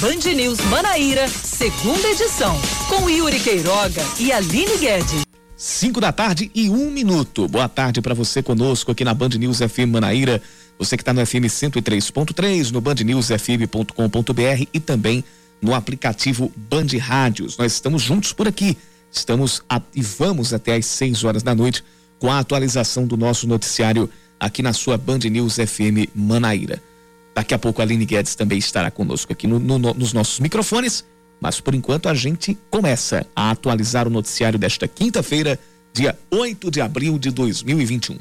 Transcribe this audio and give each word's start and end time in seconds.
Band 0.00 0.32
News 0.32 0.60
Manaíra, 0.70 1.26
segunda 1.26 2.06
edição, 2.08 2.56
com 2.88 3.10
Yuri 3.10 3.40
Queiroga 3.40 4.00
e 4.20 4.30
Aline 4.30 4.78
Guedes. 4.78 5.22
5 5.56 6.00
da 6.00 6.12
tarde 6.12 6.52
e 6.54 6.70
um 6.70 6.88
minuto. 6.88 7.48
Boa 7.48 7.68
tarde 7.68 8.00
para 8.00 8.14
você 8.14 8.40
conosco 8.40 8.92
aqui 8.92 9.04
na 9.04 9.12
Band 9.12 9.30
News 9.30 9.58
FM 9.58 9.90
Manaíra. 9.90 10.40
Você 10.78 10.96
que 10.96 11.02
está 11.02 11.12
no 11.12 11.26
FM 11.26 11.46
103.3, 11.46 12.70
no 12.70 12.80
bandnewsfm.com.br 12.80 14.68
e 14.72 14.78
também 14.78 15.24
no 15.60 15.74
aplicativo 15.74 16.52
Band 16.56 16.96
Rádios. 17.00 17.58
Nós 17.58 17.72
estamos 17.72 18.00
juntos 18.00 18.32
por 18.32 18.46
aqui. 18.46 18.78
Estamos 19.10 19.64
a, 19.68 19.82
e 19.92 20.00
vamos 20.00 20.54
até 20.54 20.76
às 20.76 20.86
6 20.86 21.24
horas 21.24 21.42
da 21.42 21.56
noite 21.56 21.82
com 22.20 22.30
a 22.30 22.38
atualização 22.38 23.04
do 23.04 23.16
nosso 23.16 23.48
noticiário 23.48 24.08
aqui 24.38 24.62
na 24.62 24.72
sua 24.72 24.96
Band 24.96 25.18
News 25.28 25.56
FM 25.56 26.06
Manaíra. 26.14 26.80
Daqui 27.38 27.54
a 27.54 27.58
pouco 27.58 27.80
a 27.80 27.84
Aline 27.84 28.04
Guedes 28.04 28.34
também 28.34 28.58
estará 28.58 28.90
conosco 28.90 29.32
aqui 29.32 29.46
no, 29.46 29.60
no, 29.60 29.78
nos 29.78 30.12
nossos 30.12 30.40
microfones, 30.40 31.04
mas 31.40 31.60
por 31.60 31.72
enquanto 31.72 32.08
a 32.08 32.14
gente 32.14 32.58
começa 32.68 33.24
a 33.34 33.52
atualizar 33.52 34.08
o 34.08 34.10
noticiário 34.10 34.58
desta 34.58 34.88
quinta-feira, 34.88 35.56
dia 35.92 36.18
8 36.32 36.68
de 36.68 36.80
abril 36.80 37.16
de 37.16 37.30
2021. 37.30 38.18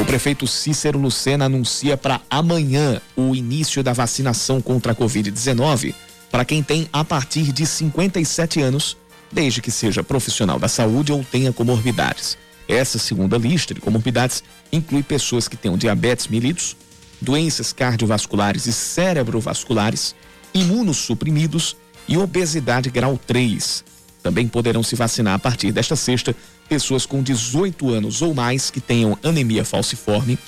O 0.00 0.04
prefeito 0.04 0.46
Cícero 0.46 0.96
Lucena 0.96 1.46
anuncia 1.46 1.96
para 1.96 2.20
amanhã 2.30 3.02
o 3.16 3.34
início 3.34 3.82
da 3.82 3.92
vacinação 3.92 4.62
contra 4.62 4.92
a 4.92 4.94
Covid-19 4.94 5.92
para 6.30 6.44
quem 6.44 6.62
tem 6.62 6.88
a 6.92 7.04
partir 7.04 7.50
de 7.50 7.66
57 7.66 8.60
anos, 8.60 8.96
desde 9.32 9.60
que 9.60 9.72
seja 9.72 10.04
profissional 10.04 10.60
da 10.60 10.68
saúde 10.68 11.10
ou 11.10 11.24
tenha 11.24 11.52
comorbidades. 11.52 12.38
Essa 12.72 12.98
segunda 12.98 13.36
lista 13.36 13.74
de 13.74 13.82
comorbidades 13.82 14.42
inclui 14.72 15.02
pessoas 15.02 15.46
que 15.46 15.58
tenham 15.58 15.76
diabetes 15.76 16.26
mellitus, 16.26 16.74
doenças 17.20 17.70
cardiovasculares 17.70 18.64
e 18.64 18.72
cerebrovasculares, 18.72 20.14
imunossuprimidos 20.54 21.76
e 22.08 22.16
obesidade 22.16 22.88
grau 22.88 23.20
3. 23.26 23.84
Também 24.22 24.48
poderão 24.48 24.82
se 24.82 24.96
vacinar 24.96 25.34
a 25.34 25.38
partir 25.38 25.70
desta 25.70 25.94
sexta 25.94 26.34
pessoas 26.66 27.04
com 27.04 27.22
18 27.22 27.90
anos 27.90 28.22
ou 28.22 28.32
mais 28.32 28.70
que 28.70 28.80
tenham 28.80 29.18
anemia 29.22 29.66
falciforme 29.66 30.38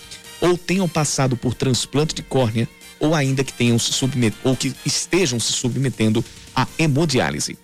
ou 0.41 0.57
tenham 0.57 0.89
passado 0.89 1.37
por 1.37 1.53
transplante 1.53 2.15
de 2.15 2.23
córnea 2.23 2.67
ou 2.99 3.15
ainda 3.15 3.45
que 3.45 3.53
tenham 3.53 3.79
se 3.79 3.93
submet 3.93 4.35
ou 4.43 4.57
que 4.57 4.75
estejam 4.87 5.39
se 5.39 5.53
submetendo 5.53 6.25
à 6.57 6.67
hemodiálise. 6.79 7.59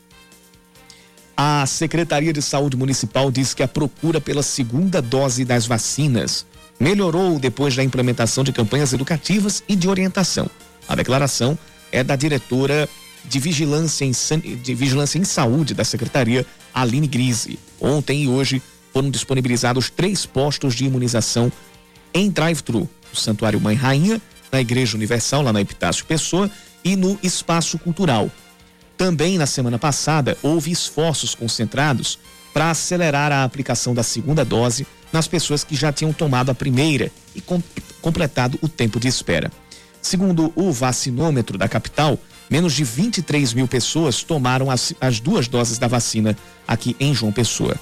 A 1.42 1.64
Secretaria 1.64 2.34
de 2.34 2.42
Saúde 2.42 2.76
Municipal 2.76 3.30
diz 3.30 3.54
que 3.54 3.62
a 3.62 3.66
procura 3.68 4.20
pela 4.20 4.42
segunda 4.42 5.00
dose 5.00 5.42
das 5.42 5.64
vacinas 5.64 6.44
melhorou 6.78 7.38
depois 7.38 7.74
da 7.74 7.82
implementação 7.82 8.44
de 8.44 8.52
campanhas 8.52 8.92
educativas 8.92 9.64
e 9.66 9.74
de 9.74 9.88
orientação. 9.88 10.50
A 10.86 10.94
declaração 10.94 11.58
é 11.90 12.04
da 12.04 12.14
diretora 12.14 12.86
de 13.24 13.38
Vigilância 13.40 14.04
em, 14.04 14.12
de 14.56 14.74
Vigilância 14.74 15.18
em 15.18 15.24
Saúde 15.24 15.72
da 15.72 15.82
Secretaria, 15.82 16.44
Aline 16.74 17.06
Grise. 17.06 17.58
Ontem 17.80 18.24
e 18.24 18.28
hoje 18.28 18.60
foram 18.92 19.08
disponibilizados 19.08 19.88
três 19.88 20.26
postos 20.26 20.74
de 20.74 20.84
imunização 20.84 21.50
em 22.12 22.28
drive-thru, 22.28 22.80
no 22.80 23.18
Santuário 23.18 23.58
Mãe 23.58 23.76
Rainha, 23.76 24.20
na 24.52 24.60
Igreja 24.60 24.94
Universal, 24.94 25.40
lá 25.40 25.54
na 25.54 25.62
Epitácio 25.62 26.04
Pessoa, 26.04 26.50
e 26.84 26.96
no 26.96 27.18
Espaço 27.22 27.78
Cultural. 27.78 28.30
Também 29.00 29.38
na 29.38 29.46
semana 29.46 29.78
passada 29.78 30.36
houve 30.42 30.70
esforços 30.70 31.34
concentrados 31.34 32.18
para 32.52 32.70
acelerar 32.70 33.32
a 33.32 33.44
aplicação 33.44 33.94
da 33.94 34.02
segunda 34.02 34.44
dose 34.44 34.86
nas 35.10 35.26
pessoas 35.26 35.64
que 35.64 35.74
já 35.74 35.90
tinham 35.90 36.12
tomado 36.12 36.50
a 36.50 36.54
primeira 36.54 37.10
e 37.34 37.40
com, 37.40 37.62
completado 38.02 38.58
o 38.60 38.68
tempo 38.68 39.00
de 39.00 39.08
espera. 39.08 39.50
Segundo 40.02 40.52
o 40.54 40.70
vacinômetro 40.70 41.56
da 41.56 41.66
capital, 41.66 42.18
menos 42.50 42.74
de 42.74 42.84
23 42.84 43.54
mil 43.54 43.66
pessoas 43.66 44.22
tomaram 44.22 44.70
as, 44.70 44.92
as 45.00 45.18
duas 45.18 45.48
doses 45.48 45.78
da 45.78 45.88
vacina 45.88 46.36
aqui 46.68 46.94
em 47.00 47.14
João 47.14 47.32
Pessoa. 47.32 47.76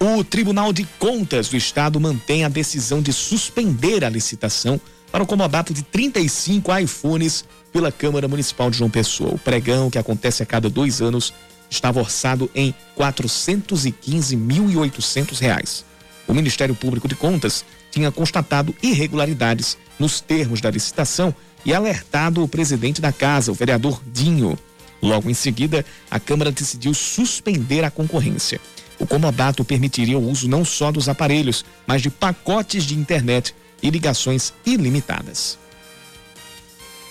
O 0.00 0.24
Tribunal 0.24 0.72
de 0.72 0.88
Contas 0.98 1.50
do 1.50 1.56
Estado 1.58 2.00
mantém 2.00 2.46
a 2.46 2.48
decisão 2.48 3.02
de 3.02 3.12
suspender 3.12 4.06
a 4.06 4.08
licitação 4.08 4.80
para 5.14 5.22
o 5.22 5.26
comodato 5.28 5.72
de 5.72 5.84
35 5.84 6.76
iPhones 6.76 7.44
pela 7.72 7.92
Câmara 7.92 8.26
Municipal 8.26 8.68
de 8.68 8.78
João 8.78 8.90
Pessoa. 8.90 9.32
O 9.32 9.38
pregão, 9.38 9.88
que 9.88 9.96
acontece 9.96 10.42
a 10.42 10.46
cada 10.46 10.68
dois 10.68 11.00
anos, 11.00 11.32
estava 11.70 12.00
orçado 12.00 12.50
em 12.52 12.74
R$ 12.98 12.98
415.800. 12.98 15.84
O 16.26 16.34
Ministério 16.34 16.74
Público 16.74 17.06
de 17.06 17.14
Contas 17.14 17.64
tinha 17.92 18.10
constatado 18.10 18.74
irregularidades 18.82 19.78
nos 20.00 20.20
termos 20.20 20.60
da 20.60 20.68
licitação 20.68 21.32
e 21.64 21.72
alertado 21.72 22.42
o 22.42 22.48
presidente 22.48 23.00
da 23.00 23.12
casa, 23.12 23.52
o 23.52 23.54
vereador 23.54 24.02
Dinho. 24.12 24.58
Logo 25.00 25.30
em 25.30 25.34
seguida, 25.34 25.86
a 26.10 26.18
Câmara 26.18 26.50
decidiu 26.50 26.92
suspender 26.92 27.84
a 27.84 27.90
concorrência. 27.90 28.60
O 28.98 29.06
comodato 29.06 29.64
permitiria 29.64 30.18
o 30.18 30.28
uso 30.28 30.48
não 30.48 30.64
só 30.64 30.90
dos 30.90 31.08
aparelhos, 31.08 31.64
mas 31.86 32.02
de 32.02 32.10
pacotes 32.10 32.82
de 32.82 32.96
internet 32.96 33.54
e 33.84 33.90
ligações 33.90 34.54
ilimitadas. 34.64 35.58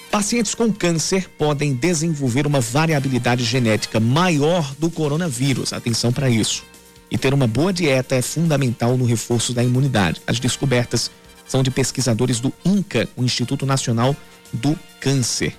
Pacientes 0.09 0.53
com 0.53 0.73
câncer 0.73 1.29
podem 1.37 1.73
desenvolver 1.73 2.45
uma 2.45 2.59
variabilidade 2.59 3.43
genética 3.43 3.99
maior 3.99 4.73
do 4.77 4.89
coronavírus. 4.89 5.71
Atenção 5.71 6.11
para 6.11 6.29
isso. 6.29 6.63
E 7.09 7.17
ter 7.17 7.33
uma 7.33 7.47
boa 7.47 7.71
dieta 7.71 8.15
é 8.15 8.21
fundamental 8.21 8.97
no 8.97 9.05
reforço 9.05 9.53
da 9.53 9.63
imunidade. 9.63 10.21
As 10.25 10.39
descobertas 10.39 11.11
são 11.47 11.61
de 11.61 11.69
pesquisadores 11.69 12.39
do 12.39 12.51
INCA, 12.65 13.07
o 13.15 13.23
Instituto 13.23 13.65
Nacional 13.65 14.15
do 14.51 14.77
Câncer. 14.99 15.55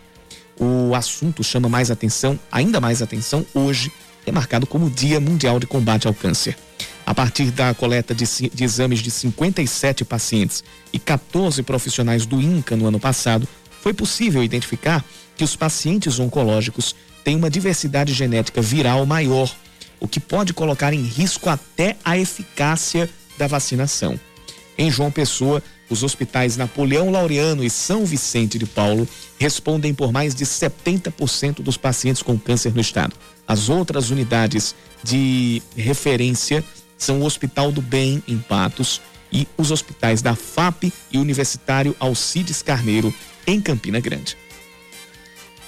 O 0.59 0.95
assunto 0.95 1.43
chama 1.43 1.69
mais 1.69 1.91
atenção, 1.91 2.39
ainda 2.51 2.81
mais 2.81 3.03
atenção, 3.03 3.45
hoje 3.55 3.93
é 4.25 4.33
marcado 4.33 4.67
como 4.67 4.91
Dia 4.91 5.21
Mundial 5.21 5.59
de 5.59 5.67
Combate 5.67 6.07
ao 6.07 6.15
Câncer. 6.15 6.57
A 7.07 7.15
partir 7.15 7.51
da 7.51 7.75
coleta 7.75 8.15
de, 8.15 8.25
de 8.53 8.65
exames 8.65 9.01
de 9.01 9.11
57 9.11 10.05
pacientes 10.05 10.65
e 10.93 10.99
14 10.99 11.63
profissionais 11.63 12.25
do 12.25 12.41
INCA 12.41 12.77
no 12.77 12.87
ano 12.87 12.99
passado, 12.99 13.47
foi 13.83 13.93
possível 13.93 14.43
identificar 14.43 15.05
que 15.37 15.45
os 15.45 15.55
pacientes 15.55 16.19
oncológicos 16.19 16.95
têm 17.23 17.37
uma 17.37 17.51
diversidade 17.51 18.15
genética 18.15 18.63
viral 18.63 19.05
maior, 19.05 19.55
o 20.01 20.09
que 20.09 20.21
pode 20.21 20.55
colocar 20.55 20.93
em 20.95 21.03
risco 21.03 21.51
até 21.51 21.97
a 22.05 22.17
eficácia 22.17 23.09
da 23.37 23.47
vacinação. 23.47 24.19
Em 24.77 24.91
João 24.91 25.11
Pessoa, 25.11 25.63
os 25.89 26.03
hospitais 26.03 26.57
Napoleão 26.57 27.11
Laureano 27.11 27.63
e 27.63 27.71
São 27.71 28.05
Vicente 28.05 28.59
de 28.59 28.67
Paulo 28.67 29.07
respondem 29.39 29.93
por 29.93 30.13
mais 30.13 30.35
de 30.35 30.45
70% 30.45 31.63
dos 31.63 31.77
pacientes 31.77 32.23
com 32.23 32.39
câncer 32.39 32.75
no 32.75 32.81
estado. 32.81 33.15
As 33.47 33.69
outras 33.69 34.11
unidades 34.11 34.75
de 35.03 35.63
referência 35.77 36.65
são 37.05 37.21
o 37.21 37.25
Hospital 37.25 37.71
do 37.71 37.83
Bem, 37.83 38.23
em 38.27 38.39
Patos, 38.39 39.01
e 39.31 39.47
os 39.59 39.71
hospitais 39.71 40.23
da 40.23 40.35
FAP 40.35 40.93
e 41.13 41.19
Universitário 41.19 41.95
Alcides 42.01 42.63
Carneiro, 42.63 43.13
em 43.47 43.61
Campina 43.61 44.01
Grande. 44.01 44.37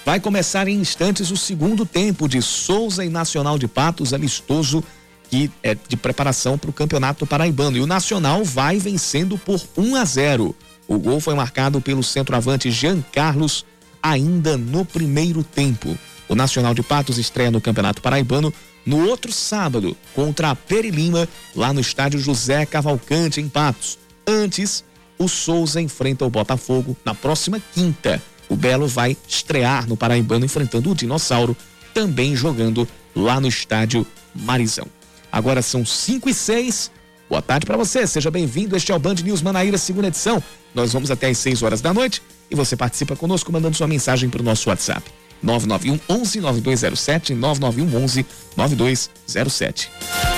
Vai 0.05 0.21
começar 0.21 0.69
em 0.69 0.81
instantes 0.81 1.31
o 1.31 1.37
segundo 1.37 1.85
tempo 1.85 2.29
de 2.29 2.41
Souza 2.41 3.05
e 3.05 3.09
Nacional 3.09 3.59
de 3.59 3.67
Patos, 3.67 4.15
amistoso 4.15 4.83
que 5.29 5.51
é 5.63 5.75
de 5.75 5.97
preparação 5.97 6.57
para 6.57 6.71
o 6.71 6.73
Campeonato 6.73 7.27
Paraibano. 7.27 7.77
E 7.77 7.81
o 7.81 7.87
Nacional 7.87 8.45
vai 8.45 8.79
vencendo 8.79 9.37
por 9.37 9.61
1 9.77 9.97
a 9.97 10.05
0. 10.05 10.55
O 10.87 10.99
gol 10.99 11.21
foi 11.21 11.35
marcado 11.35 11.81
pelo 11.81 12.05
centroavante 12.05 12.71
Jean 12.71 13.03
Carlos 13.13 13.67
ainda 14.01 14.57
no 14.57 14.85
primeiro 14.85 15.43
tempo. 15.43 15.99
O 16.29 16.37
Nacional 16.37 16.73
de 16.73 16.85
Patos 16.85 17.19
estreia 17.19 17.51
no 17.51 17.61
Campeonato 17.61 18.01
Paraibano 18.01 18.55
no 18.87 19.09
outro 19.09 19.33
sábado 19.33 19.97
contra 20.15 20.51
a 20.51 20.55
Peri 20.55 20.91
Lima, 20.91 21.29
lá 21.55 21.73
no 21.73 21.81
estádio 21.81 22.21
José 22.21 22.65
Cavalcante, 22.65 23.41
em 23.41 23.49
Patos. 23.49 23.99
Antes, 24.27 24.85
o 25.19 25.29
Souza 25.29 25.81
enfrenta 25.81 26.25
o 26.25 26.31
Botafogo 26.31 26.97
na 27.05 27.15
próxima 27.15 27.61
quinta. 27.75 28.23
O 28.49 28.55
Belo 28.55 28.87
vai 28.87 29.17
estrear 29.27 29.89
no 29.89 29.97
Paraibano 29.97 30.45
enfrentando 30.45 30.91
o 30.91 30.95
Dinossauro, 30.95 31.57
também 31.93 32.37
jogando 32.37 32.87
lá 33.15 33.41
no 33.41 33.49
estádio 33.49 34.07
Marizão. 34.35 34.87
Agora 35.33 35.63
são 35.63 35.85
5 35.85 36.29
e 36.29 36.35
6. 36.35 36.91
Boa 37.29 37.43
tarde 37.43 37.67
para 37.67 37.77
você, 37.77 38.07
seja 38.07 38.31
bem-vindo. 38.31 38.77
Este 38.77 38.93
é 38.93 38.95
o 38.95 38.99
Band 39.01 39.17
News 39.17 39.43
Manaíra, 39.43 39.77
segunda 39.77 40.09
edição. 40.09 40.41
Nós 40.73 40.93
vamos 40.93 41.11
até 41.11 41.29
às 41.29 41.39
6 41.39 41.63
horas 41.63 41.81
da 41.81 41.93
noite 41.93 42.23
e 42.49 42.55
você 42.55 42.77
participa 42.77 43.17
conosco 43.17 43.51
mandando 43.51 43.77
sua 43.77 43.89
mensagem 43.89 44.31
para 44.31 44.41
o 44.41 44.45
nosso 44.45 44.69
WhatsApp. 44.69 45.11
991 45.43 46.01
11 46.09 46.41
9207 46.41 47.35
991 47.41 47.89
11 47.93 48.25
9207. 48.57 50.36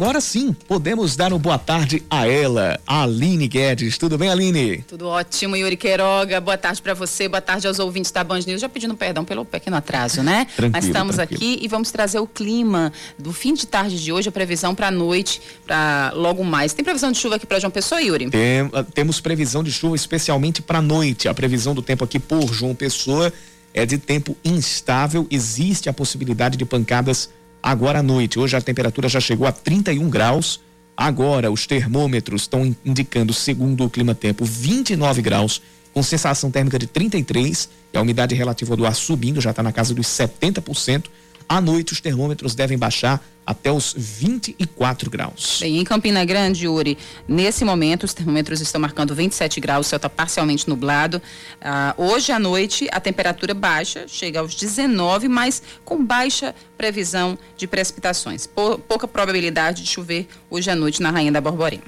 Agora 0.00 0.18
sim, 0.18 0.56
podemos 0.66 1.14
dar 1.14 1.30
uma 1.30 1.38
boa 1.38 1.58
tarde 1.58 2.02
a 2.08 2.26
ela, 2.26 2.80
a 2.86 3.02
Aline 3.02 3.46
Guedes. 3.46 3.98
Tudo 3.98 4.16
bem, 4.16 4.30
Aline? 4.30 4.78
Tudo 4.88 5.06
ótimo, 5.06 5.54
Yuri 5.54 5.76
Queiroga. 5.76 6.40
Boa 6.40 6.56
tarde 6.56 6.80
para 6.80 6.94
você, 6.94 7.28
boa 7.28 7.42
tarde 7.42 7.66
aos 7.66 7.78
ouvintes 7.78 8.10
da 8.10 8.24
Band 8.24 8.40
News. 8.46 8.62
Já 8.62 8.68
pedindo 8.70 8.96
perdão 8.96 9.26
pelo 9.26 9.44
pequeno 9.44 9.76
atraso, 9.76 10.22
né? 10.22 10.46
Tranquilo, 10.46 10.70
Mas 10.72 10.86
estamos 10.86 11.16
tranquilo. 11.16 11.42
aqui 11.52 11.58
e 11.62 11.68
vamos 11.68 11.90
trazer 11.90 12.18
o 12.18 12.26
clima 12.26 12.90
do 13.18 13.30
fim 13.30 13.52
de 13.52 13.66
tarde 13.66 14.02
de 14.02 14.10
hoje, 14.10 14.30
a 14.30 14.32
previsão 14.32 14.74
para 14.74 14.88
a 14.88 14.90
noite, 14.90 15.42
para 15.66 16.12
logo 16.14 16.42
mais. 16.42 16.72
Tem 16.72 16.82
previsão 16.82 17.12
de 17.12 17.18
chuva 17.18 17.36
aqui 17.36 17.44
para 17.46 17.60
João 17.60 17.70
Pessoa, 17.70 18.00
Yuri? 18.00 18.30
Tem, 18.30 18.70
ah, 18.72 18.82
temos 18.82 19.20
previsão 19.20 19.62
de 19.62 19.70
chuva 19.70 19.96
especialmente 19.96 20.62
para 20.62 20.80
noite. 20.80 21.28
A 21.28 21.34
previsão 21.34 21.74
do 21.74 21.82
tempo 21.82 22.04
aqui 22.04 22.18
por 22.18 22.54
João 22.54 22.74
Pessoa 22.74 23.30
é 23.74 23.84
de 23.84 23.98
tempo 23.98 24.34
instável. 24.42 25.26
Existe 25.30 25.90
a 25.90 25.92
possibilidade 25.92 26.56
de 26.56 26.64
pancadas 26.64 27.28
agora 27.62 28.00
à 28.00 28.02
noite. 28.02 28.38
Hoje 28.38 28.56
a 28.56 28.60
temperatura 28.60 29.08
já 29.08 29.20
chegou 29.20 29.46
a 29.46 29.52
31 29.52 30.08
graus. 30.08 30.60
Agora 30.96 31.50
os 31.50 31.66
termômetros 31.66 32.42
estão 32.42 32.64
in- 32.66 32.76
indicando, 32.84 33.32
segundo 33.32 33.84
o 33.84 33.90
clima 33.90 34.14
tempo, 34.14 34.44
29 34.44 35.22
graus, 35.22 35.62
com 35.94 36.02
sensação 36.02 36.50
térmica 36.50 36.78
de 36.78 36.86
33 36.86 37.68
e 37.92 37.96
a 37.96 38.02
umidade 38.02 38.34
relativa 38.34 38.76
do 38.76 38.84
ar 38.84 38.94
subindo, 38.94 39.40
já 39.40 39.50
está 39.50 39.62
na 39.62 39.72
casa 39.72 39.94
dos 39.94 40.06
70%. 40.06 41.04
À 41.52 41.60
noite 41.60 41.92
os 41.92 42.00
termômetros 42.00 42.54
devem 42.54 42.78
baixar 42.78 43.20
até 43.44 43.72
os 43.72 43.92
24 43.98 45.10
graus. 45.10 45.58
Bem, 45.60 45.78
em 45.78 45.84
Campina 45.84 46.24
Grande, 46.24 46.66
Yuri, 46.66 46.96
nesse 47.26 47.64
momento 47.64 48.04
os 48.04 48.14
termômetros 48.14 48.60
estão 48.60 48.80
marcando 48.80 49.12
27 49.16 49.58
graus, 49.60 49.86
o 49.86 49.90
céu 49.90 49.96
está 49.96 50.08
parcialmente 50.08 50.68
nublado. 50.68 51.20
Ah, 51.60 51.92
hoje 51.98 52.30
à 52.30 52.38
noite 52.38 52.86
a 52.92 53.00
temperatura 53.00 53.52
baixa, 53.52 54.06
chega 54.06 54.38
aos 54.38 54.54
19, 54.54 55.26
mas 55.26 55.60
com 55.84 56.04
baixa 56.04 56.54
previsão 56.78 57.36
de 57.56 57.66
precipitações. 57.66 58.46
Pou- 58.46 58.78
pouca 58.78 59.08
probabilidade 59.08 59.82
de 59.82 59.88
chover 59.88 60.28
hoje 60.48 60.70
à 60.70 60.76
noite 60.76 61.02
na 61.02 61.10
Rainha 61.10 61.32
da 61.32 61.40
Borborema. 61.40 61.82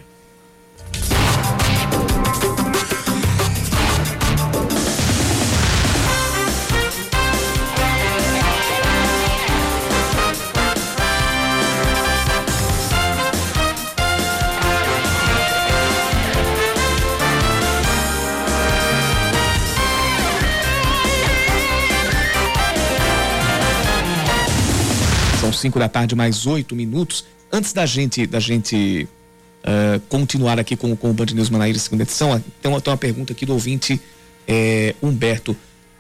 5 25.62 25.79
da 25.79 25.88
tarde, 25.88 26.14
mais 26.14 26.44
oito 26.47 26.75
minutos. 26.75 27.25
Antes 27.50 27.73
da 27.73 27.87
gente, 27.87 28.26
da 28.26 28.41
gente 28.41 29.09
ah, 29.62 30.00
continuar 30.09 30.59
aqui 30.59 30.76
com, 30.76 30.94
com 30.97 31.11
o 31.11 31.14
Band 31.14 31.26
News 31.26 31.49
Manaíra 31.49 31.79
segunda 31.79 32.03
edição, 32.03 32.32
ah, 32.32 32.41
tem 32.61 32.70
uma, 32.70 32.81
tem 32.81 32.93
uma 32.93 32.97
pergunta 32.97 33.32
aqui 33.32 33.47
do 33.47 33.53
ouvinte 33.53 34.00
eh, 34.47 34.94
Humberto. 35.00 35.56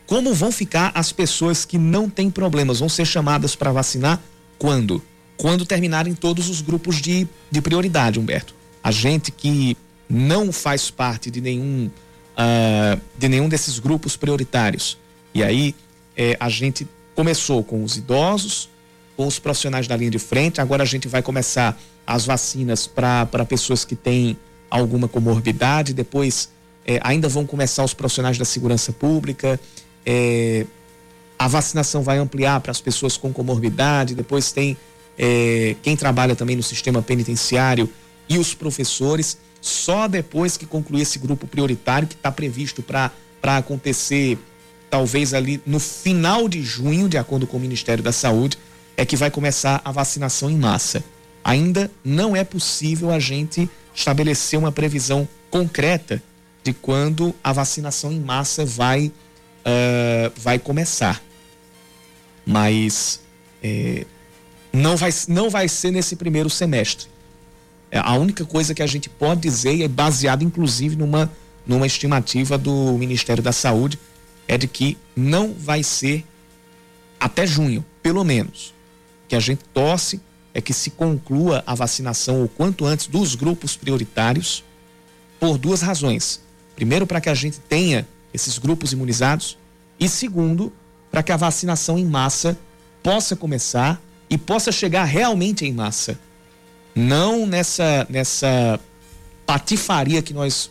Como 0.06 0.34
vão 0.34 0.50
ficar 0.50 0.90
as 0.94 1.12
pessoas 1.12 1.64
que 1.64 1.78
não 1.78 2.10
têm 2.10 2.28
problemas? 2.28 2.80
Vão 2.80 2.88
ser 2.88 3.06
chamadas 3.06 3.54
para 3.54 3.70
vacinar 3.70 4.20
quando? 4.58 5.00
Quando 5.36 5.64
terminarem 5.64 6.12
todos 6.12 6.48
os 6.50 6.60
grupos 6.60 7.00
de, 7.00 7.26
de 7.50 7.62
prioridade, 7.62 8.18
Humberto. 8.18 8.54
A 8.82 8.90
gente 8.90 9.30
que 9.30 9.76
não 10.08 10.52
faz 10.52 10.90
parte 10.90 11.30
de 11.30 11.40
nenhum, 11.40 11.88
ah, 12.36 12.98
de 13.16 13.28
nenhum 13.28 13.48
desses 13.48 13.78
grupos 13.78 14.16
prioritários. 14.16 14.98
E 15.32 15.40
aí 15.40 15.72
eh, 16.16 16.36
a 16.40 16.48
gente 16.48 16.86
começou 17.14 17.62
com 17.62 17.84
os 17.84 17.96
idosos, 17.96 18.68
com 19.16 19.26
os 19.26 19.38
profissionais 19.38 19.86
da 19.86 19.96
linha 19.96 20.10
de 20.10 20.18
frente. 20.18 20.60
Agora 20.60 20.82
a 20.82 20.86
gente 20.86 21.08
vai 21.08 21.22
começar 21.22 21.78
as 22.06 22.24
vacinas 22.26 22.86
para 22.86 23.44
pessoas 23.48 23.84
que 23.84 23.94
têm 23.94 24.36
alguma 24.70 25.08
comorbidade. 25.08 25.92
Depois 25.92 26.48
eh, 26.86 26.98
ainda 27.02 27.28
vão 27.28 27.46
começar 27.46 27.84
os 27.84 27.94
profissionais 27.94 28.38
da 28.38 28.44
segurança 28.44 28.92
pública. 28.92 29.60
Eh, 30.04 30.66
a 31.38 31.48
vacinação 31.48 32.02
vai 32.02 32.18
ampliar 32.18 32.60
para 32.60 32.70
as 32.70 32.80
pessoas 32.80 33.16
com 33.16 33.32
comorbidade. 33.32 34.14
Depois 34.14 34.52
tem 34.52 34.76
eh, 35.18 35.76
quem 35.82 35.96
trabalha 35.96 36.34
também 36.34 36.56
no 36.56 36.62
sistema 36.62 37.02
penitenciário 37.02 37.88
e 38.28 38.38
os 38.38 38.54
professores. 38.54 39.38
Só 39.60 40.08
depois 40.08 40.56
que 40.56 40.66
concluir 40.66 41.02
esse 41.02 41.18
grupo 41.18 41.46
prioritário 41.46 42.08
que 42.08 42.14
está 42.14 42.32
previsto 42.32 42.82
para 42.82 43.12
acontecer 43.42 44.38
talvez 44.90 45.32
ali 45.32 45.58
no 45.64 45.80
final 45.80 46.46
de 46.46 46.62
junho, 46.62 47.08
de 47.08 47.16
acordo 47.16 47.46
com 47.46 47.56
o 47.56 47.60
Ministério 47.60 48.04
da 48.04 48.12
Saúde, 48.12 48.58
é 48.96 49.04
que 49.04 49.16
vai 49.16 49.30
começar 49.30 49.80
a 49.84 49.90
vacinação 49.90 50.50
em 50.50 50.56
massa. 50.56 51.02
Ainda 51.44 51.90
não 52.04 52.36
é 52.36 52.44
possível 52.44 53.10
a 53.10 53.18
gente 53.18 53.68
estabelecer 53.94 54.58
uma 54.58 54.70
previsão 54.70 55.28
concreta 55.50 56.22
de 56.62 56.72
quando 56.72 57.34
a 57.42 57.52
vacinação 57.52 58.12
em 58.12 58.20
massa 58.20 58.64
vai, 58.64 59.12
ah, 59.64 60.30
vai 60.36 60.58
começar. 60.58 61.22
Mas 62.44 63.20
eh, 63.62 64.04
não, 64.72 64.96
vai, 64.96 65.10
não 65.28 65.50
vai 65.50 65.68
ser 65.68 65.90
nesse 65.90 66.16
primeiro 66.16 66.50
semestre. 66.50 67.06
É, 67.90 67.98
a 67.98 68.14
única 68.14 68.44
coisa 68.44 68.74
que 68.74 68.82
a 68.82 68.86
gente 68.86 69.08
pode 69.08 69.42
dizer, 69.42 69.74
e 69.74 69.82
é 69.82 69.88
baseado 69.88 70.42
inclusive 70.42 70.96
numa, 70.96 71.30
numa 71.66 71.86
estimativa 71.86 72.56
do 72.56 72.96
Ministério 72.98 73.42
da 73.42 73.52
Saúde, 73.52 73.98
é 74.48 74.56
de 74.56 74.66
que 74.66 74.96
não 75.14 75.52
vai 75.52 75.82
ser 75.82 76.24
até 77.20 77.46
junho, 77.46 77.84
pelo 78.02 78.24
menos. 78.24 78.74
Que 79.32 79.36
a 79.36 79.40
gente 79.40 79.64
torce 79.72 80.20
é 80.52 80.60
que 80.60 80.74
se 80.74 80.90
conclua 80.90 81.64
a 81.66 81.74
vacinação 81.74 82.44
o 82.44 82.48
quanto 82.48 82.84
antes 82.84 83.06
dos 83.06 83.34
grupos 83.34 83.74
prioritários, 83.74 84.62
por 85.40 85.56
duas 85.56 85.80
razões. 85.80 86.42
Primeiro, 86.76 87.06
para 87.06 87.18
que 87.18 87.30
a 87.30 87.34
gente 87.34 87.58
tenha 87.58 88.06
esses 88.34 88.58
grupos 88.58 88.92
imunizados, 88.92 89.56
e 89.98 90.06
segundo, 90.06 90.70
para 91.10 91.22
que 91.22 91.32
a 91.32 91.38
vacinação 91.38 91.98
em 91.98 92.04
massa 92.04 92.58
possa 93.02 93.34
começar 93.34 94.02
e 94.28 94.36
possa 94.36 94.70
chegar 94.70 95.04
realmente 95.04 95.64
em 95.64 95.72
massa. 95.72 96.20
Não 96.94 97.46
nessa, 97.46 98.06
nessa 98.10 98.78
patifaria 99.46 100.20
que 100.20 100.34
nós 100.34 100.70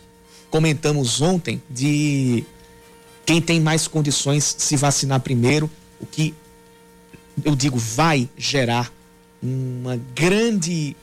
comentamos 0.52 1.20
ontem 1.20 1.60
de 1.68 2.44
quem 3.26 3.42
tem 3.42 3.60
mais 3.60 3.88
condições 3.88 4.54
se 4.56 4.76
vacinar 4.76 5.18
primeiro, 5.18 5.68
o 6.00 6.06
que 6.06 6.32
eu 7.44 7.54
digo 7.54 7.78
vai 7.78 8.28
gerar 8.36 8.92
uma 9.42 9.98
grande 10.14 10.96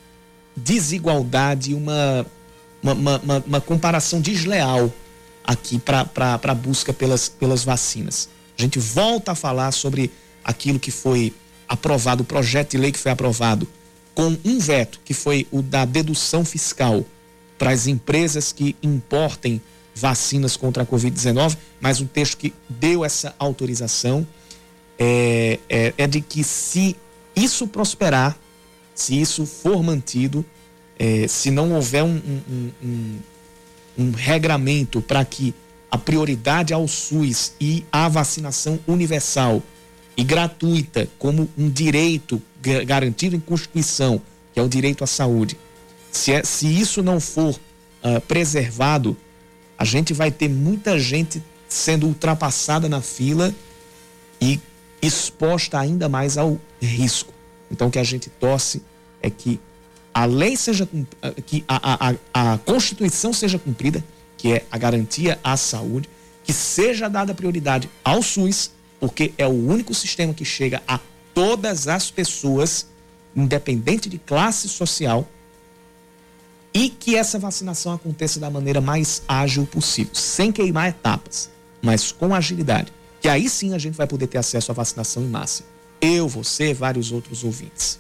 desigualdade, 0.55 1.73
uma, 1.73 2.25
uma, 2.81 2.93
uma, 2.93 3.43
uma- 3.45 3.61
comparação 3.61 4.21
desleal 4.21 4.91
aqui 5.43 5.79
para 5.79 6.07
a 6.41 6.53
busca 6.53 6.93
pelas, 6.93 7.27
pelas 7.29 7.63
vacinas. 7.63 8.29
A 8.57 8.61
gente 8.61 8.77
volta 8.79 9.31
a 9.31 9.35
falar 9.35 9.71
sobre 9.71 10.11
aquilo 10.43 10.79
que 10.79 10.91
foi 10.91 11.33
aprovado, 11.67 12.23
o 12.23 12.25
projeto 12.25 12.71
de 12.71 12.77
lei 12.77 12.91
que 12.91 12.99
foi 12.99 13.11
aprovado, 13.11 13.67
com 14.13 14.37
um 14.43 14.59
veto, 14.59 14.99
que 15.05 15.13
foi 15.13 15.47
o 15.51 15.61
da 15.61 15.85
dedução 15.85 16.43
fiscal 16.43 17.05
para 17.57 17.71
as 17.71 17.87
empresas 17.87 18.51
que 18.51 18.75
importem 18.81 19.61
vacinas 19.95 20.55
contra 20.55 20.83
a 20.83 20.85
Covid-19, 20.85 21.57
mas 21.79 21.99
um 22.01 22.05
texto 22.05 22.37
que 22.37 22.53
deu 22.67 23.03
essa 23.03 23.35
autorização 23.37 24.25
é, 24.99 25.57
é, 25.69 25.93
é 25.97 26.07
de 26.07 26.19
que 26.21 26.43
se 26.43 26.95
isso 27.35 27.65
prosperar, 27.65 28.37
se 28.93 29.19
isso 29.19 29.45
for 29.45 29.81
mantido, 29.81 30.45
é, 30.99 31.25
se 31.27 31.49
não 31.49 31.71
houver 31.73 32.03
um, 32.03 32.17
um- 32.17 32.71
um- 32.83 33.19
um- 33.97 34.11
regramento 34.11 35.01
para 35.01 35.23
que 35.23 35.55
a 35.89 35.97
prioridade 35.97 36.73
ao 36.73 36.87
SUS 36.87 37.53
e 37.59 37.85
à 37.91 38.09
vacinação 38.09 38.77
universal 38.85 39.63
e 40.17 40.23
gratuita 40.23 41.07
como 41.17 41.49
um 41.57 41.69
direito 41.69 42.41
ga- 42.61 42.83
garantido 42.83 43.35
em 43.35 43.39
Constituição, 43.39 44.21
que 44.53 44.59
é 44.59 44.63
o 44.63 44.67
direito 44.67 45.03
à 45.03 45.07
saúde, 45.07 45.57
se, 46.11 46.33
é- 46.33 46.43
se 46.43 46.67
isso 46.67 47.01
não 47.01 47.19
for 47.21 47.57
ah, 48.03 48.19
preservado, 48.21 49.15
a 49.77 49.85
gente 49.85 50.13
vai 50.13 50.29
ter 50.31 50.49
muita 50.49 50.99
gente 50.99 51.41
sendo 51.69 52.05
ultrapassada 52.07 52.89
na 52.89 53.01
fila 53.01 53.53
e 54.41 54.59
exposta 55.01 55.79
ainda 55.79 56.09
mais 56.09 56.37
ao 56.37 56.59
risco. 56.81 57.33
Então, 57.71 57.87
o 57.87 57.91
que 57.91 57.99
a 57.99 58.03
gente 58.03 58.29
torce 58.29 58.81
é 59.21 59.29
que 59.29 59.59
a 60.13 60.25
lei 60.25 60.57
seja 60.57 60.87
ah, 61.21 61.31
que 61.45 61.63
a, 61.67 62.09
a, 62.33 62.53
a 62.53 62.57
Constituição 62.59 63.31
seja 63.31 63.59
cumprida, 63.59 64.03
que 64.37 64.53
é 64.53 64.65
a 64.71 64.77
garantia 64.77 65.39
à 65.43 65.55
saúde, 65.55 66.09
que 66.43 66.53
seja 66.53 67.07
dada 67.07 67.33
prioridade 67.33 67.89
ao 68.03 68.21
SUS, 68.21 68.71
porque 68.99 69.33
é 69.37 69.45
o 69.45 69.51
único 69.51 69.93
sistema 69.93 70.33
que 70.33 70.43
chega 70.43 70.81
a 70.87 70.99
todas 71.33 71.87
as 71.87 72.09
pessoas, 72.09 72.87
independente 73.35 74.09
de 74.09 74.17
classe 74.17 74.67
social, 74.67 75.29
e 76.73 76.89
que 76.89 77.15
essa 77.15 77.39
vacinação 77.39 77.93
aconteça 77.93 78.39
da 78.39 78.49
maneira 78.49 78.81
mais 78.81 79.23
ágil 79.27 79.65
possível, 79.65 80.13
sem 80.13 80.51
queimar 80.51 80.89
etapas, 80.89 81.49
mas 81.81 82.11
com 82.11 82.33
agilidade. 82.33 82.91
Que 83.21 83.27
aí 83.27 83.49
sim 83.49 83.73
a 83.73 83.77
gente 83.77 83.95
vai 83.95 84.07
poder 84.07 84.27
ter 84.27 84.37
acesso 84.37 84.71
à 84.71 84.73
vacinação 84.73 85.23
em 85.23 85.27
massa. 85.27 85.63
Eu, 86.01 86.27
você, 86.27 86.73
vários 86.73 87.11
outros 87.11 87.43
ouvintes. 87.43 87.99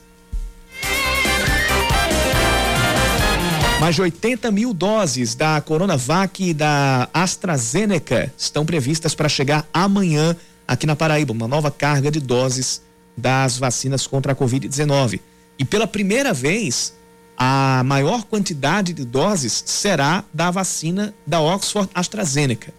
Mais 3.79 3.95
de 3.95 4.01
80 4.01 4.51
mil 4.51 4.73
doses 4.73 5.35
da 5.35 5.59
Coronavac 5.61 6.43
e 6.43 6.53
da 6.53 7.09
AstraZeneca 7.13 8.31
estão 8.37 8.65
previstas 8.65 9.15
para 9.15 9.29
chegar 9.29 9.67
amanhã 9.73 10.35
aqui 10.67 10.85
na 10.85 10.95
Paraíba. 10.95 11.31
Uma 11.31 11.47
nova 11.47 11.71
carga 11.71 12.11
de 12.11 12.19
doses 12.19 12.81
das 13.15 13.57
vacinas 13.57 14.05
contra 14.05 14.33
a 14.33 14.35
Covid-19. 14.35 15.21
E 15.57 15.65
pela 15.65 15.87
primeira 15.87 16.33
vez, 16.33 16.93
a 17.37 17.81
maior 17.85 18.23
quantidade 18.23 18.93
de 18.93 19.05
doses 19.05 19.63
será 19.65 20.25
da 20.33 20.51
vacina 20.51 21.13
da 21.25 21.39
Oxford 21.39 21.89
AstraZeneca. 21.93 22.73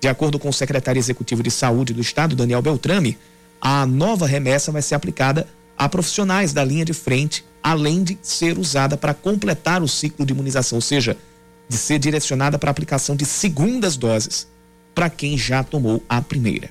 De 0.00 0.08
acordo 0.08 0.38
com 0.38 0.48
o 0.48 0.52
secretário 0.52 0.98
executivo 0.98 1.42
de 1.42 1.50
saúde 1.50 1.94
do 1.94 2.00
estado, 2.00 2.36
Daniel 2.36 2.62
Beltrame, 2.62 3.18
a 3.60 3.86
nova 3.86 4.26
remessa 4.26 4.70
vai 4.70 4.82
ser 4.82 4.94
aplicada 4.94 5.46
a 5.76 5.88
profissionais 5.88 6.52
da 6.52 6.64
linha 6.64 6.84
de 6.84 6.92
frente 6.92 7.44
além 7.66 8.04
de 8.04 8.16
ser 8.22 8.58
usada 8.58 8.96
para 8.96 9.12
completar 9.12 9.82
o 9.82 9.88
ciclo 9.88 10.24
de 10.24 10.32
imunização, 10.32 10.76
ou 10.76 10.82
seja, 10.82 11.16
de 11.68 11.76
ser 11.76 11.98
direcionada 11.98 12.60
para 12.60 12.70
aplicação 12.70 13.16
de 13.16 13.26
segundas 13.26 13.96
doses 13.96 14.46
para 14.94 15.10
quem 15.10 15.36
já 15.36 15.64
tomou 15.64 16.00
a 16.08 16.22
primeira. 16.22 16.70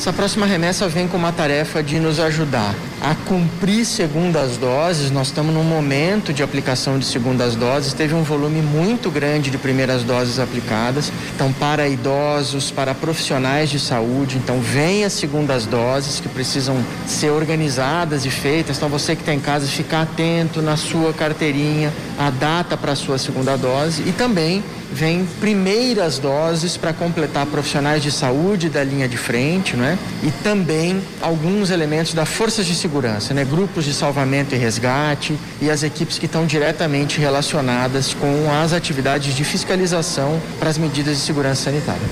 Essa 0.00 0.14
próxima 0.14 0.46
remessa 0.46 0.88
vem 0.88 1.06
com 1.06 1.18
uma 1.18 1.30
tarefa 1.30 1.82
de 1.82 2.00
nos 2.00 2.18
ajudar 2.20 2.74
a 3.02 3.14
cumprir 3.14 3.84
segundas 3.84 4.56
doses. 4.56 5.10
Nós 5.10 5.26
estamos 5.26 5.52
num 5.52 5.62
momento 5.62 6.32
de 6.32 6.42
aplicação 6.42 6.98
de 6.98 7.04
segundas 7.04 7.54
doses, 7.54 7.92
teve 7.92 8.14
um 8.14 8.22
volume 8.22 8.62
muito 8.62 9.10
grande 9.10 9.50
de 9.50 9.58
primeiras 9.58 10.02
doses 10.02 10.38
aplicadas. 10.38 11.12
Então, 11.34 11.52
para 11.52 11.86
idosos, 11.86 12.70
para 12.70 12.94
profissionais 12.94 13.68
de 13.68 13.78
saúde, 13.78 14.38
então 14.38 14.58
vem 14.60 15.04
as 15.04 15.12
segundas 15.12 15.66
doses 15.66 16.18
que 16.18 16.30
precisam 16.30 16.82
ser 17.06 17.30
organizadas 17.30 18.24
e 18.24 18.30
feitas. 18.30 18.78
Então, 18.78 18.88
você 18.88 19.14
que 19.14 19.20
está 19.20 19.34
em 19.34 19.40
casa, 19.40 19.66
ficar 19.66 20.02
atento 20.02 20.62
na 20.62 20.78
sua 20.78 21.12
carteirinha, 21.12 21.92
a 22.18 22.30
data 22.30 22.74
para 22.74 22.92
a 22.92 22.96
sua 22.96 23.18
segunda 23.18 23.54
dose 23.54 24.02
e 24.06 24.12
também 24.12 24.64
vem 24.92 25.24
primeiras 25.40 26.18
doses 26.18 26.76
para 26.76 26.92
completar 26.92 27.46
profissionais 27.46 28.02
de 28.02 28.10
saúde 28.10 28.68
da 28.68 28.82
linha 28.82 29.08
de 29.08 29.16
frente, 29.16 29.76
né? 29.76 29.98
E 30.22 30.30
também 30.42 31.00
alguns 31.20 31.70
elementos 31.70 32.14
da 32.14 32.26
forças 32.26 32.66
de 32.66 32.74
segurança, 32.74 33.32
né? 33.32 33.44
Grupos 33.44 33.84
de 33.84 33.94
salvamento 33.94 34.54
e 34.54 34.58
resgate 34.58 35.38
e 35.60 35.70
as 35.70 35.82
equipes 35.82 36.18
que 36.18 36.26
estão 36.26 36.46
diretamente 36.46 37.20
relacionadas 37.20 38.14
com 38.14 38.52
as 38.52 38.72
atividades 38.72 39.34
de 39.34 39.44
fiscalização 39.44 40.40
para 40.58 40.70
as 40.70 40.78
medidas 40.78 41.16
de 41.16 41.22
segurança 41.22 41.64
sanitária. 41.64 42.02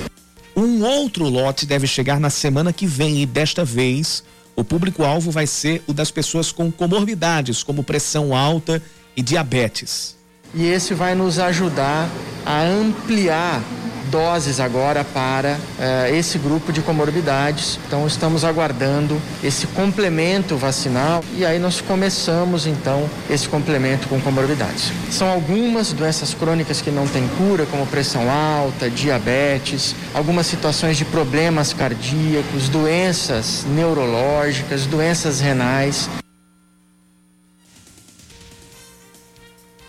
Um 0.57 0.83
outro 0.83 1.29
lote 1.29 1.67
deve 1.67 1.87
chegar 1.87 2.19
na 2.19 2.31
semana 2.31 2.73
que 2.73 2.87
vem 2.87 3.23
e 3.23 3.27
desta 3.27 3.65
vez 3.65 4.25
o 4.57 4.65
público-alvo 4.65 5.31
vai 5.31 5.47
ser 5.47 5.83
o 5.87 5.93
das 5.93 6.11
pessoas 6.11 6.51
com 6.51 6.71
comorbidades, 6.71 7.63
como 7.63 7.85
pressão 7.85 8.37
alta 8.37 8.83
e 9.17 9.23
diabetes 9.23 10.18
e 10.55 10.67
esse 10.67 10.95
vai 10.95 11.15
nos 11.15 11.39
ajudar 11.39 12.09
a 12.45 12.63
ampliar 12.63 13.63
doses 14.09 14.59
agora 14.59 15.05
para 15.05 15.55
uh, 15.55 16.15
esse 16.15 16.39
grupo 16.39 16.73
de 16.73 16.81
comorbidades. 16.81 17.79
Então 17.87 18.07
estamos 18.07 18.45
aguardando 18.45 19.21
esse 19.45 19.67
complemento 19.69 20.57
vacinal 20.57 21.23
e 21.37 21.45
aí 21.45 21.59
nós 21.59 21.81
começamos 21.81 22.67
então 22.67 23.09
esse 23.31 23.49
complemento 23.49 24.09
com 24.09 24.21
comorbidades. 24.21 24.93
São 25.11 25.29
algumas 25.29 25.93
doenças 25.93 26.35
crônicas 26.35 26.81
que 26.81 26.91
não 26.91 27.07
têm 27.07 27.29
cura, 27.37 27.67
como 27.67 27.87
pressão 27.87 28.31
alta, 28.31 28.91
diabetes, 28.91 29.95
algumas 30.15 30.47
situações 30.47 30.97
de 30.97 31.05
problemas 31.05 31.73
cardíacos, 31.73 32.69
doenças 32.69 33.65
neurológicas, 33.69 34.87
doenças 34.87 35.41
renais. 35.41 36.09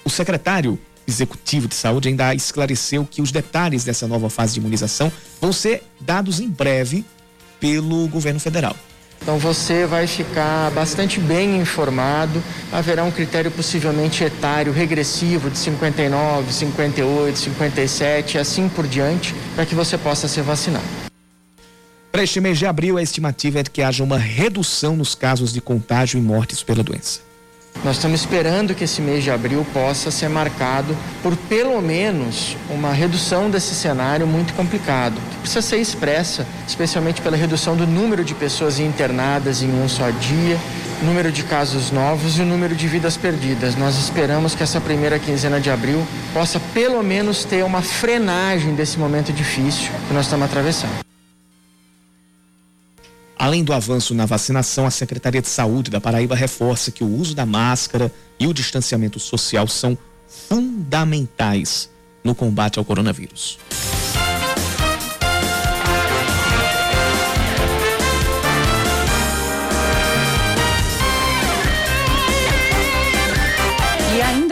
O 0.10 0.12
secretário 0.12 0.80
executivo 1.08 1.68
de 1.68 1.76
saúde 1.76 2.10
ainda 2.10 2.34
esclareceu 2.34 3.06
que 3.06 3.22
os 3.22 3.32
detalhes 3.32 3.84
dessa 3.84 4.08
nova 4.08 4.28
fase 4.28 4.56
de 4.56 4.60
imunização 4.60 5.12
vão 5.40 5.54
ser 5.54 5.84
dados 6.02 6.40
em 6.40 6.50
breve 6.50 7.06
pelo 7.60 8.08
governo 8.08 8.40
federal. 8.40 8.76
Então 9.22 9.38
você 9.38 9.86
vai 9.86 10.08
ficar 10.08 10.72
bastante 10.72 11.20
bem 11.20 11.62
informado. 11.62 12.42
Haverá 12.72 13.04
um 13.04 13.12
critério 13.12 13.52
possivelmente 13.52 14.24
etário 14.24 14.74
regressivo 14.74 15.52
de 15.52 15.60
59, 15.60 16.52
58, 16.52 17.38
57 17.38 18.34
e 18.34 18.40
assim 18.40 18.68
por 18.68 18.88
diante, 18.88 19.36
para 19.54 19.64
que 19.64 19.76
você 19.76 19.96
possa 19.96 20.28
ser 20.28 20.42
vacinado. 20.42 20.88
Para 22.12 22.24
este 22.24 22.42
mês 22.42 22.58
de 22.58 22.66
abril, 22.66 22.98
a 22.98 23.04
estimativa 23.04 23.60
é 23.60 23.64
de 23.64 23.70
que 23.70 23.84
haja 23.84 24.04
uma 24.04 24.18
redução 24.18 24.96
nos 24.96 25.14
casos 25.14 25.54
de 25.54 25.62
contágio 25.62 26.18
e 26.18 26.22
mortes 26.22 26.64
pela 26.64 26.82
doença. 26.82 27.29
Nós 27.84 27.96
estamos 27.96 28.20
esperando 28.20 28.76
que 28.76 28.84
esse 28.84 29.02
mês 29.02 29.24
de 29.24 29.32
abril 29.32 29.66
possa 29.74 30.12
ser 30.12 30.28
marcado 30.28 30.96
por 31.24 31.36
pelo 31.36 31.82
menos 31.82 32.58
uma 32.70 32.92
redução 32.92 33.50
desse 33.50 33.74
cenário 33.74 34.28
muito 34.28 34.54
complicado, 34.54 35.16
que 35.16 35.38
precisa 35.38 35.62
ser 35.62 35.78
expressa, 35.78 36.46
especialmente 36.68 37.22
pela 37.22 37.38
redução 37.38 37.78
do 37.78 37.88
número 37.88 38.24
de 38.24 38.36
pessoas 38.36 38.80
internadas 38.80 39.62
em 39.62 39.70
um 39.70 39.88
só 39.88 40.10
dia, 40.10 40.58
número 41.02 41.32
de 41.32 41.42
casos 41.44 41.90
novos 41.90 42.38
e 42.38 42.42
o 42.42 42.46
número 42.46 42.76
de 42.76 42.86
vidas 42.86 43.16
perdidas. 43.16 43.78
Nós 43.78 43.98
esperamos 43.98 44.54
que 44.54 44.64
essa 44.64 44.82
primeira 44.82 45.18
quinzena 45.18 45.60
de 45.60 45.72
abril 45.72 46.06
possa 46.34 46.60
pelo 46.74 47.02
menos 47.02 47.46
ter 47.46 47.64
uma 47.64 47.82
frenagem 47.82 48.76
desse 48.76 49.00
momento 49.00 49.32
difícil 49.32 49.90
que 50.08 50.14
nós 50.14 50.26
estamos 50.26 50.46
atravessando. 50.46 51.09
Além 53.40 53.64
do 53.64 53.72
avanço 53.72 54.14
na 54.14 54.26
vacinação, 54.26 54.86
a 54.86 54.92
Secretaria 54.92 55.42
de 55.42 55.48
Saúde 55.48 55.90
da 55.90 56.02
Paraíba 56.02 56.36
reforça 56.36 56.92
que 56.92 57.06
o 57.06 57.08
uso 57.08 57.34
da 57.34 57.46
máscara 57.46 58.12
e 58.38 58.46
o 58.46 58.54
distanciamento 58.54 59.18
social 59.18 59.66
são 59.66 59.98
fundamentais 60.28 61.90
no 62.22 62.36
combate 62.36 62.80
ao 62.80 62.84
coronavírus. 62.84 63.58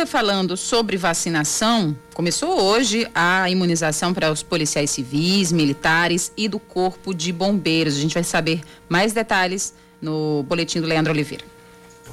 Falando 0.07 0.57
sobre 0.57 0.97
vacinação, 0.97 1.95
começou 2.13 2.59
hoje 2.59 3.07
a 3.13 3.49
imunização 3.49 4.13
para 4.13 4.31
os 4.31 4.41
policiais 4.41 4.89
civis, 4.89 5.51
militares 5.51 6.31
e 6.35 6.47
do 6.47 6.57
Corpo 6.57 7.13
de 7.13 7.31
Bombeiros. 7.31 7.95
A 7.95 7.99
gente 7.99 8.13
vai 8.13 8.23
saber 8.23 8.61
mais 8.89 9.13
detalhes 9.13 9.75
no 10.01 10.43
boletim 10.47 10.81
do 10.81 10.87
Leandro 10.87 11.11
Oliveira. 11.13 11.43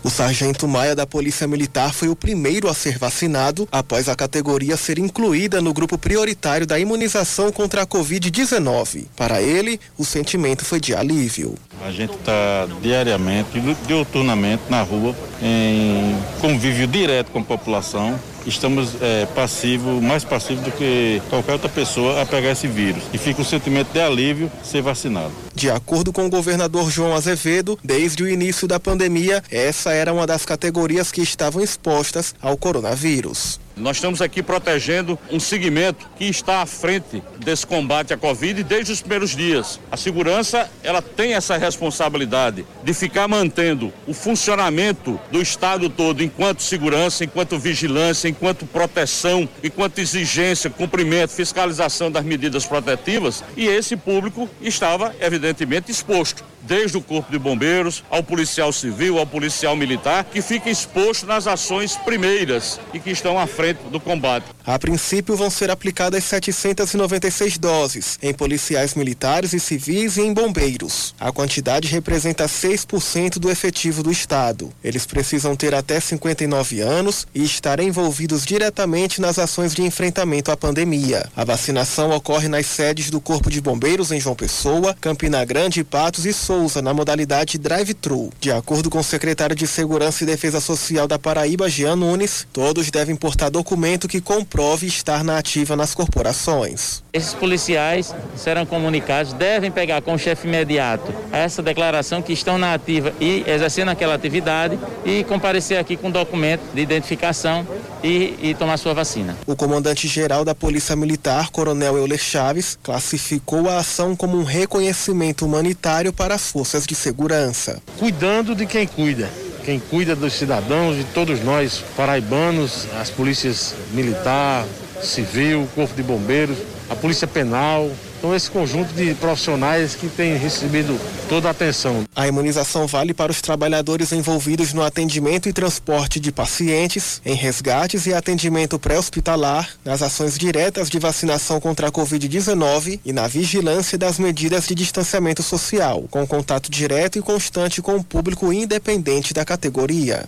O 0.02 0.10
sargento 0.10 0.68
Maia 0.68 0.94
da 0.94 1.06
Polícia 1.06 1.46
Militar 1.46 1.92
foi 1.94 2.08
o 2.08 2.16
primeiro 2.16 2.68
a 2.68 2.74
ser 2.74 2.98
vacinado 2.98 3.68
após 3.72 4.08
a 4.08 4.14
categoria 4.14 4.76
ser 4.76 4.98
incluída 4.98 5.60
no 5.60 5.72
grupo 5.72 5.96
prioritário 5.96 6.66
da 6.66 6.78
imunização 6.78 7.50
contra 7.50 7.82
a 7.82 7.86
Covid-19. 7.86 9.06
Para 9.16 9.40
ele, 9.40 9.80
o 9.96 10.04
sentimento 10.04 10.64
foi 10.64 10.80
de 10.80 10.94
alívio. 10.94 11.54
A 11.84 11.90
gente 11.90 12.14
está 12.14 12.66
diariamente, 12.82 13.60
diuturnamente 13.86 14.62
na 14.68 14.82
rua, 14.82 15.14
em 15.42 16.16
convívio 16.40 16.86
direto 16.86 17.30
com 17.30 17.38
a 17.38 17.44
população, 17.44 18.18
estamos 18.46 18.90
é, 19.00 19.26
passivo, 19.26 20.00
mais 20.00 20.24
passivo 20.24 20.62
do 20.62 20.70
que 20.70 21.20
qualquer 21.28 21.52
outra 21.52 21.68
pessoa 21.68 22.20
a 22.20 22.26
pegar 22.26 22.50
esse 22.50 22.66
vírus. 22.66 23.02
E 23.12 23.18
fica 23.18 23.40
um 23.40 23.44
sentimento 23.44 23.92
de 23.92 24.00
alívio 24.00 24.50
ser 24.62 24.82
vacinado. 24.82 25.32
De 25.54 25.70
acordo 25.70 26.12
com 26.12 26.26
o 26.26 26.30
governador 26.30 26.90
João 26.90 27.14
Azevedo, 27.14 27.78
desde 27.82 28.22
o 28.22 28.28
início 28.28 28.66
da 28.66 28.80
pandemia, 28.80 29.42
essa 29.50 29.92
era 29.92 30.12
uma 30.12 30.26
das 30.26 30.44
categorias 30.44 31.12
que 31.12 31.22
estavam 31.22 31.62
expostas 31.62 32.34
ao 32.40 32.56
coronavírus. 32.56 33.60
Nós 33.76 33.96
estamos 33.96 34.22
aqui 34.22 34.40
protegendo 34.40 35.18
um 35.32 35.40
segmento 35.40 36.08
que 36.16 36.26
está 36.26 36.62
à 36.62 36.66
frente 36.66 37.22
desse 37.38 37.66
combate 37.66 38.14
à 38.14 38.16
Covid 38.16 38.62
desde 38.62 38.92
os 38.92 39.00
primeiros 39.00 39.34
dias. 39.34 39.80
A 39.90 39.96
segurança, 39.96 40.70
ela 40.82 41.02
tem 41.02 41.34
essa 41.34 41.56
responsabilidade 41.56 42.64
de 42.84 42.94
ficar 42.94 43.26
mantendo 43.26 43.92
o 44.06 44.14
funcionamento 44.14 45.18
do 45.32 45.42
Estado 45.42 45.88
todo 45.88 46.22
enquanto 46.22 46.62
segurança, 46.62 47.24
enquanto 47.24 47.58
vigilância, 47.58 48.28
enquanto 48.28 48.64
proteção, 48.64 49.48
enquanto 49.62 49.98
exigência, 49.98 50.70
cumprimento, 50.70 51.30
fiscalização 51.30 52.12
das 52.12 52.24
medidas 52.24 52.64
protetivas 52.64 53.42
e 53.56 53.66
esse 53.66 53.96
público 53.96 54.48
estava 54.62 55.12
evidentemente 55.20 55.90
exposto 55.90 56.44
desde 56.66 56.96
o 56.96 57.00
Corpo 57.00 57.30
de 57.30 57.38
Bombeiros, 57.38 58.02
ao 58.10 58.22
policial 58.22 58.72
civil, 58.72 59.18
ao 59.18 59.26
policial 59.26 59.76
militar, 59.76 60.24
que 60.24 60.40
fica 60.40 60.70
exposto 60.70 61.26
nas 61.26 61.46
ações 61.46 61.96
primeiras 61.96 62.80
e 62.92 62.98
que 62.98 63.10
estão 63.10 63.38
à 63.38 63.46
frente 63.46 63.80
do 63.90 64.00
combate. 64.00 64.46
A 64.66 64.78
princípio 64.78 65.36
vão 65.36 65.50
ser 65.50 65.70
aplicadas 65.70 66.24
796 66.24 67.58
doses 67.58 68.18
em 68.22 68.32
policiais 68.32 68.94
militares 68.94 69.52
e 69.52 69.60
civis 69.60 70.16
e 70.16 70.22
em 70.22 70.32
bombeiros. 70.32 71.14
A 71.20 71.30
quantidade 71.30 71.88
representa 71.88 72.46
6% 72.46 73.38
do 73.38 73.50
efetivo 73.50 74.02
do 74.02 74.10
Estado. 74.10 74.72
Eles 74.82 75.04
precisam 75.04 75.54
ter 75.54 75.74
até 75.74 76.00
59 76.00 76.80
anos 76.80 77.26
e 77.34 77.44
estar 77.44 77.78
envolvidos 77.80 78.44
diretamente 78.44 79.20
nas 79.20 79.38
ações 79.38 79.74
de 79.74 79.82
enfrentamento 79.82 80.50
à 80.50 80.56
pandemia. 80.56 81.28
A 81.36 81.44
vacinação 81.44 82.10
ocorre 82.10 82.48
nas 82.48 82.66
sedes 82.66 83.10
do 83.10 83.20
Corpo 83.20 83.50
de 83.50 83.60
Bombeiros 83.60 84.10
em 84.10 84.20
João 84.20 84.34
Pessoa, 84.34 84.96
Campina 84.98 85.44
Grande, 85.44 85.84
Patos 85.84 86.24
e 86.24 86.32
Souza 86.32 86.53
Souza 86.54 86.80
na 86.80 86.94
modalidade 86.94 87.58
drive-thru. 87.58 88.30
De 88.38 88.52
acordo 88.52 88.88
com 88.88 89.00
o 89.00 89.02
secretário 89.02 89.56
de 89.56 89.66
Segurança 89.66 90.22
e 90.22 90.26
Defesa 90.26 90.60
Social 90.60 91.08
da 91.08 91.18
Paraíba, 91.18 91.68
Jean 91.68 91.96
Nunes, 91.96 92.46
todos 92.52 92.92
devem 92.92 93.16
portar 93.16 93.50
documento 93.50 94.06
que 94.06 94.20
comprove 94.20 94.86
estar 94.86 95.24
na 95.24 95.36
ativa 95.36 95.74
nas 95.74 95.96
corporações. 95.96 97.02
Esses 97.12 97.34
policiais 97.34 98.14
serão 98.36 98.64
comunicados, 98.64 99.32
devem 99.32 99.68
pegar 99.68 100.00
com 100.00 100.14
o 100.14 100.18
chefe 100.18 100.46
imediato 100.46 101.12
essa 101.32 101.60
declaração 101.60 102.22
que 102.22 102.32
estão 102.32 102.56
na 102.56 102.72
ativa 102.72 103.12
e 103.20 103.42
exercendo 103.48 103.88
aquela 103.88 104.14
atividade 104.14 104.78
e 105.04 105.24
comparecer 105.24 105.76
aqui 105.76 105.96
com 105.96 106.08
documento 106.08 106.62
de 106.72 106.80
identificação 106.80 107.66
e, 108.02 108.36
e 108.40 108.54
tomar 108.54 108.76
sua 108.76 108.94
vacina. 108.94 109.36
O 109.46 109.56
comandante-geral 109.56 110.44
da 110.44 110.54
Polícia 110.54 110.94
Militar, 110.94 111.50
Coronel 111.50 111.96
Euler 111.96 112.18
Chaves, 112.18 112.78
classificou 112.82 113.68
a 113.68 113.78
ação 113.78 114.14
como 114.14 114.36
um 114.36 114.44
reconhecimento 114.44 115.44
humanitário 115.44 116.12
para 116.12 116.36
as 116.44 116.50
forças 116.50 116.86
de 116.86 116.94
segurança. 116.94 117.80
Cuidando 117.98 118.54
de 118.54 118.66
quem 118.66 118.86
cuida 118.86 119.30
quem 119.64 119.80
cuida 119.80 120.14
dos 120.14 120.34
cidadãos, 120.34 120.94
de 120.94 121.04
todos 121.04 121.42
nós 121.42 121.82
paraibanos, 121.96 122.86
as 123.00 123.08
polícias 123.08 123.74
militar, 123.92 124.62
civil, 125.02 125.66
corpo 125.74 125.94
de 125.94 126.02
bombeiros, 126.02 126.58
a 126.90 126.94
polícia 126.94 127.26
penal, 127.26 127.90
então, 128.24 128.34
esse 128.34 128.50
conjunto 128.50 128.90
de 128.94 129.14
profissionais 129.16 129.94
que 129.94 130.08
tem 130.08 130.34
recebido 130.38 130.98
toda 131.28 131.48
a 131.48 131.50
atenção. 131.50 132.04
A 132.16 132.26
imunização 132.26 132.86
vale 132.86 133.12
para 133.12 133.30
os 133.30 133.42
trabalhadores 133.42 134.12
envolvidos 134.12 134.72
no 134.72 134.82
atendimento 134.82 135.46
e 135.46 135.52
transporte 135.52 136.18
de 136.18 136.32
pacientes, 136.32 137.20
em 137.22 137.34
resgates 137.34 138.06
e 138.06 138.14
atendimento 138.14 138.78
pré-hospitalar, 138.78 139.68
nas 139.84 140.00
ações 140.00 140.38
diretas 140.38 140.88
de 140.88 140.98
vacinação 140.98 141.60
contra 141.60 141.88
a 141.88 141.92
Covid-19 141.92 142.98
e 143.04 143.12
na 143.12 143.28
vigilância 143.28 143.98
das 143.98 144.18
medidas 144.18 144.66
de 144.66 144.74
distanciamento 144.74 145.42
social, 145.42 146.06
com 146.10 146.26
contato 146.26 146.70
direto 146.70 147.18
e 147.18 147.22
constante 147.22 147.82
com 147.82 147.96
o 147.96 148.02
público 148.02 148.50
independente 148.50 149.34
da 149.34 149.44
categoria. 149.44 150.26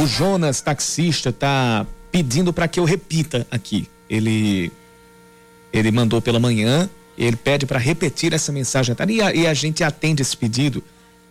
O 0.00 0.06
Jonas, 0.06 0.60
taxista, 0.60 1.32
tá 1.32 1.84
pedindo 2.12 2.52
para 2.52 2.68
que 2.68 2.78
eu 2.78 2.84
repita 2.84 3.44
aqui. 3.50 3.88
Ele 4.08 4.70
ele 5.72 5.90
mandou 5.90 6.22
pela 6.22 6.38
manhã, 6.38 6.88
ele 7.16 7.34
pede 7.34 7.66
para 7.66 7.80
repetir 7.80 8.32
essa 8.32 8.52
mensagem 8.52 8.94
e 9.08 9.20
a, 9.20 9.34
e 9.34 9.46
a 9.46 9.52
gente 9.52 9.82
atende 9.82 10.22
esse 10.22 10.36
pedido, 10.36 10.84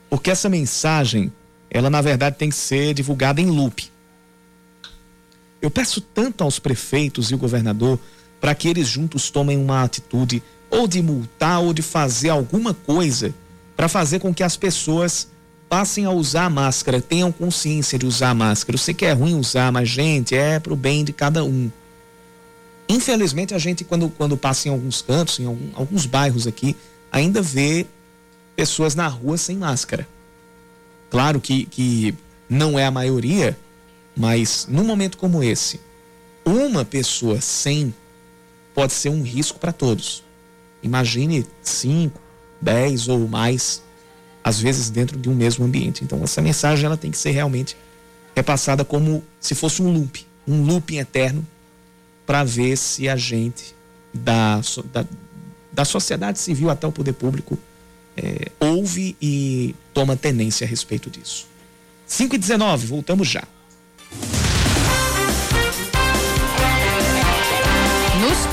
porque 0.09 0.29
essa 0.29 0.49
mensagem, 0.49 1.31
ela 1.69 1.89
na 1.89 2.01
verdade 2.01 2.35
tem 2.37 2.49
que 2.49 2.55
ser 2.55 2.93
divulgada 2.93 3.39
em 3.39 3.47
loop. 3.47 3.89
Eu 5.61 5.71
peço 5.71 6.01
tanto 6.01 6.43
aos 6.43 6.59
prefeitos 6.59 7.31
e 7.31 7.35
o 7.35 7.37
governador 7.37 7.97
para 8.39 8.53
que 8.53 8.67
eles 8.67 8.87
juntos 8.87 9.31
tomem 9.31 9.57
uma 9.57 9.81
atitude 9.81 10.43
ou 10.69 10.87
de 10.87 11.01
multar 11.01 11.61
ou 11.61 11.73
de 11.73 11.81
fazer 11.81 12.29
alguma 12.29 12.73
coisa 12.73 13.33
para 13.77 13.87
fazer 13.87 14.19
com 14.19 14.33
que 14.33 14.43
as 14.43 14.57
pessoas 14.57 15.29
passem 15.69 16.05
a 16.05 16.11
usar 16.11 16.45
a 16.45 16.49
máscara, 16.49 17.01
tenham 17.01 17.31
consciência 17.31 17.99
de 17.99 18.05
usar 18.05 18.29
a 18.29 18.33
máscara. 18.33 18.75
Eu 18.75 18.79
sei 18.79 18.93
que 18.93 19.05
é 19.05 19.11
ruim 19.11 19.35
usar, 19.35 19.71
mas, 19.71 19.89
gente, 19.89 20.35
é 20.35 20.59
pro 20.59 20.75
bem 20.75 21.03
de 21.03 21.13
cada 21.13 21.43
um. 21.43 21.69
Infelizmente, 22.89 23.53
a 23.53 23.57
gente, 23.57 23.83
quando, 23.83 24.09
quando 24.09 24.37
passa 24.37 24.67
em 24.67 24.71
alguns 24.71 25.01
cantos, 25.01 25.39
em 25.39 25.45
algum, 25.45 25.69
alguns 25.73 26.05
bairros 26.05 26.47
aqui, 26.47 26.75
ainda 27.11 27.41
vê 27.41 27.85
pessoas 28.55 28.95
na 28.95 29.07
rua 29.07 29.37
sem 29.37 29.57
máscara. 29.57 30.07
Claro 31.09 31.39
que, 31.41 31.65
que 31.65 32.15
não 32.49 32.79
é 32.79 32.85
a 32.85 32.91
maioria, 32.91 33.57
mas 34.15 34.67
num 34.69 34.83
momento 34.83 35.17
como 35.17 35.43
esse, 35.43 35.79
uma 36.45 36.85
pessoa 36.85 37.41
sem 37.41 37.93
pode 38.73 38.93
ser 38.93 39.09
um 39.09 39.21
risco 39.21 39.59
para 39.59 39.73
todos. 39.73 40.23
Imagine 40.81 41.45
cinco, 41.61 42.21
dez 42.61 43.07
ou 43.07 43.27
mais 43.27 43.81
às 44.47 44.61
vezes 44.61 44.89
dentro 44.89 45.17
de 45.17 45.29
um 45.29 45.35
mesmo 45.35 45.65
ambiente. 45.65 46.05
Então 46.05 46.23
essa 46.23 46.41
mensagem 46.41 46.85
ela 46.85 46.95
tem 46.95 47.11
que 47.11 47.17
ser 47.17 47.31
realmente 47.31 47.75
repassada 48.33 48.85
como 48.85 49.21
se 49.41 49.53
fosse 49.53 49.81
um 49.81 49.91
loop, 49.91 50.25
um 50.47 50.63
looping 50.63 50.99
eterno 50.99 51.45
para 52.25 52.45
ver 52.45 52.77
se 52.77 53.09
a 53.09 53.17
gente 53.17 53.75
da, 54.13 54.61
da, 54.93 55.05
da, 55.69 55.83
sociedade 55.83 56.39
civil 56.39 56.69
até 56.69 56.87
o 56.87 56.93
poder 56.93 57.11
público 57.11 57.59
é, 58.15 58.49
ouve 58.57 59.17
e 59.21 59.75
toma 59.93 60.15
tenência 60.15 60.65
a 60.65 60.69
respeito 60.69 61.09
disso. 61.09 61.45
5 62.05 62.35
e 62.35 62.37
19, 62.37 62.87
voltamos 62.87 63.27
já. 63.27 63.43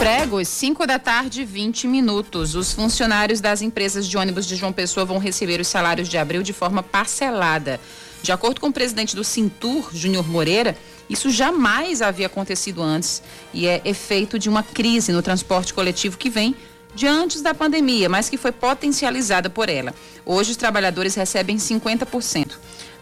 Pregos, 0.04 0.48
5 0.48 0.86
da 0.86 0.98
tarde, 0.98 1.46
20 1.46 1.86
minutos. 1.86 2.54
Os 2.54 2.74
funcionários 2.74 3.40
das 3.40 3.62
empresas 3.62 4.06
de 4.06 4.18
ônibus 4.18 4.46
de 4.46 4.54
João 4.54 4.70
Pessoa 4.70 5.06
vão 5.06 5.16
receber 5.16 5.62
os 5.62 5.66
salários 5.66 6.10
de 6.10 6.18
abril 6.18 6.42
de 6.42 6.52
forma 6.52 6.82
parcelada. 6.82 7.80
De 8.22 8.30
acordo 8.30 8.60
com 8.60 8.68
o 8.68 8.72
presidente 8.72 9.16
do 9.16 9.24
Cintur, 9.24 9.88
Júnior 9.94 10.28
Moreira, 10.28 10.76
isso 11.08 11.30
jamais 11.30 12.02
havia 12.02 12.26
acontecido 12.26 12.82
antes 12.82 13.22
e 13.54 13.66
é 13.66 13.80
efeito 13.82 14.38
de 14.38 14.46
uma 14.46 14.62
crise 14.62 15.10
no 15.10 15.22
transporte 15.22 15.72
coletivo 15.72 16.18
que 16.18 16.28
vem 16.28 16.54
de 16.94 17.06
antes 17.06 17.40
da 17.40 17.54
pandemia, 17.54 18.06
mas 18.06 18.28
que 18.28 18.36
foi 18.36 18.52
potencializada 18.52 19.48
por 19.48 19.70
ela. 19.70 19.94
Hoje 20.26 20.50
os 20.50 20.56
trabalhadores 20.58 21.14
recebem 21.14 21.56
50%. 21.56 22.52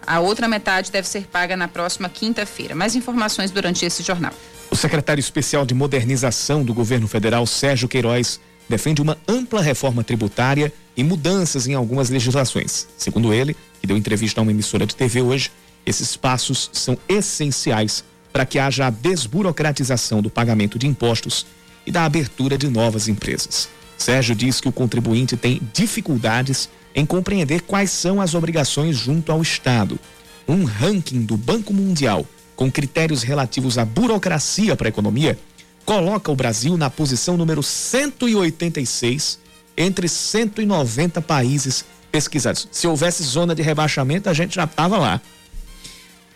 A 0.07 0.21
outra 0.21 0.47
metade 0.47 0.93
deve 0.93 1.09
ser 1.09 1.27
paga 1.27 1.57
na 1.57 1.67
próxima 1.67 2.09
quinta-feira. 2.09 2.77
Mais 2.77 2.95
informações 2.95 3.51
durante 3.51 3.85
esse 3.85 4.05
jornal. 4.05 4.33
O 4.73 4.75
secretário 4.75 5.21
especial 5.21 5.67
de 5.67 5.75
modernização 5.75 6.65
do 6.65 6.73
governo 6.73 7.07
federal, 7.07 7.47
Sérgio 7.47 7.87
Queiroz, 7.87 8.41
defende 8.67 9.03
uma 9.03 9.19
ampla 9.29 9.61
reforma 9.61 10.03
tributária 10.03 10.73
e 10.97 11.05
mudanças 11.05 11.67
em 11.67 11.75
algumas 11.75 12.09
legislações. 12.09 12.89
Segundo 12.97 13.35
ele, 13.35 13.55
que 13.83 13.87
deu 13.87 13.99
entrevista 13.99 14.41
a 14.41 14.43
uma 14.43 14.51
emissora 14.51 14.87
de 14.87 14.97
TV 14.97 15.21
hoje, 15.21 15.51
esses 15.85 16.17
passos 16.17 16.71
são 16.73 16.97
essenciais 17.07 18.03
para 18.33 18.47
que 18.47 18.59
haja 18.59 18.87
a 18.87 18.91
desburocratização 18.91 20.23
do 20.23 20.31
pagamento 20.31 20.79
de 20.79 20.87
impostos 20.87 21.45
e 21.87 21.93
da 21.93 22.07
abertura 22.07 22.57
de 22.57 22.69
novas 22.69 23.09
empresas. 23.09 23.69
Sérgio 23.99 24.35
diz 24.35 24.59
que 24.59 24.71
o 24.71 24.73
contribuinte 24.73 25.37
tem 25.37 25.61
dificuldades 25.75 26.71
em 26.95 27.05
compreender 27.05 27.61
quais 27.61 27.91
são 27.91 28.23
as 28.23 28.33
obrigações 28.33 28.97
junto 28.97 29.31
ao 29.31 29.43
Estado. 29.43 30.01
Um 30.49 30.65
ranking 30.65 31.21
do 31.27 31.37
Banco 31.37 31.75
Mundial 31.75 32.27
com 32.57 32.71
critérios 32.71 33.23
relativos 33.23 33.79
à 33.79 33.85
burocracia 33.85 34.77
para 34.77 34.89
a 34.89 34.91
economia, 34.91 35.39
coloca 35.85 36.31
o 36.31 36.37
Brasil 36.37 36.77
na 36.77 36.91
posição 36.91 37.37
número 37.37 37.63
186 37.63 39.39
entre 39.77 40.09
190 40.09 41.21
países 41.23 41.85
pesquisados. 42.11 42.69
Se 42.71 42.87
houvesse 42.87 43.23
zona 43.23 43.55
de 43.55 43.63
rebaixamento, 43.63 44.29
a 44.29 44.35
gente 44.35 44.55
já 44.55 44.65
estava 44.65 44.99
lá. 44.99 45.21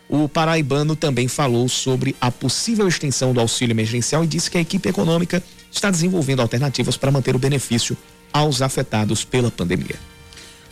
O 0.09 0.29
paraibano 0.29 0.95
também 0.95 1.29
falou 1.29 1.69
sobre 1.69 2.15
a 2.21 2.31
possível 2.31 2.87
extensão 2.87 3.33
do 3.33 3.41
auxílio 3.41 3.73
emergencial 3.73 4.25
e 4.25 4.27
disse 4.27 4.51
que 4.51 4.57
a 4.57 4.61
equipe 4.61 4.89
econômica 4.89 5.43
está 5.71 5.91
desenvolvendo 5.91 6.41
alternativas 6.41 6.97
para 6.97 7.11
manter 7.11 7.35
o 7.35 7.39
benefício 7.39 7.97
aos 8.33 8.63
afetados 8.63 9.25
pela 9.25 9.51
pandemia. 9.51 9.97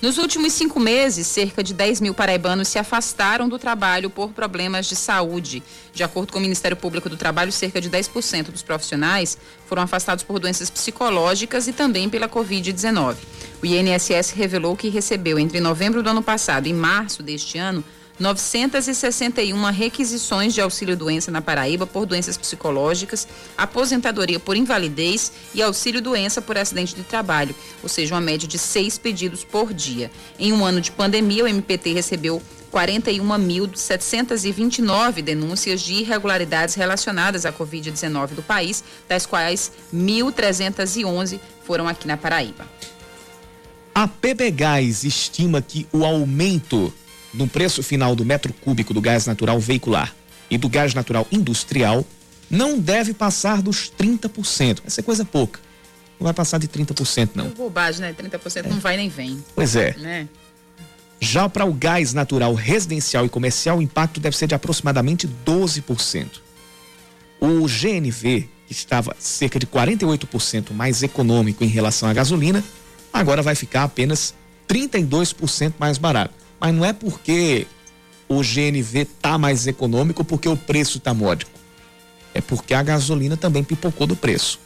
Nos 0.05 0.19
últimos 0.19 0.53
cinco 0.53 0.79
meses, 0.79 1.27
cerca 1.27 1.65
de 1.65 1.73
10 1.73 2.03
mil 2.03 2.13
paraibanos 2.13 2.69
se 2.69 2.79
afastaram 2.79 3.49
do 3.49 3.59
trabalho 3.59 4.11
por 4.11 4.33
problemas 4.33 4.85
de 4.85 4.95
saúde. 4.95 5.63
De 5.95 6.05
acordo 6.05 6.31
com 6.31 6.39
o 6.39 6.43
Ministério 6.43 6.77
Público 6.77 7.09
do 7.09 7.17
Trabalho, 7.17 7.51
cerca 7.51 7.81
de 7.81 7.89
10% 7.89 8.51
dos 8.51 8.63
profissionais 8.63 9.39
foram 9.67 9.81
afastados 9.81 10.23
por 10.23 10.39
doenças 10.39 10.69
psicológicas 10.69 11.69
e 11.69 11.73
também 11.73 12.11
pela 12.11 12.29
Covid-19. 12.29 13.17
O 13.63 13.65
INSS 13.65 14.33
revelou 14.33 14.77
que 14.77 14.91
recebeu 14.91 15.39
entre 15.39 15.59
novembro 15.59 16.03
do 16.03 16.11
ano 16.11 16.23
passado 16.23 16.67
e 16.67 16.73
março 16.75 17.23
deste 17.23 17.57
ano 17.57 17.83
961 18.19 19.71
requisições 19.71 20.53
de 20.55 20.61
auxílio-doença 20.61 21.31
na 21.31 21.41
Paraíba 21.43 21.87
por 21.87 22.07
doenças 22.07 22.37
psicológicas, 22.37 23.29
aposentadoria 23.57 24.39
por 24.39 24.57
invalidez 24.57 25.33
e 25.53 25.61
auxílio-doença 25.61 26.41
por 26.41 26.57
acidente 26.57 26.95
de 26.95 27.03
trabalho, 27.03 27.57
ou 27.83 27.89
seja, 27.89 28.15
uma 28.15 28.21
média 28.21 28.47
de 28.47 28.57
seis 28.59 28.97
pedidos 28.97 29.43
por 29.43 29.75
dia. 29.75 30.13
Em 30.39 30.53
um 30.53 30.65
ano 30.65 30.81
de 30.81 30.93
pandemia, 30.93 31.43
o 31.45 31.49
MPT 31.49 31.93
recebeu 31.93 32.41
41.729 32.73 35.23
denúncias 35.23 35.81
de 35.81 35.95
irregularidades 35.95 36.75
relacionadas 36.75 37.47
à 37.47 37.53
Covid-19 37.53 38.31
do 38.31 38.43
país, 38.43 38.83
das 39.09 39.25
quais 39.27 39.71
1.311 39.95 41.39
foram 41.65 41.87
aqui 41.89 42.09
na 42.09 42.17
Paraíba. 42.17 42.67
A 43.95 44.09
PBGás 44.09 45.05
estima 45.05 45.63
que 45.63 45.87
o 45.93 46.05
aumento 46.05 46.93
no 47.35 47.49
preço 47.49 47.83
final 47.83 48.15
do 48.15 48.25
metro 48.25 48.53
cúbico 48.53 48.95
do 48.95 49.01
gás 49.01 49.27
natural 49.27 49.59
veicular 49.61 50.15
e 50.51 50.57
do 50.57 50.69
gás 50.69 50.95
natural 50.95 51.27
industrial 51.31 52.05
não 52.51 52.79
deve 52.79 53.13
passar 53.13 53.61
dos 53.61 53.91
30%. 53.91 54.83
Essa 54.87 55.01
é 55.01 55.03
coisa 55.03 55.25
pouca. 55.25 55.61
Não 56.19 56.25
vai 56.25 56.33
passar 56.33 56.59
de 56.59 56.69
30%, 56.69 57.31
não. 57.35 57.47
É 57.47 57.49
bobagem, 57.49 58.03
né? 58.03 58.15
30% 58.15 58.65
é. 58.65 58.69
não 58.69 58.79
vai 58.79 58.97
nem 58.97 59.09
vem. 59.09 59.43
Pois 59.55 59.75
é. 59.75 59.95
Né? 59.99 60.29
Já 61.21 61.49
para 61.49 61.65
o 61.65 61.73
gás 61.73 62.13
natural 62.13 62.55
residencial 62.55 63.27
e 63.27 63.29
comercial, 63.29 63.79
o 63.79 63.83
impacto 63.83 64.21
deve 64.21 64.37
ser 64.37 64.47
de 64.47 64.55
aproximadamente 64.55 65.29
12%. 65.45 66.41
O 67.41 67.67
GNV 67.67 68.49
que 68.67 68.73
estava 68.73 69.15
cerca 69.19 69.59
de 69.59 69.67
48% 69.67 70.73
mais 70.73 71.03
econômico 71.03 71.65
em 71.65 71.69
relação 71.69 72.09
à 72.09 72.13
gasolina, 72.13 72.65
agora 73.13 73.43
vai 73.43 73.55
ficar 73.55 73.85
apenas 73.85 74.35
32% 74.69 75.75
mais 75.79 75.99
barato. 75.99 76.35
Mas 76.65 76.75
não 76.75 76.83
é 76.83 76.95
porque 76.95 77.67
o 78.27 78.41
GNV 78.41 79.05
tá 79.21 79.37
mais 79.37 79.67
econômico 79.67 80.25
porque 80.25 80.49
o 80.49 80.57
preço 80.57 80.99
tá 80.99 81.13
módico. 81.13 81.51
É 82.33 82.41
porque 82.41 82.73
a 82.73 82.83
gasolina 82.83 83.37
também 83.37 83.63
pipocou 83.63 84.07
do 84.07 84.17
preço. 84.17 84.59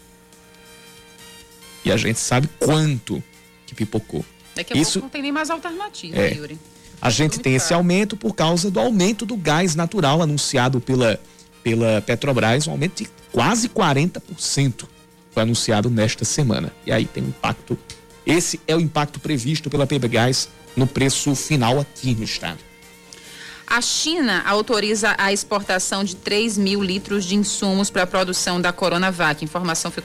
E 1.84 1.90
a 1.90 1.96
gente 1.96 2.20
sabe 2.20 2.48
quanto 2.60 3.20
que 3.66 3.74
pipocou. 3.74 4.24
Daqui 4.54 4.74
a 4.74 4.76
Isso, 4.80 4.92
pouco 4.92 5.06
não 5.06 5.10
tem 5.10 5.22
nem 5.22 5.32
mais 5.32 5.50
alternativa, 5.50 6.16
é, 6.16 6.34
Yuri. 6.34 6.56
A 7.02 7.10
gente 7.10 7.40
tem 7.40 7.56
esse 7.56 7.74
aumento 7.74 8.16
por 8.16 8.32
causa 8.32 8.70
do 8.70 8.78
aumento 8.78 9.26
do 9.26 9.36
gás 9.36 9.74
natural 9.74 10.22
anunciado 10.22 10.80
pela, 10.80 11.18
pela 11.64 12.00
Petrobras, 12.00 12.68
um 12.68 12.70
aumento 12.70 13.02
de 13.02 13.10
quase 13.32 13.68
40%. 13.68 14.84
Foi 15.32 15.42
anunciado 15.42 15.90
nesta 15.90 16.24
semana. 16.24 16.72
E 16.86 16.92
aí 16.92 17.06
tem 17.06 17.24
um 17.24 17.28
impacto. 17.28 17.76
Esse 18.24 18.60
é 18.68 18.76
o 18.76 18.80
impacto 18.80 19.18
previsto 19.18 19.68
pela 19.68 19.84
PBGás 19.84 20.48
no 20.78 20.86
preço 20.86 21.34
final 21.34 21.80
aqui 21.80 22.14
no 22.14 22.24
estado. 22.24 22.68
A 23.70 23.82
China 23.82 24.42
autoriza 24.46 25.14
a 25.18 25.30
exportação 25.30 26.02
de 26.02 26.16
3 26.16 26.56
mil 26.56 26.82
litros 26.82 27.26
de 27.26 27.34
insumos 27.34 27.90
para 27.90 28.04
a 28.04 28.06
produção 28.06 28.58
da 28.58 28.72
Coronavac. 28.72 29.44
Informação 29.44 29.90
foi, 29.90 30.02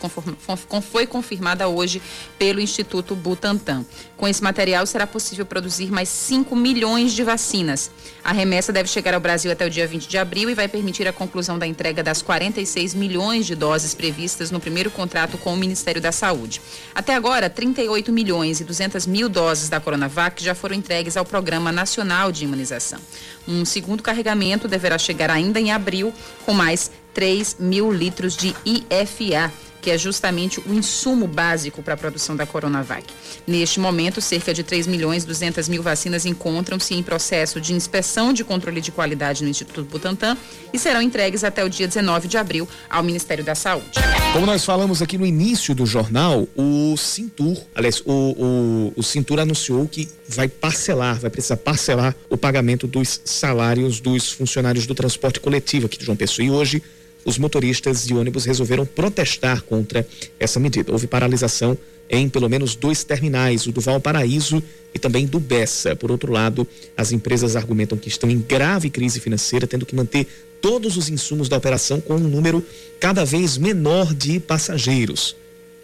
foi, 0.81 1.07
confirmada 1.07 1.69
hoje 1.69 2.01
pelo 2.38 2.59
Instituto 2.59 3.15
Butantan. 3.15 3.86
Com 4.23 4.27
esse 4.29 4.41
material, 4.41 4.86
será 4.86 5.05
possível 5.05 5.45
produzir 5.45 5.91
mais 5.91 6.07
5 6.07 6.55
milhões 6.55 7.12
de 7.12 7.25
vacinas. 7.25 7.91
A 8.23 8.31
remessa 8.31 8.71
deve 8.71 8.88
chegar 8.88 9.13
ao 9.13 9.19
Brasil 9.19 9.51
até 9.51 9.65
o 9.65 9.69
dia 9.69 9.86
20 9.86 10.07
de 10.07 10.17
abril 10.17 10.49
e 10.49 10.53
vai 10.53 10.69
permitir 10.69 11.05
a 11.09 11.12
conclusão 11.12 11.59
da 11.59 11.67
entrega 11.67 12.01
das 12.01 12.21
46 12.21 12.93
milhões 12.93 13.45
de 13.45 13.53
doses 13.53 13.93
previstas 13.93 14.49
no 14.49 14.62
primeiro 14.62 14.89
contrato 14.89 15.38
com 15.38 15.53
o 15.53 15.57
Ministério 15.57 16.01
da 16.01 16.13
Saúde. 16.13 16.62
Até 16.95 17.13
agora, 17.13 17.49
38 17.49 18.13
milhões 18.13 18.62
e 18.62 18.63
200 18.63 19.05
mil 19.05 19.27
doses 19.27 19.67
da 19.67 19.81
Coronavac 19.81 20.41
já 20.41 20.55
foram 20.55 20.77
entregues 20.77 21.17
ao 21.17 21.25
Programa 21.25 21.69
Nacional 21.69 22.31
de 22.31 22.45
Imunização. 22.45 22.99
Um 23.45 23.65
segundo 23.65 24.01
carregamento 24.01 24.69
deverá 24.69 24.97
chegar 24.97 25.29
ainda 25.29 25.59
em 25.59 25.73
abril, 25.73 26.13
com 26.45 26.53
mais 26.53 26.89
3 27.13 27.57
mil 27.59 27.91
litros 27.91 28.38
de 28.38 28.55
IFA 28.65 29.51
que 29.84 29.91
é 29.91 29.98
justamente 29.98 30.62
o 30.62 30.74
insumo 30.74 31.28
básico 31.28 31.84
para 31.84 31.93
a 31.93 31.98
produção 31.98 32.38
da 32.38 32.46
Coronavac. 32.46 33.04
Neste 33.46 33.82
momento, 33.82 34.22
cerca 34.22 34.54
de 34.54 34.63
3 34.63 34.88
milhões 34.88 35.24
e 35.24 35.28
200 35.28 35.67
mil 35.67 35.84
vacinas 35.84 36.26
encontram-se 36.26 36.93
em 36.93 37.04
processo 37.04 37.60
de 37.60 37.74
inspeção 37.74 38.32
de 38.32 38.46
controle 38.46 38.80
de 38.80 38.91
qualidade 38.91 39.43
no 39.43 39.50
Instituto 39.50 39.84
Butantan 39.84 40.38
e 40.72 40.80
serão 40.80 41.02
entregues 41.02 41.43
até 41.43 41.65
o 41.65 41.69
dia 41.69 41.86
19 41.86 42.30
de 42.30 42.38
abril 42.38 42.67
ao 42.89 43.04
Ministério 43.04 43.43
da 43.43 43.56
Saúde. 43.56 43.91
Como 44.32 44.46
nós 44.46 44.63
falamos 44.63 45.02
aqui 45.02 45.17
no 45.17 45.26
início 45.26 45.76
do 45.76 45.86
jornal, 45.86 46.48
o 46.56 46.96
Cintur, 46.96 47.58
aliás, 47.76 48.02
o, 48.06 48.13
o, 48.13 48.93
o 48.96 49.04
Cintur 49.04 49.41
anunciou 49.41 49.86
que 49.86 50.08
vai 50.30 50.48
parcelar, 50.48 51.19
vai 51.19 51.30
precisar 51.30 51.58
parcelar 51.58 52.15
o 52.30 52.38
pagamento 52.38 52.88
dos 52.88 53.19
salários 53.26 54.00
dos 54.00 54.32
funcionários 54.32 54.88
do 54.88 54.96
transporte 54.96 55.41
coletivo 55.41 55.88
aqui 55.88 55.98
de 55.98 56.06
João 56.06 56.15
Pessoa. 56.15 56.46
E 56.46 56.50
hoje 56.50 56.82
os 57.25 57.38
motoristas 57.38 58.05
de 58.05 58.13
ônibus 58.13 58.45
resolveram 58.45 58.86
protestar 58.86 59.62
contra 59.63 60.05
essa 60.39 60.59
medida. 60.59 60.91
Houve 60.91 61.07
paralisação 61.07 61.77
em 62.09 62.29
pelo 62.29 62.49
menos 62.49 62.75
dois 62.75 63.03
terminais, 63.03 63.65
o 63.65 63.71
do 63.71 63.81
Valparaíso 63.81 64.62
e 64.93 64.99
também 64.99 65.25
do 65.25 65.39
Bessa. 65.39 65.95
Por 65.95 66.12
outro 66.12 66.31
lado, 66.31 66.67
as 66.95 67.12
empresas 67.12 67.55
argumentam 67.55 67.97
que 67.97 68.09
estão 68.09 68.29
em 68.29 68.39
grave 68.39 68.89
crise 68.89 69.19
financeira, 69.19 69.65
tendo 69.65 69.86
que 69.86 69.95
manter 69.95 70.27
todos 70.62 70.95
os 70.95 71.09
insumos 71.09 71.49
da 71.49 71.57
operação 71.57 71.99
com 71.99 72.15
um 72.15 72.19
número 72.19 72.63
cada 72.99 73.25
vez 73.25 73.57
menor 73.57 74.13
de 74.13 74.39
passageiros. 74.39 75.36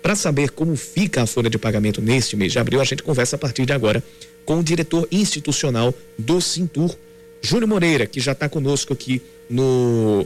Para 0.02 0.16
saber 0.16 0.52
como 0.52 0.76
fica 0.76 1.24
a 1.24 1.26
folha 1.26 1.50
de 1.50 1.58
pagamento 1.58 2.02
neste 2.02 2.36
mês 2.36 2.52
de 2.52 2.60
abril, 2.60 2.80
a 2.80 2.86
gente 2.86 3.04
conversa 3.04 3.36
a 3.36 3.40
partir 3.40 3.66
de 3.66 3.74
agora 3.74 4.04
com 4.46 4.60
o 4.60 4.64
diretor 4.64 5.08
institucional 5.12 5.94
do 6.18 6.40
Cintur, 6.40 6.96
Júnior 7.42 7.68
Moreira, 7.68 8.06
que 8.06 8.20
já 8.20 8.32
está 8.32 8.48
conosco 8.48 8.94
aqui 8.94 9.22
no 9.50 10.26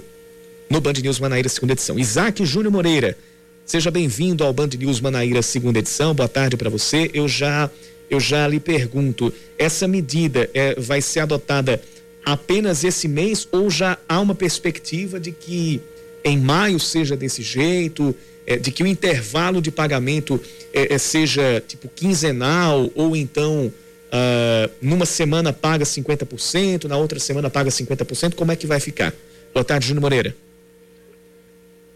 no 0.74 0.82
Band 0.82 0.94
News 0.94 1.20
Manaíra, 1.20 1.48
segunda 1.50 1.74
edição. 1.74 2.00
Isaac 2.00 2.44
Júnior 2.44 2.72
Moreira, 2.72 3.16
seja 3.64 3.92
bem-vindo 3.92 4.44
ao 4.44 4.52
Band 4.52 4.70
News 4.70 5.00
Manaíra, 5.00 5.44
segunda 5.44 5.78
edição. 5.78 6.16
Boa 6.16 6.28
tarde 6.28 6.58
para 6.58 6.68
você. 6.68 7.12
Eu 7.14 7.28
já, 7.28 7.70
eu 8.10 8.20
já 8.20 8.48
lhe 8.48 8.60
pergunto, 8.60 9.32
essa 9.56 9.88
medida 9.88 10.50
é, 10.52 10.74
vai 10.74 11.00
ser 11.00 11.20
adotada 11.20 11.80
apenas 12.26 12.84
esse 12.84 13.08
mês 13.08 13.48
ou 13.52 13.70
já 13.70 14.00
há 14.10 14.20
uma 14.20 14.34
perspectiva 14.34 15.20
de 15.20 15.32
que 15.32 15.80
em 16.24 16.40
maio 16.40 16.80
seja 16.80 17.16
desse 17.16 17.44
jeito, 17.44 18.16
é, 18.48 18.58
de 18.58 18.72
que 18.72 18.82
o 18.82 18.88
intervalo 18.88 19.62
de 19.62 19.70
pagamento 19.70 20.42
é, 20.74 20.96
é 20.96 20.98
seja 20.98 21.64
tipo 21.68 21.88
quinzenal 21.88 22.90
ou 22.96 23.16
então 23.16 23.68
uh, 23.68 24.72
numa 24.82 25.06
semana 25.06 25.54
paga 25.54 25.86
50%, 25.86 26.86
na 26.86 26.98
outra 26.98 27.20
semana 27.20 27.48
paga 27.48 27.70
50%, 27.70 28.34
como 28.34 28.52
é 28.52 28.56
que 28.56 28.66
vai 28.66 28.80
ficar? 28.80 29.14
Boa 29.54 29.64
tarde, 29.64 29.86
Júnior 29.86 30.02
Moreira. 30.02 30.36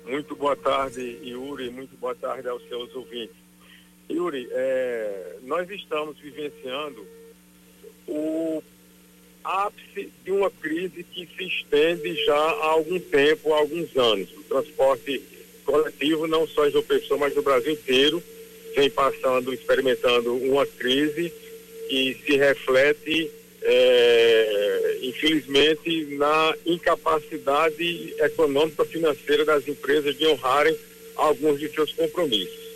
Muito 0.08 0.38
boa 0.38 0.56
tarde, 0.56 1.20
Yuri. 1.22 1.70
Muito 1.70 1.98
boa 1.98 2.16
tarde 2.16 2.48
aos 2.48 2.66
seus 2.70 2.96
ouvintes. 2.96 3.36
Yuri, 4.10 4.48
é, 4.52 5.36
nós 5.44 5.70
estamos 5.70 6.18
vivenciando 6.18 7.06
o 8.08 8.64
ápice 9.44 10.10
de 10.24 10.32
uma 10.32 10.50
crise 10.50 11.04
que 11.04 11.28
se 11.36 11.44
estende 11.44 12.16
já 12.24 12.36
há 12.36 12.68
algum 12.68 12.98
tempo, 13.00 13.54
há 13.54 13.58
alguns 13.58 13.96
anos. 13.98 14.30
O 14.32 14.44
transporte 14.44 15.22
coletivo, 15.66 16.26
não 16.26 16.48
só 16.48 16.66
em 16.66 16.82
Pessoa, 16.84 17.20
mas 17.20 17.36
no 17.36 17.42
Brasil 17.42 17.74
inteiro, 17.74 18.24
vem 18.78 18.90
passando, 18.90 19.54
experimentando 19.54 20.34
uma 20.36 20.66
crise 20.66 21.34
que 21.90 22.18
se 22.26 22.38
reflete 22.38 23.30
é, 23.62 24.98
infelizmente, 25.02 26.06
na 26.16 26.56
incapacidade 26.66 28.14
econômica 28.20 28.86
financeira 28.86 29.46
das 29.46 29.68
empresas 29.68 30.18
de 30.18 30.28
honrarem 30.28 30.78
alguns 31.16 31.60
de 31.60 31.70
seus 31.70 31.92
compromissos. 31.94 32.68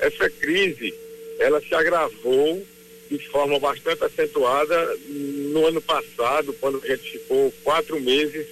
Essa 0.00 0.28
crise, 0.28 0.94
ela 1.38 1.60
se 1.60 1.74
agravou 1.74 2.64
de 3.10 3.18
forma 3.28 3.58
bastante 3.58 4.04
acentuada 4.04 4.98
no 5.08 5.66
ano 5.66 5.80
passado, 5.80 6.52
quando 6.60 6.82
a 6.82 6.86
gente 6.88 7.12
ficou 7.12 7.52
quatro 7.62 8.00
meses 8.00 8.46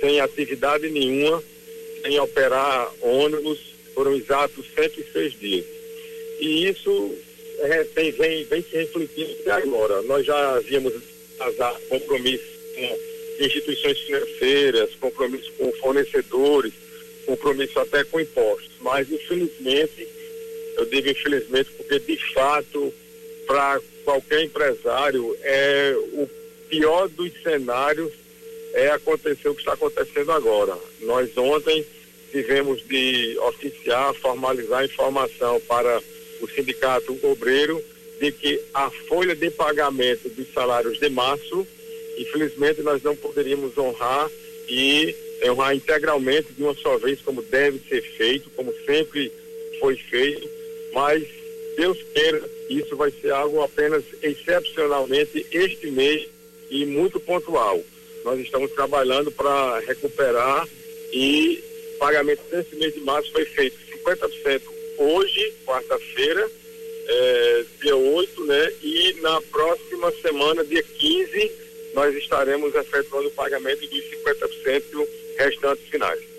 sem 0.00 0.20
atividade 0.20 0.88
nenhuma, 0.88 1.42
sem 2.02 2.18
operar 2.20 2.92
ônibus, 3.00 3.58
foram 3.94 4.14
exatos 4.14 4.66
106 4.74 5.40
dias. 5.40 5.64
E 6.38 6.68
isso 6.68 7.14
é, 7.60 7.84
tem, 7.84 8.12
vem, 8.12 8.44
vem 8.44 8.62
se 8.62 8.76
refletindo 8.76 9.32
até 9.40 9.52
agora. 9.52 10.02
Nós 10.02 10.24
já 10.24 10.56
havíamos 10.56 10.92
compromissos 11.88 12.46
com 12.74 13.44
instituições 13.44 13.98
financeiras, 14.00 14.94
compromissos 15.00 15.50
com 15.58 15.72
fornecedores, 15.72 16.72
compromisso 17.26 17.78
até 17.80 18.04
com 18.04 18.20
impostos. 18.20 18.70
Mas, 18.80 19.10
infelizmente, 19.10 20.08
eu 20.76 20.86
digo 20.86 21.08
infelizmente 21.08 21.70
porque, 21.76 21.98
de 21.98 22.32
fato, 22.32 22.92
para 23.46 23.80
qualquer 24.04 24.42
empresário, 24.44 25.36
é 25.42 25.94
o 26.12 26.28
pior 26.68 27.08
dos 27.08 27.32
cenários 27.42 28.12
é 28.74 28.90
acontecer 28.90 29.48
o 29.48 29.54
que 29.54 29.62
está 29.62 29.72
acontecendo 29.72 30.30
agora. 30.32 30.76
Nós 31.00 31.34
ontem 31.36 31.84
tivemos 32.30 32.86
de 32.86 33.38
oficiar, 33.38 34.12
formalizar 34.14 34.80
a 34.80 34.84
informação 34.84 35.58
para 35.60 36.02
o 36.42 36.48
Sindicato 36.48 37.18
Obreiro 37.22 37.82
de 38.20 38.32
que 38.32 38.60
a 38.72 38.90
folha 39.08 39.34
de 39.34 39.50
pagamento 39.50 40.28
dos 40.30 40.52
salários 40.52 40.98
de 40.98 41.08
março, 41.08 41.66
infelizmente, 42.18 42.82
nós 42.82 43.02
não 43.02 43.14
poderíamos 43.14 43.76
honrar 43.76 44.30
e 44.68 45.14
honrar 45.44 45.74
integralmente 45.74 46.52
de 46.52 46.62
uma 46.62 46.74
só 46.74 46.96
vez, 46.96 47.20
como 47.20 47.42
deve 47.42 47.80
ser 47.88 48.02
feito, 48.16 48.50
como 48.50 48.72
sempre 48.86 49.30
foi 49.78 49.96
feito, 49.96 50.48
mas 50.94 51.22
Deus 51.76 51.98
queira, 52.14 52.42
isso 52.70 52.96
vai 52.96 53.12
ser 53.20 53.32
algo 53.32 53.62
apenas 53.62 54.02
excepcionalmente 54.22 55.46
este 55.52 55.90
mês 55.90 56.26
e 56.70 56.86
muito 56.86 57.20
pontual. 57.20 57.82
Nós 58.24 58.40
estamos 58.40 58.72
trabalhando 58.72 59.30
para 59.30 59.78
recuperar 59.80 60.66
e 61.12 61.62
pagamento 61.98 62.42
desse 62.50 62.74
mês 62.76 62.94
de 62.94 63.00
março 63.00 63.30
foi 63.30 63.44
feito 63.44 63.76
50% 64.04 64.62
hoje, 64.98 65.52
quarta-feira, 65.64 66.50
é, 67.08 67.64
dia 67.80 67.96
8, 67.96 68.44
né? 68.46 68.72
E 68.82 69.14
na 69.20 69.40
próxima 69.42 70.12
semana, 70.22 70.64
dia 70.64 70.82
15, 70.82 71.52
nós 71.94 72.14
estaremos 72.14 72.74
efetuando 72.74 73.28
o 73.28 73.32
pagamento 73.32 73.80
dos 73.86 74.04
50% 74.04 75.08
restantes 75.38 75.88
finais. 75.88 76.35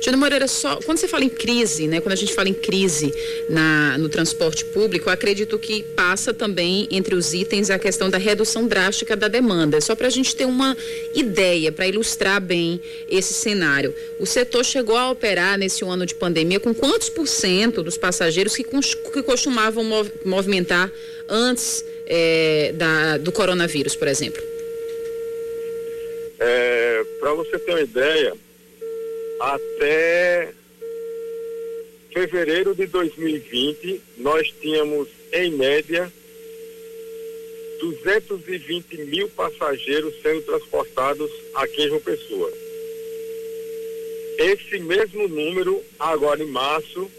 Júnior 0.00 0.20
Moreira, 0.20 0.46
só, 0.48 0.76
quando 0.76 0.98
você 0.98 1.08
fala 1.08 1.24
em 1.24 1.28
crise, 1.28 1.86
né, 1.86 2.00
quando 2.00 2.12
a 2.12 2.16
gente 2.16 2.32
fala 2.34 2.48
em 2.48 2.54
crise 2.54 3.12
na, 3.48 3.98
no 3.98 4.08
transporte 4.08 4.64
público, 4.66 5.10
acredito 5.10 5.58
que 5.58 5.82
passa 5.82 6.32
também 6.32 6.88
entre 6.90 7.14
os 7.14 7.34
itens 7.34 7.70
a 7.70 7.78
questão 7.78 8.08
da 8.08 8.18
redução 8.18 8.66
drástica 8.66 9.16
da 9.16 9.28
demanda. 9.28 9.80
Só 9.80 9.94
para 9.94 10.06
a 10.06 10.10
gente 10.10 10.34
ter 10.34 10.44
uma 10.44 10.76
ideia, 11.14 11.72
para 11.72 11.86
ilustrar 11.86 12.40
bem 12.40 12.80
esse 13.08 13.34
cenário. 13.34 13.94
O 14.20 14.26
setor 14.26 14.64
chegou 14.64 14.96
a 14.96 15.10
operar 15.10 15.58
nesse 15.58 15.84
ano 15.84 16.06
de 16.06 16.14
pandemia 16.14 16.60
com 16.60 16.74
quantos 16.74 17.08
por 17.08 17.26
cento 17.26 17.82
dos 17.82 17.96
passageiros 17.96 18.54
que, 18.54 18.64
que 18.64 19.22
costumavam 19.22 19.84
mov, 19.84 20.10
movimentar 20.24 20.90
antes 21.28 21.84
é, 22.06 22.72
da, 22.74 23.18
do 23.18 23.30
coronavírus, 23.32 23.94
por 23.94 24.08
exemplo? 24.08 24.42
É, 26.40 27.04
Para 27.20 27.32
você 27.34 27.58
ter 27.58 27.72
uma 27.72 27.80
ideia, 27.80 28.32
até 29.40 30.52
fevereiro 32.12 32.74
de 32.74 32.86
2020, 32.86 34.00
nós 34.18 34.52
tínhamos, 34.60 35.08
em 35.32 35.52
média, 35.52 36.12
220 37.80 38.96
mil 39.04 39.28
passageiros 39.28 40.14
sendo 40.22 40.42
transportados 40.42 41.30
aqui 41.54 41.82
em 41.82 41.88
João 41.88 42.00
Pessoa. 42.00 42.52
Esse 44.38 44.78
mesmo 44.78 45.28
número, 45.28 45.82
agora 45.98 46.42
em 46.42 46.46
março, 46.46 47.10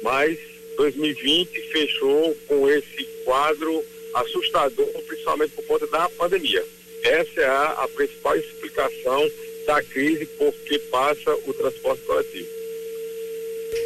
Mas 0.02 0.36
2020 0.76 1.48
fechou 1.70 2.36
com 2.48 2.68
esse 2.68 3.04
quadro 3.24 3.84
assustador, 4.14 4.86
principalmente 5.06 5.52
por 5.52 5.64
conta 5.64 5.86
da 5.86 6.08
pandemia. 6.10 6.64
Essa 7.02 7.40
é 7.40 7.46
a, 7.46 7.64
a 7.82 7.88
principal 7.88 8.36
explicação 8.36 9.30
da 9.66 9.82
crise 9.82 10.26
por 10.38 10.52
que 10.66 10.78
passa 10.78 11.34
o 11.46 11.54
transporte 11.54 12.02
coletivo. 12.02 12.48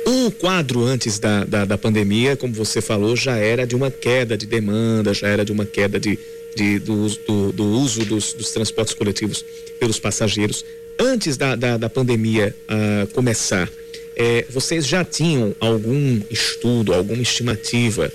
Um 0.06 0.30
quadro 0.30 0.84
antes 0.84 1.18
da, 1.18 1.44
da, 1.44 1.64
da, 1.64 1.78
pandemia, 1.78 2.36
como 2.36 2.52
você 2.52 2.80
falou, 2.80 3.16
já 3.16 3.36
era 3.36 3.66
de 3.66 3.74
uma 3.74 3.90
queda 3.90 4.36
de 4.36 4.46
demanda, 4.46 5.14
já 5.14 5.28
era 5.28 5.44
de 5.44 5.52
uma 5.52 5.64
queda 5.64 5.98
de, 5.98 6.18
de 6.54 6.78
do, 6.78 7.08
do, 7.08 7.52
do, 7.52 7.64
uso 7.64 8.04
dos, 8.04 8.32
dos, 8.32 8.50
transportes 8.50 8.94
coletivos 8.94 9.44
pelos 9.78 9.98
passageiros. 9.98 10.64
Antes 10.98 11.36
da, 11.36 11.56
da, 11.56 11.76
da 11.76 11.90
pandemia 11.90 12.54
uh, 12.70 13.06
começar, 13.12 13.68
eh, 14.16 14.46
vocês 14.48 14.86
já 14.86 15.04
tinham 15.04 15.54
algum 15.60 16.22
estudo, 16.30 16.94
alguma 16.94 17.22
estimativa 17.22 18.10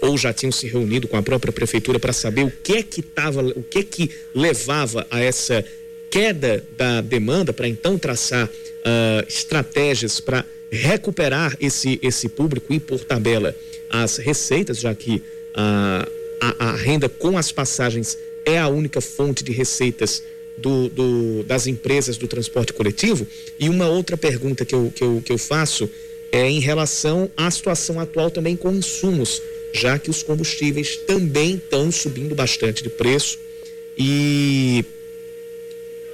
ou 0.00 0.16
já 0.16 0.32
tinham 0.32 0.52
se 0.52 0.66
reunido 0.66 1.08
com 1.08 1.16
a 1.16 1.22
própria 1.22 1.52
prefeitura 1.52 1.98
para 1.98 2.12
saber 2.12 2.44
o 2.44 2.50
que 2.50 2.74
é 2.74 2.82
que 2.82 3.02
tava, 3.02 3.42
o 3.42 3.62
que 3.62 3.78
é 3.78 3.82
que 3.82 4.10
levava 4.34 5.06
a 5.10 5.20
essa 5.20 5.64
queda 6.10 6.64
da 6.76 7.00
demanda 7.00 7.52
para 7.52 7.68
então 7.68 7.98
traçar 7.98 8.46
uh, 8.46 9.26
estratégias 9.28 10.20
para 10.20 10.44
recuperar 10.70 11.56
esse 11.60 11.98
esse 12.02 12.28
público 12.28 12.72
e 12.72 12.80
por 12.80 13.00
tabela 13.00 13.54
as 13.90 14.16
receitas, 14.16 14.78
já 14.78 14.94
que 14.94 15.16
uh, 15.16 16.10
a, 16.40 16.68
a, 16.70 16.76
renda 16.76 17.08
com 17.08 17.38
as 17.38 17.52
passagens 17.52 18.18
é 18.44 18.58
a 18.58 18.68
única 18.68 19.00
fonte 19.00 19.42
de 19.42 19.52
receitas 19.52 20.22
do, 20.56 20.88
do, 20.88 21.42
das 21.44 21.66
empresas 21.66 22.16
do 22.16 22.26
transporte 22.26 22.72
coletivo. 22.72 23.26
E 23.58 23.68
uma 23.68 23.88
outra 23.88 24.16
pergunta 24.16 24.64
que 24.64 24.74
eu, 24.74 24.92
que 24.94 25.02
eu, 25.02 25.22
que 25.24 25.32
eu 25.32 25.38
faço 25.38 25.88
é 26.32 26.48
em 26.48 26.60
relação 26.60 27.30
à 27.36 27.50
situação 27.50 28.00
atual 28.00 28.30
também 28.30 28.56
com 28.56 28.72
insumos 28.72 29.40
já 29.76 29.98
que 29.98 30.10
os 30.10 30.22
combustíveis 30.22 30.96
também 30.96 31.56
estão 31.56 31.92
subindo 31.92 32.34
bastante 32.34 32.82
de 32.82 32.88
preço 32.88 33.38
e 33.96 34.84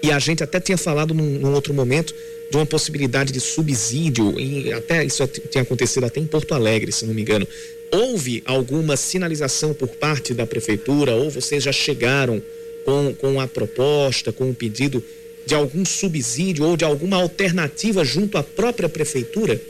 e 0.03 0.11
a 0.11 0.19
gente 0.19 0.43
até 0.43 0.59
tinha 0.59 0.77
falado 0.77 1.15
num, 1.15 1.39
num 1.39 1.55
outro 1.55 1.73
momento 1.73 2.13
de 2.51 2.57
uma 2.57 2.67
possibilidade 2.67 3.33
de 3.33 3.41
subsídio, 3.41 4.39
e 4.39 4.73
até 4.73 5.05
isso 5.05 5.27
tinha 5.27 5.63
acontecido 5.63 6.05
até 6.05 6.21
em 6.21 6.27
Porto 6.27 6.53
Alegre, 6.55 6.93
se 6.93 7.07
não 7.07 7.15
me 7.15 7.23
engano. 7.23 7.47
Houve 7.91 8.43
alguma 8.45 8.97
sinalização 8.97 9.73
por 9.73 9.89
parte 9.89 10.35
da 10.35 10.45
prefeitura 10.45 11.15
ou 11.15 11.31
vocês 11.31 11.63
já 11.63 11.73
chegaram 11.73 12.43
com, 12.85 13.15
com 13.15 13.41
a 13.41 13.47
proposta, 13.47 14.33
com 14.33 14.51
o 14.51 14.55
pedido 14.55 15.03
de 15.47 15.55
algum 15.55 15.85
subsídio 15.85 16.65
ou 16.65 16.77
de 16.77 16.85
alguma 16.85 17.17
alternativa 17.17 18.05
junto 18.05 18.37
à 18.37 18.43
própria 18.43 18.89
prefeitura? 18.89 19.61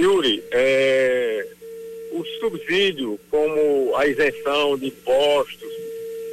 Yuri, 0.00 0.42
é, 0.50 1.46
o 2.12 2.24
subsídio, 2.40 3.20
como 3.30 3.94
a 3.96 4.06
isenção 4.06 4.78
de 4.78 4.86
impostos, 4.86 5.68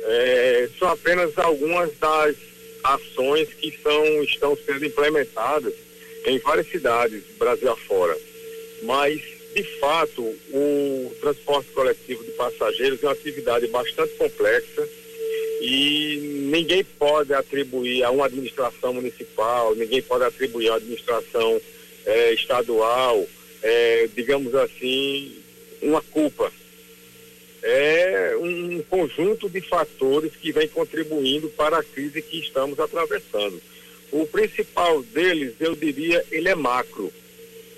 é, 0.05 0.69
são 0.79 0.87
apenas 0.87 1.37
algumas 1.37 1.91
das 1.97 2.37
ações 2.81 3.49
que 3.55 3.77
são, 3.83 4.23
estão 4.23 4.57
sendo 4.65 4.85
implementadas 4.85 5.73
em 6.25 6.39
várias 6.39 6.69
cidades, 6.69 7.21
Brasil 7.37 7.69
afora. 7.69 8.17
Mas, 8.83 9.21
de 9.53 9.63
fato, 9.79 10.21
o 10.21 11.11
transporte 11.19 11.69
coletivo 11.71 12.23
de 12.23 12.31
passageiros 12.31 13.03
é 13.03 13.07
uma 13.07 13.11
atividade 13.11 13.67
bastante 13.67 14.13
complexa 14.13 14.87
e 15.59 16.47
ninguém 16.49 16.85
pode 16.85 17.33
atribuir 17.33 18.01
a 18.03 18.11
uma 18.11 18.27
administração 18.27 18.93
municipal, 18.93 19.75
ninguém 19.75 20.01
pode 20.01 20.23
atribuir 20.23 20.67
a 20.67 20.71
uma 20.71 20.77
administração 20.77 21.59
é, 22.05 22.33
estadual 22.33 23.27
é, 23.61 24.09
digamos 24.15 24.53
assim, 24.55 25.35
uma 25.81 26.01
culpa. 26.01 26.51
É 27.63 28.35
um 28.39 28.81
conjunto 28.83 29.49
de 29.49 29.61
fatores 29.61 30.35
que 30.35 30.51
vem 30.51 30.67
contribuindo 30.67 31.49
para 31.49 31.79
a 31.79 31.83
crise 31.83 32.21
que 32.21 32.39
estamos 32.39 32.79
atravessando. 32.79 33.61
O 34.11 34.25
principal 34.25 35.01
deles, 35.03 35.53
eu 35.59 35.75
diria, 35.75 36.23
ele 36.31 36.47
é 36.47 36.55
macro. 36.55 37.11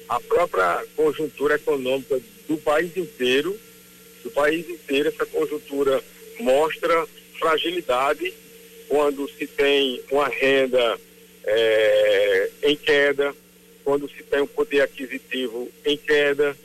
A 0.07 0.19
própria 0.19 0.83
conjuntura 0.95 1.55
econômica 1.55 2.19
do 2.47 2.57
país 2.57 2.95
inteiro, 2.95 3.57
do 4.23 4.29
país 4.31 4.69
inteiro, 4.69 5.09
essa 5.09 5.25
conjuntura 5.25 6.03
mostra 6.39 7.07
fragilidade 7.39 8.33
quando 8.87 9.29
se 9.29 9.47
tem 9.47 10.01
uma 10.11 10.27
renda 10.27 10.99
é, 11.45 12.49
em 12.63 12.75
queda, 12.75 13.33
quando 13.89 14.07
se 14.07 14.21
tem 14.21 14.39
um 14.39 14.45
poder 14.45 14.81
aquisitivo 14.81 15.67
em 15.83 15.97
queda. 15.97 16.55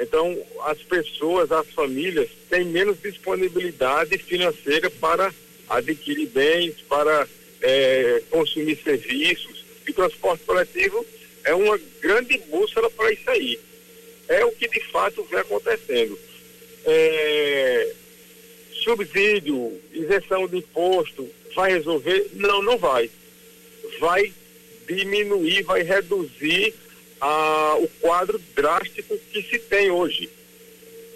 Então, 0.00 0.42
as 0.64 0.78
pessoas, 0.78 1.52
as 1.52 1.68
famílias, 1.68 2.30
têm 2.48 2.64
menos 2.64 2.98
disponibilidade 3.02 4.16
financeira 4.16 4.88
para 4.88 5.30
adquirir 5.68 6.28
bens, 6.28 6.76
para 6.88 7.28
é, 7.60 8.22
consumir 8.30 8.78
serviços. 8.82 9.62
E 9.86 9.92
transporte 9.92 10.44
coletivo 10.44 11.04
é 11.44 11.54
uma 11.54 11.78
grande 12.00 12.38
bússola 12.48 12.88
para 12.88 13.12
isso 13.12 13.28
aí. 13.28 13.60
É 14.26 14.42
o 14.42 14.52
que 14.52 14.66
de 14.66 14.80
fato 14.86 15.22
vem 15.24 15.40
acontecendo. 15.40 16.18
É, 16.86 17.92
subsídio, 18.82 19.78
isenção 19.92 20.48
de 20.48 20.56
imposto, 20.56 21.28
vai 21.54 21.72
resolver? 21.72 22.30
Não, 22.32 22.62
não 22.62 22.78
vai. 22.78 23.10
Vai 24.00 24.32
diminuir, 24.86 25.62
vai 25.62 25.82
reduzir 25.82 26.74
a, 27.20 27.76
o 27.78 27.88
quadro 28.00 28.40
drástico 28.54 29.16
que 29.32 29.42
se 29.42 29.58
tem 29.58 29.90
hoje. 29.90 30.28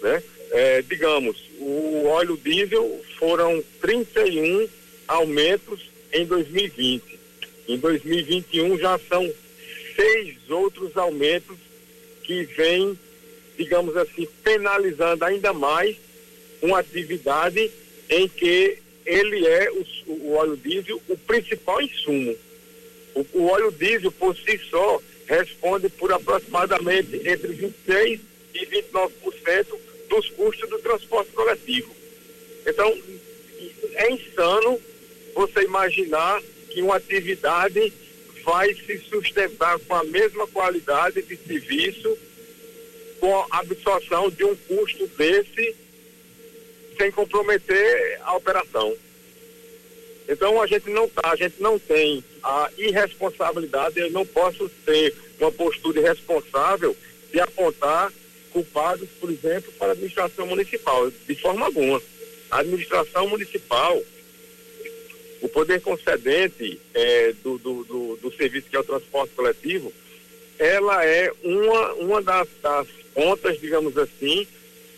Né? 0.01 0.23
É, 0.51 0.81
digamos, 0.81 1.37
o 1.59 2.05
óleo 2.05 2.37
diesel 2.37 3.01
foram 3.19 3.63
31 3.81 4.67
aumentos 5.07 5.89
em 6.13 6.25
2020. 6.25 7.19
Em 7.67 7.77
2021 7.77 8.77
já 8.77 8.99
são 9.09 9.29
seis 9.95 10.37
outros 10.49 10.95
aumentos 10.95 11.57
que 12.23 12.43
vêm, 12.43 12.97
digamos 13.57 13.97
assim, 13.97 14.27
penalizando 14.43 15.25
ainda 15.25 15.51
mais 15.51 15.97
uma 16.61 16.79
atividade 16.79 17.69
em 18.09 18.27
que 18.27 18.77
ele 19.05 19.45
é 19.45 19.71
o, 19.71 19.85
o 20.07 20.33
óleo 20.33 20.57
diesel 20.57 21.01
o 21.07 21.17
principal 21.17 21.81
insumo. 21.81 22.35
O, 23.17 23.25
o 23.33 23.47
óleo 23.47 23.71
diesel 23.71 24.11
por 24.11 24.35
si 24.35 24.59
só 24.69 25.01
responde 25.25 25.89
por 25.89 26.11
aproximadamente 26.11 27.15
entre 27.27 27.73
26% 27.87 28.19
e 28.53 28.65
29% 28.65 29.65
dos 30.07 30.29
custos 30.31 30.69
do 30.69 30.79
transporte 30.79 31.31
coletivo. 31.31 31.95
Então, 32.65 32.97
é 33.95 34.11
insano 34.11 34.79
você 35.33 35.63
imaginar 35.63 36.41
que 36.69 36.81
uma 36.81 36.97
atividade 36.97 37.91
vai 38.43 38.73
se 38.73 38.99
sustentar 39.09 39.79
com 39.79 39.95
a 39.95 40.03
mesma 40.03 40.47
qualidade 40.47 41.21
de 41.23 41.35
serviço 41.35 42.17
com 43.19 43.35
a 43.35 43.59
absorção 43.59 44.29
de 44.29 44.43
um 44.43 44.55
custo 44.55 45.07
desse 45.17 45.75
sem 46.97 47.11
comprometer 47.11 48.19
a 48.23 48.35
operação. 48.35 48.95
Então 50.27 50.61
a 50.61 50.67
gente 50.67 50.89
não 50.89 51.07
tá, 51.07 51.31
a 51.31 51.35
gente 51.35 51.61
não 51.61 51.79
tem 51.79 52.23
a 52.43 52.69
irresponsabilidade, 52.77 53.99
eu 53.99 54.11
não 54.11 54.25
posso 54.25 54.69
ter 54.85 55.15
uma 55.39 55.51
postura 55.51 55.99
irresponsável 55.99 56.95
de 57.31 57.39
apontar 57.39 58.11
culpados, 58.51 59.07
por 59.19 59.29
exemplo, 59.29 59.71
para 59.73 59.89
a 59.89 59.91
administração 59.91 60.47
municipal, 60.47 61.09
de 61.09 61.35
forma 61.35 61.65
alguma. 61.65 62.01
A 62.49 62.59
administração 62.59 63.27
municipal, 63.29 64.01
o 65.41 65.49
poder 65.49 65.81
concedente 65.81 66.79
é, 66.93 67.33
do, 67.43 67.57
do, 67.57 67.83
do, 67.83 68.15
do, 68.17 68.33
serviço 68.35 68.67
que 68.69 68.75
é 68.75 68.79
o 68.79 68.83
transporte 68.83 69.33
coletivo, 69.35 69.93
ela 70.57 71.05
é 71.05 71.31
uma, 71.43 71.93
uma 71.93 72.21
das, 72.21 72.47
das 72.61 72.87
pontas, 73.13 73.59
digamos 73.59 73.97
assim, 73.97 74.47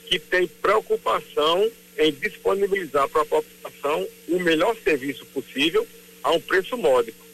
que 0.08 0.18
tem 0.18 0.48
preocupação 0.48 1.70
em 2.00 2.12
disponibilizar 2.14 3.08
para 3.10 3.22
a 3.22 3.26
população 3.26 4.08
o 4.30 4.40
melhor 4.40 4.76
serviço 4.84 5.26
possível 5.28 5.86
a 6.24 6.32
um 6.32 6.40
preço 6.40 6.78
módico. 6.78 7.26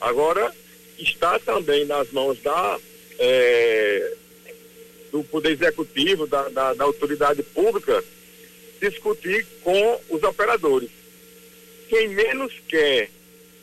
Agora, 0.00 0.54
está 0.98 1.38
também 1.38 1.86
nas 1.86 2.10
mãos 2.12 2.38
da, 2.40 2.78
é, 3.18 4.14
do 5.10 5.24
Poder 5.24 5.52
Executivo, 5.52 6.26
da, 6.26 6.48
da, 6.50 6.74
da 6.74 6.84
autoridade 6.84 7.42
pública, 7.42 8.04
discutir 8.80 9.46
com 9.62 10.00
os 10.10 10.22
operadores. 10.22 10.90
Quem 11.88 12.08
menos 12.08 12.52
quer 12.68 13.08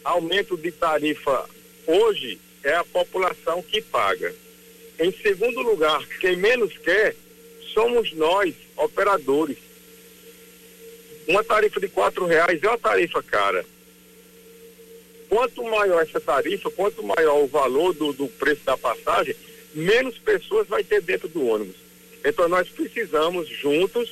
aumento 0.04 0.58
de 0.58 0.71
tarifa 0.71 1.47
hoje 1.86 2.39
é 2.63 2.73
a 2.73 2.84
população 2.84 3.62
que 3.62 3.82
paga. 3.82 4.34
Em 4.99 5.12
segundo 5.12 5.62
lugar, 5.62 6.06
quem 6.19 6.36
menos 6.36 6.75
quer 6.77 7.15
somos 7.73 8.12
nós, 8.13 8.54
operadores. 8.75 9.58
Uma 11.27 11.43
tarifa 11.43 11.79
de 11.79 11.88
quatro 11.88 12.25
reais 12.25 12.62
é 12.62 12.67
uma 12.67 12.77
tarifa 12.77 13.21
cara. 13.23 13.65
Quanto 15.29 15.63
maior 15.63 16.01
essa 16.01 16.19
tarifa, 16.19 16.69
quanto 16.71 17.03
maior 17.03 17.43
o 17.43 17.47
valor 17.47 17.93
do, 17.93 18.12
do 18.12 18.27
preço 18.27 18.62
da 18.65 18.77
passagem, 18.77 19.36
menos 19.73 20.17
pessoas 20.17 20.67
vai 20.67 20.84
ter 20.84 21.01
dentro 21.01 21.27
do 21.29 21.45
ônibus. 21.45 21.75
Então 22.25 22.47
nós 22.49 22.67
precisamos 22.69 23.47
juntos 23.47 24.12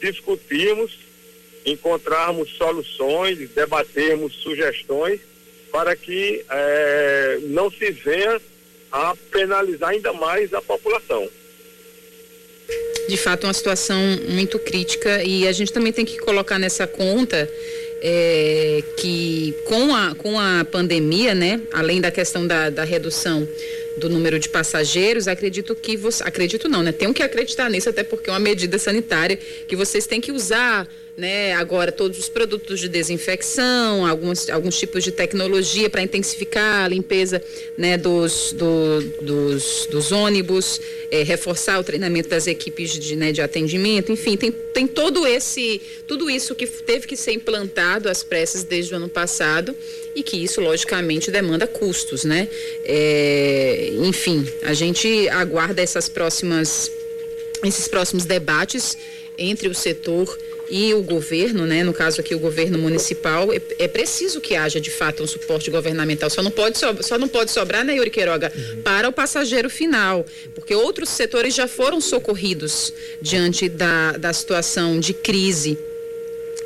discutirmos, 0.00 0.98
encontrarmos 1.64 2.50
soluções, 2.56 3.50
debatermos 3.50 4.34
sugestões 4.34 5.20
para 5.72 5.94
que 5.96 6.44
eh, 6.48 7.38
não 7.42 7.70
se 7.70 7.90
venha 7.90 8.40
a 8.90 9.14
penalizar 9.30 9.90
ainda 9.90 10.12
mais 10.12 10.52
a 10.52 10.60
população 10.60 11.28
de 13.08 13.16
fato 13.16 13.44
uma 13.46 13.52
situação 13.52 13.98
muito 14.28 14.58
crítica 14.58 15.22
e 15.24 15.46
a 15.46 15.52
gente 15.52 15.72
também 15.72 15.92
tem 15.92 16.04
que 16.04 16.18
colocar 16.18 16.58
nessa 16.58 16.86
conta 16.86 17.48
é, 18.02 18.82
que 18.96 19.54
com 19.64 19.94
a, 19.94 20.14
com 20.14 20.38
a 20.38 20.64
pandemia, 20.64 21.34
né, 21.34 21.60
além 21.72 22.00
da 22.00 22.10
questão 22.10 22.46
da, 22.46 22.70
da 22.70 22.84
redução 22.84 23.46
do 23.96 24.08
número 24.08 24.38
de 24.38 24.48
passageiros, 24.48 25.28
acredito 25.28 25.74
que 25.74 25.96
você. 25.96 26.22
Acredito 26.22 26.68
não, 26.68 26.82
né? 26.82 26.92
Tenho 26.92 27.12
que 27.12 27.22
acreditar 27.22 27.68
nisso, 27.68 27.88
até 27.88 28.02
porque 28.02 28.30
é 28.30 28.32
uma 28.32 28.38
medida 28.38 28.78
sanitária 28.78 29.38
que 29.68 29.76
vocês 29.76 30.06
têm 30.06 30.20
que 30.20 30.32
usar 30.32 30.88
né? 31.20 31.52
Agora 31.52 31.92
todos 31.92 32.18
os 32.18 32.28
produtos 32.30 32.80
de 32.80 32.88
desinfecção, 32.88 34.06
alguns, 34.06 34.48
alguns 34.48 34.78
tipos 34.78 35.04
de 35.04 35.12
tecnologia 35.12 35.90
para 35.90 36.02
intensificar 36.02 36.86
a 36.86 36.88
limpeza, 36.88 37.42
né? 37.76 37.98
Dos, 37.98 38.52
do, 38.52 39.02
dos, 39.20 39.86
dos 39.90 40.12
ônibus, 40.12 40.80
é, 41.10 41.22
reforçar 41.22 41.78
o 41.78 41.84
treinamento 41.84 42.30
das 42.30 42.46
equipes 42.46 42.92
de, 42.92 43.14
né, 43.16 43.32
de 43.32 43.42
atendimento, 43.42 44.10
enfim, 44.10 44.36
tem, 44.36 44.50
tem 44.50 44.86
todo 44.86 45.26
esse, 45.26 45.80
tudo 46.06 46.30
isso 46.30 46.54
que 46.54 46.66
teve 46.66 47.06
que 47.06 47.16
ser 47.16 47.32
implantado 47.32 48.08
às 48.08 48.22
pressas 48.22 48.64
desde 48.64 48.94
o 48.94 48.96
ano 48.96 49.08
passado 49.08 49.76
e 50.14 50.22
que 50.22 50.42
isso 50.42 50.60
logicamente 50.60 51.30
demanda 51.30 51.66
custos, 51.66 52.24
né? 52.24 52.48
É, 52.84 53.92
enfim, 53.98 54.46
a 54.62 54.72
gente 54.72 55.28
aguarda 55.28 55.82
essas 55.82 56.08
próximas, 56.08 56.90
esses 57.62 57.86
próximos 57.86 58.24
debates 58.24 58.96
entre 59.36 59.68
o 59.68 59.74
setor 59.74 60.38
e 60.70 60.94
o 60.94 61.02
governo, 61.02 61.66
né, 61.66 61.82
no 61.82 61.92
caso 61.92 62.20
aqui 62.20 62.34
o 62.34 62.38
governo 62.38 62.78
municipal, 62.78 63.52
é, 63.52 63.60
é, 63.78 63.88
preciso 63.88 64.40
que 64.40 64.54
haja 64.54 64.80
de 64.80 64.90
fato 64.90 65.22
um 65.22 65.26
suporte 65.26 65.70
governamental. 65.70 66.30
Só 66.30 66.42
não 66.42 66.50
pode, 66.50 66.78
so, 66.78 66.86
só 67.02 67.18
não 67.18 67.28
pode 67.28 67.50
sobrar, 67.50 67.84
né, 67.84 67.96
Yuri 67.96 68.10
Queiroga, 68.10 68.52
uhum. 68.54 68.82
para 68.82 69.08
o 69.08 69.12
passageiro 69.12 69.68
final, 69.68 70.24
porque 70.54 70.74
outros 70.74 71.08
setores 71.08 71.54
já 71.54 71.66
foram 71.66 72.00
socorridos 72.00 72.92
diante 73.20 73.68
da, 73.68 74.12
da 74.12 74.32
situação 74.32 75.00
de 75.00 75.12
crise 75.12 75.78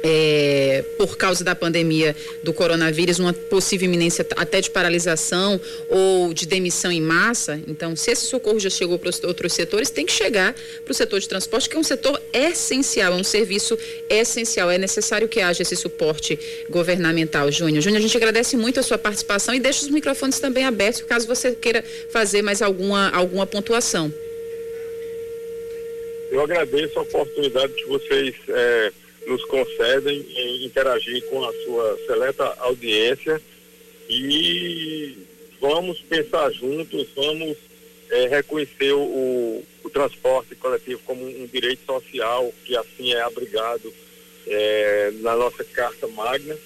é, 0.06 0.84
por 0.98 1.16
causa 1.16 1.42
da 1.42 1.54
pandemia 1.54 2.14
do 2.42 2.52
coronavírus, 2.52 3.18
uma 3.18 3.32
possível 3.32 3.86
iminência 3.86 4.26
até 4.36 4.60
de 4.60 4.70
paralisação 4.70 5.58
ou 5.88 6.34
de 6.34 6.46
demissão 6.46 6.92
em 6.92 7.00
massa. 7.00 7.58
Então, 7.66 7.96
se 7.96 8.10
esse 8.10 8.26
socorro 8.26 8.60
já 8.60 8.68
chegou 8.68 8.98
para 8.98 9.08
os 9.08 9.24
outros 9.24 9.54
setores, 9.54 9.88
tem 9.88 10.04
que 10.04 10.12
chegar 10.12 10.54
para 10.84 10.92
o 10.92 10.94
setor 10.94 11.18
de 11.20 11.28
transporte, 11.28 11.70
que 11.70 11.76
é 11.76 11.78
um 11.78 11.82
setor 11.82 12.20
essencial, 12.34 13.14
é 13.14 13.16
um 13.16 13.24
serviço 13.24 13.78
essencial. 14.10 14.70
É 14.70 14.76
necessário 14.76 15.26
que 15.26 15.40
haja 15.40 15.62
esse 15.62 15.74
suporte 15.74 16.38
governamental, 16.68 17.50
Júnior. 17.50 17.82
Júnior, 17.82 18.00
a 18.00 18.02
gente 18.02 18.16
agradece 18.16 18.58
muito 18.58 18.78
a 18.78 18.82
sua 18.82 18.98
participação 18.98 19.54
e 19.54 19.60
deixa 19.60 19.86
os 19.86 19.88
microfones 19.88 20.38
também 20.38 20.64
abertos, 20.64 21.00
caso 21.02 21.26
você 21.26 21.52
queira 21.52 21.82
fazer 22.10 22.42
mais 22.42 22.60
alguma, 22.60 23.08
alguma 23.08 23.46
pontuação. 23.46 24.12
Eu 26.30 26.42
agradeço 26.42 26.98
a 26.98 27.02
oportunidade 27.02 27.72
que 27.72 27.86
vocês. 27.86 28.34
É 28.48 28.92
nos 29.26 29.44
concedem 29.46 30.24
em 30.36 30.64
interagir 30.64 31.22
com 31.28 31.44
a 31.44 31.52
sua 31.64 31.98
seleta 32.06 32.44
audiência. 32.58 33.40
E 34.08 35.16
vamos 35.60 36.00
pensar 36.00 36.50
juntos, 36.52 37.08
vamos 37.16 37.56
é, 38.10 38.28
reconhecer 38.28 38.92
o, 38.92 39.62
o, 39.82 39.90
transporte 39.90 40.54
coletivo 40.56 41.00
como 41.06 41.24
um 41.24 41.46
direito 41.46 41.86
social 41.86 42.52
que 42.64 42.76
assim 42.76 43.12
é 43.12 43.20
abrigado 43.22 43.92
é, 44.46 45.12
na 45.20 45.36
nossa 45.36 45.64
Carta 45.64 46.06
Magna. 46.08 46.56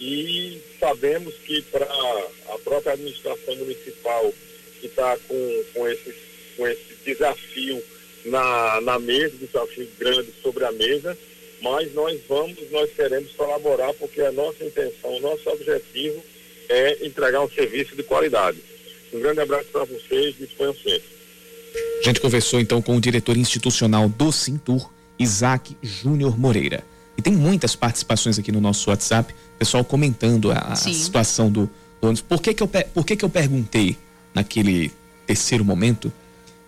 E 0.00 0.60
sabemos 0.78 1.34
que 1.44 1.60
para 1.62 1.84
a 1.84 2.58
própria 2.64 2.92
administração 2.92 3.56
municipal 3.56 4.32
que 4.80 4.86
está 4.86 5.16
com, 5.26 5.64
com, 5.74 5.88
esse, 5.88 6.14
com 6.56 6.66
esse 6.66 6.94
desafio 7.04 7.82
na, 8.24 8.80
na 8.80 8.98
mesa, 8.98 9.36
desafio 9.36 9.88
grande 9.98 10.32
sobre 10.42 10.64
a 10.64 10.72
mesa, 10.72 11.18
mas 11.60 11.92
nós 11.94 12.20
vamos, 12.28 12.56
nós 12.70 12.90
queremos 12.92 13.32
colaborar 13.32 13.92
porque 13.94 14.20
a 14.20 14.32
nossa 14.32 14.64
intenção, 14.64 15.16
o 15.16 15.20
nosso 15.20 15.48
objetivo 15.50 16.22
é 16.68 17.06
entregar 17.06 17.42
um 17.42 17.50
serviço 17.50 17.96
de 17.96 18.02
qualidade. 18.02 18.58
Um 19.12 19.20
grande 19.20 19.40
abraço 19.40 19.66
para 19.72 19.84
vocês, 19.84 20.36
disponham 20.36 20.74
sempre. 20.74 21.18
A 22.00 22.04
gente 22.04 22.20
conversou 22.20 22.60
então 22.60 22.80
com 22.80 22.96
o 22.96 23.00
diretor 23.00 23.36
institucional 23.36 24.08
do 24.08 24.30
Cintur, 24.30 24.90
Isaac 25.18 25.76
Júnior 25.82 26.38
Moreira. 26.38 26.84
E 27.16 27.22
tem 27.22 27.32
muitas 27.32 27.74
participações 27.74 28.38
aqui 28.38 28.52
no 28.52 28.60
nosso 28.60 28.90
WhatsApp, 28.90 29.34
pessoal 29.58 29.84
comentando 29.84 30.52
a, 30.52 30.58
a 30.58 30.76
situação 30.76 31.50
do, 31.50 31.68
do 32.00 32.08
ônibus. 32.08 32.22
Por 32.22 32.40
que 32.40 32.54
que 32.54 32.62
eu, 32.62 32.68
por 32.68 33.04
que 33.04 33.16
que 33.16 33.24
eu 33.24 33.28
perguntei 33.28 33.96
naquele 34.32 34.92
terceiro 35.26 35.64
momento 35.64 36.12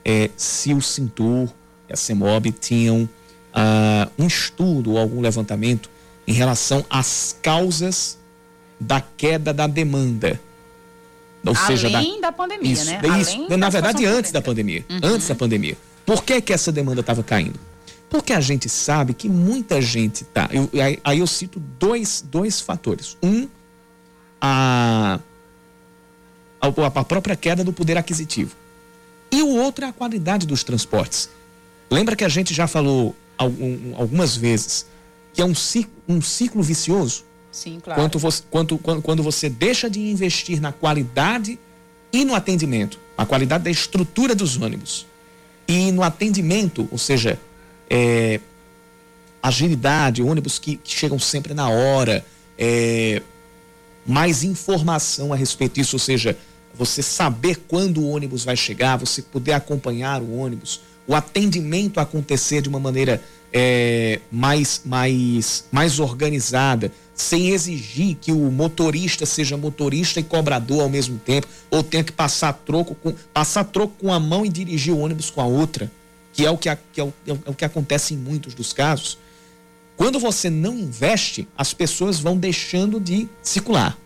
é, 0.05 0.29
se 0.37 0.75
o 0.75 0.81
Cintur 0.81 1.49
e 1.89 1.93
a 1.93 1.97
CEMOB 1.97 2.51
tinham 2.53 3.09
uh, 3.55 4.11
um 4.19 4.27
estudo 4.27 4.93
ou 4.93 4.99
algum 4.99 5.21
levantamento 5.21 5.91
em 6.27 6.33
relação 6.33 6.85
às 6.89 7.37
causas 7.43 8.19
da 8.79 9.01
queda 9.01 9.53
da 9.53 9.67
demanda. 9.67 10.41
Ou 11.45 11.55
Além 11.57 11.67
seja, 11.67 11.91
da, 11.91 12.03
da 12.21 12.33
pandemia, 12.33 12.73
isso, 12.73 12.87
né? 12.87 13.01
Isso, 13.21 13.37
Além 13.37 13.59
na 13.59 13.69
verdade, 13.69 14.05
antes 14.05 14.31
da 14.31 14.43
pandemia. 14.43 14.85
Uhum. 14.89 15.01
Antes 15.03 15.29
da 15.29 15.35
pandemia. 15.35 15.77
Por 16.05 16.23
que, 16.23 16.41
que 16.41 16.53
essa 16.53 16.71
demanda 16.71 17.01
estava 17.01 17.23
caindo? 17.23 17.59
Porque 18.09 18.33
a 18.33 18.41
gente 18.41 18.69
sabe 18.69 19.15
que 19.15 19.29
muita 19.29 19.81
gente 19.81 20.25
tá. 20.25 20.49
Eu, 20.53 20.69
aí, 20.83 20.99
aí, 21.05 21.19
eu 21.21 21.27
cito 21.27 21.61
dois, 21.79 22.25
dois 22.29 22.61
fatores. 22.61 23.17
Um, 23.23 23.47
a, 24.41 25.21
a, 26.61 26.67
a 26.67 27.05
própria 27.05 27.37
queda 27.37 27.63
do 27.63 27.73
poder 27.73 27.97
aquisitivo. 27.97 28.57
E 29.31 29.43
o 29.43 29.49
outro 29.57 29.85
é 29.85 29.89
a 29.89 29.93
qualidade 29.93 30.47
dos 30.47 30.65
transportes. 30.65 31.31
Lembra 31.89 32.17
que 32.17 32.25
a 32.25 32.29
gente 32.29 32.53
já 32.53 32.67
falou 32.67 33.15
algumas 33.97 34.37
vezes 34.37 34.87
que 35.33 35.41
é 35.41 35.45
um 35.45 35.55
ciclo, 35.55 35.93
um 36.09 36.21
ciclo 36.21 36.63
vicioso. 36.63 37.25
Sim, 37.53 37.81
claro. 37.83 38.01
Quanto 38.01 38.19
você, 38.19 38.43
quanto, 38.51 38.79
quando, 38.79 39.03
quando 39.03 39.23
você 39.23 39.49
deixa 39.49 39.89
de 39.89 40.01
investir 40.01 40.61
na 40.61 40.73
qualidade 40.73 41.59
e 42.13 42.25
no 42.25 42.35
atendimento, 42.35 42.99
a 43.17 43.25
qualidade 43.25 43.65
da 43.65 43.71
estrutura 43.71 44.35
dos 44.35 44.57
ônibus 44.57 45.07
e 45.67 45.93
no 45.93 46.03
atendimento, 46.03 46.89
ou 46.91 46.99
seja, 46.99 47.39
é, 47.89 48.41
agilidade, 49.43 50.23
ônibus 50.23 50.59
que, 50.59 50.77
que 50.77 50.95
chegam 50.95 51.19
sempre 51.19 51.55
na 51.55 51.69
hora, 51.69 52.25
é, 52.59 53.23
mais 54.07 54.43
informação 54.43 55.33
a 55.33 55.37
respeito 55.37 55.75
disso, 55.75 55.97
ou 55.97 56.01
seja, 56.01 56.37
você 56.75 57.03
saber 57.03 57.57
quando 57.69 58.01
o 58.01 58.09
ônibus 58.11 58.45
vai 58.45 58.57
chegar, 58.57 58.97
você 58.97 59.23
poder 59.23 59.53
acompanhar 59.53 60.23
o 60.23 60.37
ônibus, 60.37 60.81
o 61.11 61.15
atendimento 61.17 61.99
acontecer 61.99 62.63
de 62.63 62.69
uma 62.69 62.79
maneira 62.79 63.21
é, 63.53 64.21
mais, 64.31 64.83
mais, 64.85 65.65
mais 65.73 65.99
organizada, 65.99 66.93
sem 67.17 67.49
exigir 67.49 68.15
que 68.15 68.31
o 68.31 68.49
motorista 68.49 69.27
seja 69.27 69.57
motorista 69.57 70.21
e 70.21 70.23
cobrador 70.23 70.83
ao 70.83 70.89
mesmo 70.89 71.19
tempo, 71.19 71.49
ou 71.69 71.83
tenha 71.83 72.05
que 72.05 72.13
passar 72.13 72.53
troco 72.53 72.95
com, 72.95 73.13
passar 73.35 73.65
troco 73.65 73.93
com 73.99 74.13
a 74.13 74.21
mão 74.21 74.47
e 74.47 74.49
dirigir 74.49 74.95
o 74.95 75.01
ônibus 75.01 75.31
com 75.31 75.41
a 75.41 75.45
outra, 75.45 75.91
que 76.33 76.47
é 76.47 76.51
o 76.51 76.57
que, 76.57 76.69
que 76.93 77.01
é 77.01 77.03
o, 77.03 77.13
é 77.27 77.51
o 77.51 77.55
que 77.55 77.65
acontece 77.65 78.15
em 78.15 78.17
muitos 78.17 78.55
dos 78.55 78.73
casos. 78.73 79.19
Quando 79.97 80.21
você 80.21 80.49
não 80.49 80.79
investe, 80.79 81.49
as 81.59 81.75
pessoas 81.75 82.21
vão 82.21 82.37
deixando 82.37 83.01
de 83.01 83.29
circular. 83.43 83.99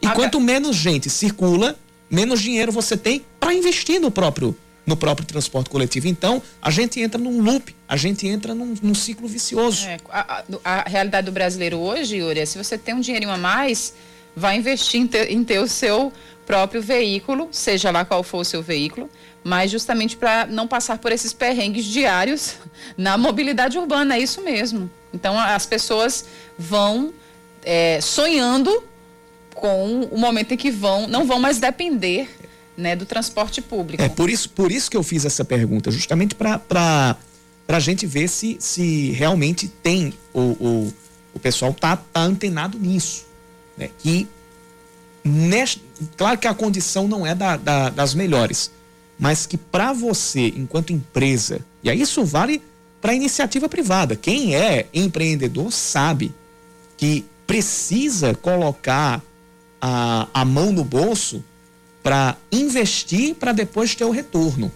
E 0.00 0.08
quanto 0.10 0.40
menos 0.40 0.76
gente 0.76 1.10
circula, 1.10 1.76
menos 2.08 2.40
dinheiro 2.40 2.70
você 2.70 2.96
tem 2.96 3.24
para 3.40 3.52
investir 3.52 4.00
no 4.00 4.08
próprio 4.08 4.56
no 4.86 4.96
próprio 4.96 5.26
transporte 5.26 5.70
coletivo. 5.70 6.08
Então, 6.08 6.42
a 6.60 6.70
gente 6.70 7.00
entra 7.00 7.20
num 7.20 7.40
loop, 7.40 7.74
a 7.88 7.96
gente 7.96 8.26
entra 8.26 8.54
num, 8.54 8.74
num 8.82 8.94
ciclo 8.94 9.26
vicioso. 9.26 9.86
É, 9.86 9.98
a, 10.10 10.44
a, 10.64 10.88
realidade 10.88 11.26
do 11.26 11.32
brasileiro 11.32 11.78
hoje, 11.78 12.16
Yuri, 12.16 12.40
é 12.40 12.46
se 12.46 12.58
você 12.58 12.76
tem 12.76 12.94
um 12.94 13.00
dinheirinho 13.00 13.32
a 13.32 13.38
mais, 13.38 13.94
vai 14.36 14.56
investir 14.56 15.00
em 15.00 15.06
ter, 15.06 15.30
em 15.30 15.42
ter 15.42 15.58
o 15.58 15.68
seu 15.68 16.12
próprio 16.46 16.82
veículo, 16.82 17.48
seja 17.50 17.90
lá 17.90 18.04
qual 18.04 18.22
for 18.22 18.38
o 18.38 18.44
seu 18.44 18.62
veículo, 18.62 19.08
mas 19.42 19.70
justamente 19.70 20.16
para 20.16 20.46
não 20.46 20.66
passar 20.66 20.98
por 20.98 21.12
esses 21.12 21.32
perrengues 21.32 21.84
diários 21.84 22.56
na 22.96 23.16
mobilidade 23.16 23.78
urbana, 23.78 24.16
é 24.16 24.20
isso 24.20 24.42
mesmo. 24.42 24.90
Então, 25.12 25.38
as 25.38 25.64
pessoas 25.64 26.26
vão 26.58 27.12
é, 27.62 28.00
sonhando 28.00 28.82
com 29.54 30.02
o 30.10 30.18
momento 30.18 30.52
em 30.52 30.56
que 30.56 30.70
vão, 30.70 31.06
não 31.06 31.24
vão 31.24 31.38
mais 31.38 31.58
depender 31.58 32.28
né, 32.76 32.96
do 32.96 33.06
transporte 33.06 33.62
público. 33.62 34.02
É 34.02 34.08
por 34.08 34.28
isso, 34.28 34.48
por 34.50 34.70
isso 34.72 34.90
que 34.90 34.96
eu 34.96 35.02
fiz 35.02 35.24
essa 35.24 35.44
pergunta, 35.44 35.90
justamente 35.90 36.34
para 36.34 37.16
a 37.68 37.80
gente 37.80 38.06
ver 38.06 38.28
se, 38.28 38.56
se 38.60 39.10
realmente 39.12 39.68
tem 39.68 40.12
o, 40.32 40.40
o, 40.40 40.94
o 41.34 41.38
pessoal 41.38 41.72
tá, 41.72 41.96
tá 41.96 42.20
antenado 42.20 42.78
nisso. 42.78 43.26
Né? 43.76 43.90
Que 43.98 44.28
neste, 45.22 45.82
claro 46.16 46.38
que 46.38 46.46
a 46.46 46.54
condição 46.54 47.08
não 47.08 47.26
é 47.26 47.34
da, 47.34 47.56
da, 47.56 47.90
das 47.90 48.14
melhores, 48.14 48.70
mas 49.18 49.46
que 49.46 49.56
para 49.56 49.92
você, 49.92 50.52
enquanto 50.56 50.92
empresa, 50.92 51.60
e 51.82 51.90
aí 51.90 52.00
isso 52.00 52.24
vale 52.24 52.62
para 53.00 53.14
iniciativa 53.14 53.68
privada. 53.68 54.16
Quem 54.16 54.56
é 54.56 54.86
empreendedor 54.92 55.70
sabe 55.70 56.34
que 56.96 57.24
precisa 57.46 58.34
colocar 58.34 59.22
a, 59.80 60.26
a 60.32 60.44
mão 60.44 60.72
no 60.72 60.82
bolso 60.82 61.44
para 62.04 62.36
investir 62.52 63.34
para 63.34 63.52
depois 63.52 63.94
ter 63.94 64.04
o 64.04 64.10
retorno. 64.10 64.70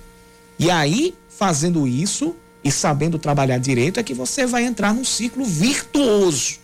E 0.59 0.70
aí, 0.70 1.14
fazendo 1.29 1.87
isso 1.87 2.35
e 2.64 2.72
sabendo 2.72 3.18
trabalhar 3.18 3.59
direito, 3.59 4.01
é 4.01 4.03
que 4.03 4.14
você 4.14 4.47
vai 4.47 4.64
entrar 4.64 4.95
num 4.95 5.05
ciclo 5.05 5.45
virtuoso, 5.45 6.59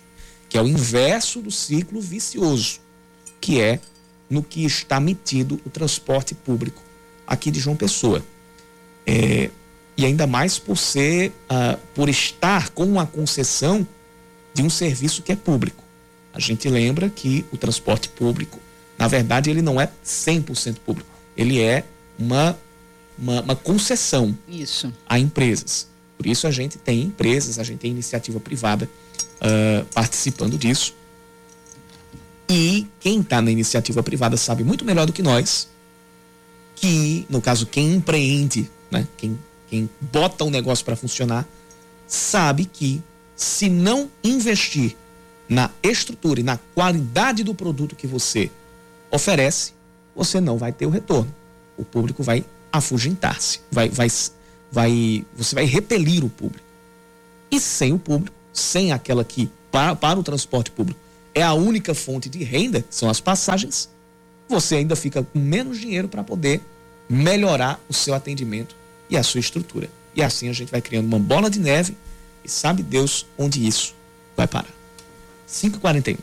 que 0.49 0.57
é 0.57 0.63
o 0.63 0.67
inverso 0.67 1.43
do 1.43 1.51
ciclo 1.51 2.01
vicioso, 2.01 2.81
que 3.43 3.61
é 3.61 3.79
no 4.29 4.43
que 4.43 4.65
está 4.65 4.99
metido 4.99 5.61
o 5.67 5.71
transporte 5.71 6.35
público 6.35 6.83
aqui 7.27 7.51
de 7.51 7.61
João 7.61 7.77
Pessoa. 7.77 8.25
É, 9.07 9.51
e 9.99 10.07
ainda 10.07 10.27
mais 10.27 10.59
por 10.59 10.79
ser, 10.79 11.29
uh, 11.29 11.79
por 11.95 12.09
estar 12.09 12.71
com 12.71 12.85
uma 12.85 13.07
concessão 13.07 13.87
de 14.55 14.63
um 14.63 14.71
serviço 14.71 15.23
que 15.23 15.31
é 15.31 15.37
público. 15.37 15.85
A 16.33 16.41
gente 16.41 16.71
lembra 16.71 17.11
que 17.11 17.45
o 17.53 17.59
transporte 17.59 18.09
público 18.09 18.59
na 18.99 19.09
verdade, 19.09 19.51
ele 19.51 19.63
não 19.63 19.81
é 19.81 19.91
100% 20.05 20.77
público. 20.85 21.09
Ele 21.37 21.61
é 21.61 21.85
uma, 22.19 22.57
uma, 23.19 23.41
uma, 23.41 23.57
concessão 23.57 24.37
isso. 24.49 24.93
a 25.07 25.19
empresas. 25.19 25.89
Por 26.17 26.27
isso 26.27 26.47
a 26.47 26.51
gente 26.51 26.79
tem 26.79 27.03
empresas, 27.03 27.59
a 27.59 27.65
gente 27.65 27.81
tem 27.81 27.91
iniciativa 27.91 28.39
privada 28.39 28.89
uh, 29.41 29.85
participando 29.93 30.57
disso. 30.57 30.95
E 32.49 32.87
quem 33.01 33.21
está 33.21 33.43
na 33.43 33.51
iniciativa 33.51 34.03
privada 34.03 34.37
sabe 34.37 34.63
muito 34.63 34.85
melhor 34.85 35.07
do 35.07 35.13
que 35.13 35.23
nós 35.23 35.69
que, 36.77 37.25
no 37.31 37.41
caso, 37.41 37.67
quem 37.67 37.95
empreende, 37.95 38.71
né, 38.91 39.07
quem, 39.17 39.39
quem 39.69 39.89
bota 40.01 40.45
o 40.45 40.51
negócio 40.51 40.85
para 40.85 40.97
funcionar, 40.97 41.49
sabe 42.07 42.65
que 42.65 43.03
se 43.37 43.69
não 43.69 44.11
investir 44.23 44.97
na 45.49 45.71
estrutura 45.83 46.41
e 46.41 46.43
na 46.43 46.59
qualidade 46.75 47.45
do 47.45 47.55
produto 47.55 47.97
que 47.97 48.07
você 48.07 48.51
oferece, 49.15 49.73
você 50.15 50.41
não 50.41 50.59
vai 50.59 50.73
ter 50.73 50.87
o 50.87 50.91
retorno. 50.91 51.33
O 51.77 51.85
público 51.85 52.23
vai 52.23 52.45
afugentar-se, 52.73 53.61
vai, 53.71 53.89
vai, 53.89 54.09
vai, 54.71 55.25
você 55.37 55.55
vai 55.55 55.65
repelir 55.65 56.25
o 56.25 56.29
público. 56.29 56.65
E 57.51 57.61
sem 57.61 57.93
o 57.93 57.99
público, 57.99 58.37
sem 58.53 58.93
aquela 58.93 59.25
que, 59.25 59.51
para, 59.71 59.95
para 59.95 60.19
o 60.19 60.23
transporte 60.23 60.71
público, 60.71 60.99
é 61.35 61.43
a 61.43 61.55
única 61.55 61.95
fonte 61.95 62.29
de 62.29 62.43
renda, 62.43 62.83
que 62.83 62.95
são 62.95 63.09
as 63.09 63.21
passagens, 63.21 63.89
você 64.49 64.77
ainda 64.77 64.95
fica 64.95 65.23
com 65.23 65.39
menos 65.39 65.79
dinheiro 65.81 66.09
para 66.09 66.23
poder 66.23 66.61
melhorar 67.09 67.81
o 67.89 67.93
seu 67.93 68.15
atendimento 68.15 68.77
e 69.09 69.17
a 69.17 69.23
sua 69.23 69.41
estrutura. 69.41 69.89
E 70.15 70.23
assim 70.23 70.49
a 70.49 70.53
gente 70.53 70.71
vai 70.71 70.81
criando 70.81 71.07
uma 71.07 71.19
bola 71.19 71.51
de 71.51 71.59
neve 71.59 71.97
e 72.45 72.49
sabe 72.49 72.83
Deus 72.83 73.27
onde 73.37 73.67
isso 73.67 73.95
vai 74.37 74.47
parar. 74.47 74.73
5h41. 75.49 76.19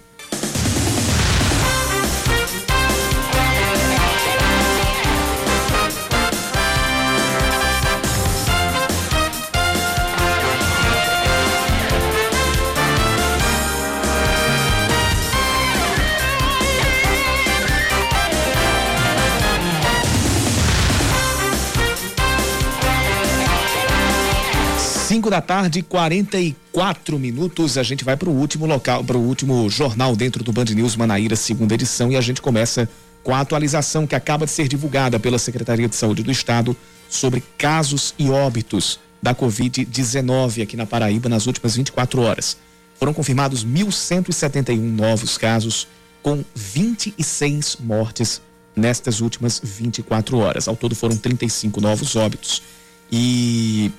5 25.22 25.30
da 25.30 25.40
tarde, 25.40 25.84
44 25.84 27.20
minutos. 27.20 27.78
A 27.78 27.84
gente 27.84 28.04
vai 28.04 28.18
para 28.18 28.28
o 28.28 28.34
último 28.34 28.66
local, 28.66 29.04
para 29.04 29.16
o 29.16 29.22
último 29.22 29.70
jornal 29.70 30.16
dentro 30.16 30.44
do 30.44 30.52
Band 30.52 30.66
News 30.66 30.96
Manaíra, 30.96 31.36
segunda 31.36 31.76
edição, 31.76 32.12
e 32.12 32.18
a 32.18 32.22
gente 32.22 32.42
começa 32.42 32.90
com 33.22 33.36
a 33.36 33.40
atualização 33.40 34.08
que 34.08 34.16
acaba 34.16 34.46
de 34.46 34.52
ser 34.52 34.68
divulgada 34.68 35.20
pela 35.20 35.38
Secretaria 35.38 35.88
de 35.88 35.96
Saúde 35.96 36.24
do 36.24 36.32
Estado 36.32 36.76
sobre 37.08 37.44
casos 37.56 38.16
e 38.18 38.32
óbitos 38.32 39.00
da 39.22 39.36
Covid-19 39.36 40.64
aqui 40.64 40.76
na 40.76 40.88
Paraíba 40.88 41.30
nas 41.30 41.46
últimas 41.46 41.76
24 41.76 42.20
horas. 42.24 42.58
Foram 42.98 43.14
confirmados 43.14 43.64
1.171 43.64 44.76
novos 44.80 45.38
casos, 45.38 45.88
com 46.24 46.44
26 46.56 47.78
mortes 47.80 48.42
nestas 48.76 49.22
últimas 49.22 49.62
24 49.64 50.40
horas. 50.40 50.68
Ao 50.68 50.76
todo 50.76 50.96
foram 50.96 51.16
35 51.16 51.80
novos 51.80 52.16
óbitos. 52.16 52.64
E 53.12 53.92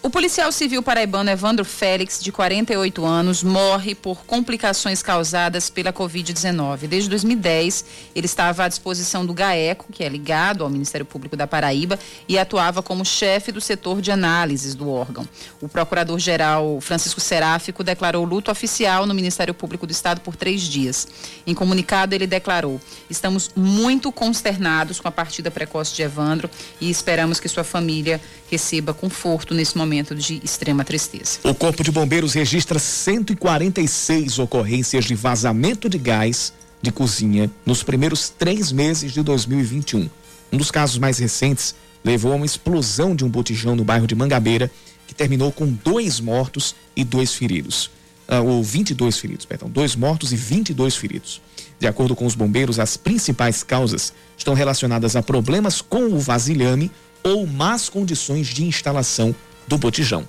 O 0.00 0.08
policial 0.08 0.52
civil 0.52 0.80
paraibano 0.80 1.28
Evandro 1.28 1.64
Félix, 1.64 2.22
de 2.22 2.30
48 2.30 3.04
anos, 3.04 3.42
morre 3.42 3.96
por 3.96 4.24
complicações 4.24 5.02
causadas 5.02 5.68
pela 5.68 5.92
Covid-19. 5.92 6.86
Desde 6.86 7.10
2010, 7.10 7.84
ele 8.14 8.26
estava 8.26 8.62
à 8.62 8.68
disposição 8.68 9.26
do 9.26 9.34
GAECO, 9.34 9.92
que 9.92 10.04
é 10.04 10.08
ligado 10.08 10.62
ao 10.62 10.70
Ministério 10.70 11.04
Público 11.04 11.36
da 11.36 11.48
Paraíba, 11.48 11.98
e 12.28 12.38
atuava 12.38 12.80
como 12.80 13.04
chefe 13.04 13.50
do 13.50 13.60
setor 13.60 14.00
de 14.00 14.12
análises 14.12 14.76
do 14.76 14.88
órgão. 14.88 15.28
O 15.60 15.68
procurador-geral 15.68 16.80
Francisco 16.80 17.20
Seráfico 17.20 17.82
declarou 17.82 18.24
luto 18.24 18.52
oficial 18.52 19.04
no 19.04 19.12
Ministério 19.12 19.52
Público 19.52 19.84
do 19.84 19.90
Estado 19.90 20.20
por 20.20 20.36
três 20.36 20.62
dias. 20.62 21.08
Em 21.44 21.54
comunicado, 21.54 22.14
ele 22.14 22.26
declarou: 22.26 22.80
Estamos 23.10 23.50
muito 23.54 24.12
consternados 24.12 25.00
com 25.00 25.08
a 25.08 25.12
partida 25.12 25.50
precoce 25.50 25.92
de 25.92 26.02
Evandro 26.02 26.48
e 26.80 26.88
esperamos 26.88 27.40
que 27.40 27.48
sua 27.48 27.64
família 27.64 28.20
receba 28.48 28.94
conforto 28.94 29.52
nesse 29.52 29.76
momento 29.76 29.97
momento 29.98 30.14
de 30.14 30.40
extrema 30.44 30.84
tristeza. 30.84 31.40
O 31.42 31.54
Corpo 31.54 31.82
de 31.82 31.90
Bombeiros 31.90 32.34
registra 32.34 32.78
146 32.78 34.38
ocorrências 34.38 35.04
de 35.04 35.14
vazamento 35.14 35.88
de 35.88 35.98
gás 35.98 36.52
de 36.80 36.92
cozinha 36.92 37.50
nos 37.66 37.82
primeiros 37.82 38.28
três 38.28 38.70
meses 38.70 39.12
de 39.12 39.22
2021. 39.22 40.08
Um 40.52 40.56
dos 40.56 40.70
casos 40.70 40.98
mais 40.98 41.18
recentes 41.18 41.74
levou 42.04 42.32
a 42.32 42.36
uma 42.36 42.46
explosão 42.46 43.14
de 43.14 43.24
um 43.24 43.28
botijão 43.28 43.74
no 43.74 43.84
bairro 43.84 44.06
de 44.06 44.14
Mangabeira, 44.14 44.70
que 45.06 45.14
terminou 45.14 45.50
com 45.50 45.66
dois 45.66 46.20
mortos 46.20 46.76
e 46.94 47.02
dois 47.02 47.34
feridos. 47.34 47.90
Uh, 48.28 48.44
ou 48.46 48.62
22 48.62 49.18
feridos, 49.18 49.46
perdão. 49.46 49.68
Dois 49.68 49.96
mortos 49.96 50.32
e 50.32 50.36
22 50.36 50.94
feridos. 50.94 51.40
De 51.80 51.86
acordo 51.86 52.14
com 52.14 52.26
os 52.26 52.34
bombeiros, 52.34 52.78
as 52.78 52.96
principais 52.96 53.62
causas 53.64 54.12
estão 54.36 54.54
relacionadas 54.54 55.16
a 55.16 55.22
problemas 55.22 55.80
com 55.80 56.04
o 56.12 56.20
vasilhame 56.20 56.90
ou 57.24 57.46
más 57.46 57.88
condições 57.88 58.46
de 58.46 58.64
instalação 58.64 59.34
do 59.68 59.78
botijão. 59.78 60.26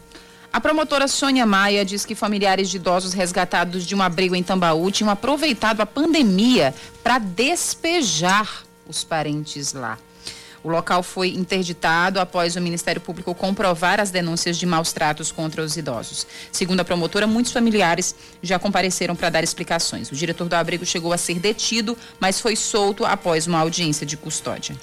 A 0.52 0.60
promotora 0.60 1.08
Sônia 1.08 1.46
Maia 1.46 1.86
diz 1.86 2.06
que 2.06 2.16
familiares 2.16 2.70
de 2.70 2.78
idosos 2.78 3.14
resgatados 3.14 3.86
de 3.86 3.96
um 3.96 4.02
abrigo 4.02 4.36
em 4.36 4.44
Tambaú 4.44 4.92
tinham 4.92 5.10
aproveitado 5.10 5.82
a 5.82 5.86
pandemia 5.86 6.74
para 7.04 7.20
despejar 7.20 8.64
os 8.88 9.04
parentes 9.04 9.74
lá. 9.74 9.98
O 10.62 10.70
local 10.70 11.02
foi 11.04 11.30
interditado 11.30 12.20
após 12.20 12.56
o 12.56 12.62
Ministério 12.62 13.00
Público 13.00 13.34
comprovar 13.34 14.00
as 14.00 14.12
denúncias 14.12 14.58
de 14.58 14.66
maus 14.66 14.92
tratos 14.92 15.32
contra 15.32 15.62
os 15.62 15.78
idosos. 15.78 16.28
Segundo 16.52 16.82
a 16.82 16.86
promotora, 16.86 17.26
muitos 17.26 17.54
familiares 17.54 18.14
já 18.44 18.60
compareceram 18.60 19.16
para 19.16 19.30
dar 19.30 19.44
explicações. 19.44 20.12
O 20.12 20.16
diretor 20.16 20.50
do 20.50 20.54
abrigo 20.56 20.86
chegou 20.86 21.14
a 21.14 21.18
ser 21.18 21.40
detido, 21.40 21.98
mas 22.20 22.42
foi 22.42 22.58
solto 22.58 23.06
após 23.06 23.48
uma 23.48 23.60
audiência 23.60 24.06
de 24.06 24.18
custódia. 24.18 24.76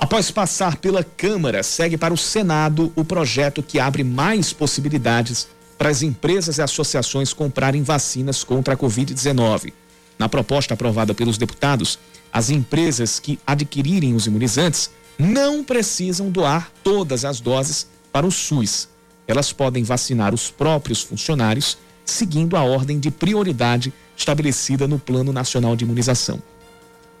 Após 0.00 0.30
passar 0.30 0.76
pela 0.76 1.04
Câmara, 1.04 1.62
segue 1.62 1.98
para 1.98 2.14
o 2.14 2.16
Senado 2.16 2.90
o 2.96 3.04
projeto 3.04 3.62
que 3.62 3.78
abre 3.78 4.02
mais 4.02 4.50
possibilidades 4.50 5.46
para 5.76 5.90
as 5.90 6.00
empresas 6.00 6.56
e 6.56 6.62
associações 6.62 7.34
comprarem 7.34 7.82
vacinas 7.82 8.42
contra 8.42 8.72
a 8.72 8.76
Covid-19. 8.78 9.74
Na 10.18 10.26
proposta 10.26 10.72
aprovada 10.72 11.12
pelos 11.12 11.36
deputados, 11.36 11.98
as 12.32 12.48
empresas 12.48 13.20
que 13.20 13.38
adquirirem 13.46 14.14
os 14.14 14.26
imunizantes 14.26 14.90
não 15.18 15.62
precisam 15.62 16.30
doar 16.30 16.72
todas 16.82 17.26
as 17.26 17.38
doses 17.38 17.86
para 18.10 18.26
o 18.26 18.30
SUS. 18.30 18.88
Elas 19.28 19.52
podem 19.52 19.84
vacinar 19.84 20.32
os 20.32 20.50
próprios 20.50 21.02
funcionários, 21.02 21.76
seguindo 22.06 22.56
a 22.56 22.62
ordem 22.62 22.98
de 22.98 23.10
prioridade 23.10 23.92
estabelecida 24.16 24.88
no 24.88 24.98
Plano 24.98 25.30
Nacional 25.30 25.76
de 25.76 25.84
Imunização. 25.84 26.42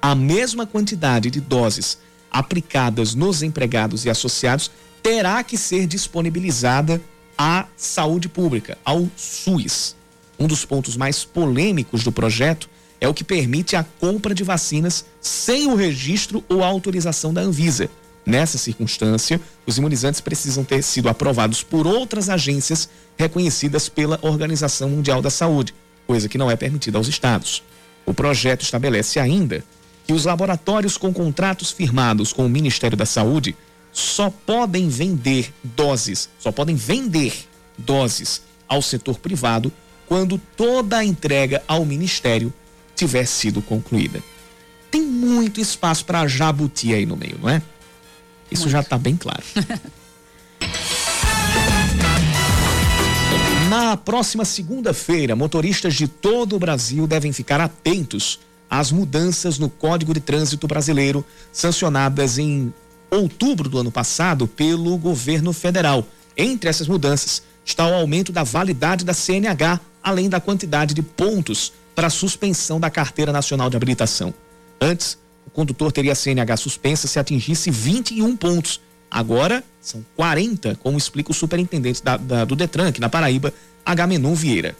A 0.00 0.14
mesma 0.14 0.66
quantidade 0.66 1.30
de 1.30 1.42
doses 1.42 1.98
aplicadas 2.30 3.14
nos 3.14 3.42
empregados 3.42 4.04
e 4.04 4.10
associados 4.10 4.70
terá 5.02 5.42
que 5.42 5.56
ser 5.56 5.86
disponibilizada 5.86 7.00
à 7.36 7.66
saúde 7.76 8.28
pública, 8.28 8.76
ao 8.84 9.08
SUS. 9.16 9.96
Um 10.38 10.46
dos 10.46 10.64
pontos 10.64 10.96
mais 10.96 11.24
polêmicos 11.24 12.04
do 12.04 12.12
projeto 12.12 12.68
é 13.00 13.08
o 13.08 13.14
que 13.14 13.24
permite 13.24 13.76
a 13.76 13.84
compra 13.98 14.34
de 14.34 14.44
vacinas 14.44 15.06
sem 15.20 15.66
o 15.66 15.74
registro 15.74 16.44
ou 16.48 16.62
autorização 16.62 17.32
da 17.32 17.40
Anvisa. 17.40 17.88
Nessa 18.26 18.58
circunstância, 18.58 19.40
os 19.66 19.78
imunizantes 19.78 20.20
precisam 20.20 20.62
ter 20.62 20.82
sido 20.82 21.08
aprovados 21.08 21.62
por 21.62 21.86
outras 21.86 22.28
agências 22.28 22.88
reconhecidas 23.16 23.88
pela 23.88 24.18
Organização 24.20 24.90
Mundial 24.90 25.22
da 25.22 25.30
Saúde, 25.30 25.74
coisa 26.06 26.28
que 26.28 26.36
não 26.36 26.50
é 26.50 26.56
permitida 26.56 26.98
aos 26.98 27.08
estados. 27.08 27.62
O 28.04 28.12
projeto 28.12 28.62
estabelece 28.62 29.18
ainda 29.18 29.64
que 30.10 30.14
os 30.14 30.24
laboratórios 30.24 30.98
com 30.98 31.12
contratos 31.12 31.70
firmados 31.70 32.32
com 32.32 32.44
o 32.44 32.48
Ministério 32.48 32.96
da 32.96 33.06
Saúde 33.06 33.54
só 33.92 34.28
podem 34.28 34.88
vender 34.88 35.54
doses, 35.62 36.28
só 36.36 36.50
podem 36.50 36.74
vender 36.74 37.48
doses 37.78 38.42
ao 38.66 38.82
setor 38.82 39.20
privado 39.20 39.72
quando 40.08 40.36
toda 40.56 40.98
a 40.98 41.04
entrega 41.04 41.62
ao 41.68 41.84
Ministério 41.84 42.52
tiver 42.96 43.24
sido 43.24 43.62
concluída. 43.62 44.20
Tem 44.90 45.00
muito 45.00 45.60
espaço 45.60 46.04
para 46.04 46.26
jabuti 46.26 46.92
aí 46.92 47.06
no 47.06 47.16
meio, 47.16 47.38
não 47.40 47.48
é? 47.48 47.62
Isso 48.50 48.62
muito. 48.62 48.72
já 48.72 48.80
está 48.80 48.98
bem 48.98 49.16
claro. 49.16 49.44
Na 53.70 53.96
próxima 53.96 54.44
segunda-feira, 54.44 55.36
motoristas 55.36 55.94
de 55.94 56.08
todo 56.08 56.56
o 56.56 56.58
Brasil 56.58 57.06
devem 57.06 57.32
ficar 57.32 57.60
atentos 57.60 58.40
as 58.70 58.92
mudanças 58.92 59.58
no 59.58 59.68
Código 59.68 60.14
de 60.14 60.20
Trânsito 60.20 60.68
Brasileiro, 60.68 61.26
sancionadas 61.52 62.38
em 62.38 62.72
outubro 63.10 63.68
do 63.68 63.78
ano 63.78 63.90
passado 63.90 64.46
pelo 64.46 64.96
governo 64.96 65.52
federal. 65.52 66.06
Entre 66.36 66.70
essas 66.70 66.86
mudanças 66.86 67.42
está 67.64 67.84
o 67.84 67.94
aumento 67.94 68.30
da 68.30 68.44
validade 68.44 69.04
da 69.04 69.12
CNH, 69.12 69.80
além 70.00 70.28
da 70.28 70.40
quantidade 70.40 70.94
de 70.94 71.02
pontos 71.02 71.72
para 71.96 72.06
a 72.06 72.10
suspensão 72.10 72.78
da 72.78 72.88
Carteira 72.88 73.32
Nacional 73.32 73.68
de 73.68 73.76
Habilitação. 73.76 74.32
Antes, 74.80 75.18
o 75.44 75.50
condutor 75.50 75.90
teria 75.90 76.12
a 76.12 76.14
CNH 76.14 76.56
suspensa 76.56 77.08
se 77.08 77.18
atingisse 77.18 77.70
21 77.70 78.36
pontos. 78.36 78.80
Agora, 79.10 79.64
são 79.80 80.06
40, 80.14 80.76
como 80.76 80.96
explica 80.96 81.32
o 81.32 81.34
superintendente 81.34 82.02
da, 82.04 82.16
da, 82.16 82.44
do 82.44 82.54
Detran, 82.54 82.88
aqui 82.88 83.00
na 83.00 83.08
Paraíba, 83.08 83.52
H. 83.84 84.06
Menon 84.06 84.34
Vieira 84.34 84.76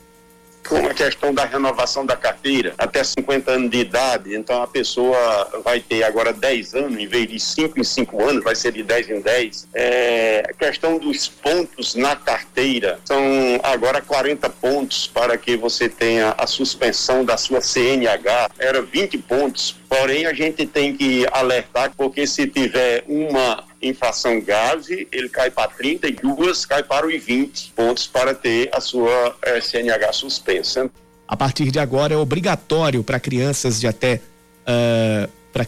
com 0.68 0.86
a 0.86 0.94
questão 0.94 1.32
da 1.32 1.44
renovação 1.44 2.04
da 2.06 2.16
carteira 2.16 2.74
até 2.78 3.02
50 3.02 3.50
anos 3.50 3.70
de 3.70 3.78
idade, 3.78 4.34
então 4.34 4.62
a 4.62 4.66
pessoa 4.66 5.60
vai 5.64 5.80
ter 5.80 6.02
agora 6.04 6.32
10 6.32 6.74
anos, 6.74 6.98
em 6.98 7.06
vez 7.06 7.28
de 7.28 7.40
5 7.40 7.80
em 7.80 7.84
5 7.84 8.22
anos, 8.22 8.44
vai 8.44 8.54
ser 8.54 8.72
de 8.72 8.82
10 8.82 9.10
em 9.10 9.20
10. 9.20 9.68
É, 9.74 10.44
a 10.48 10.52
questão 10.52 10.98
dos 10.98 11.28
pontos 11.28 11.94
na 11.94 12.14
carteira, 12.14 12.98
são 13.04 13.20
agora 13.62 14.00
40 14.00 14.48
pontos 14.50 15.06
para 15.06 15.36
que 15.36 15.56
você 15.56 15.88
tenha 15.88 16.34
a 16.36 16.46
suspensão 16.46 17.24
da 17.24 17.36
sua 17.36 17.60
CNH, 17.60 18.50
era 18.58 18.82
20 18.82 19.18
pontos, 19.18 19.76
porém 19.88 20.26
a 20.26 20.32
gente 20.32 20.66
tem 20.66 20.96
que 20.96 21.26
alertar, 21.32 21.92
porque 21.96 22.26
se 22.26 22.46
tiver 22.46 23.04
uma 23.08 23.69
inflação 23.82 24.40
grave, 24.40 25.08
ele 25.10 25.28
cai 25.28 25.50
para 25.50 25.70
32, 25.70 26.66
cai 26.66 26.82
para 26.82 27.06
os 27.06 27.22
20 27.22 27.72
pontos 27.74 28.06
para 28.06 28.34
ter 28.34 28.68
a 28.72 28.80
sua 28.80 29.36
eh, 29.42 29.60
CNH 29.60 30.12
suspensa. 30.12 30.90
A 31.26 31.36
partir 31.36 31.70
de 31.70 31.78
agora 31.78 32.14
é 32.14 32.16
obrigatório 32.16 33.02
para 33.02 33.20
crianças 33.20 33.78
de 33.80 33.86
até. 33.86 34.20
Uh, 34.62 35.30
pra, 35.52 35.66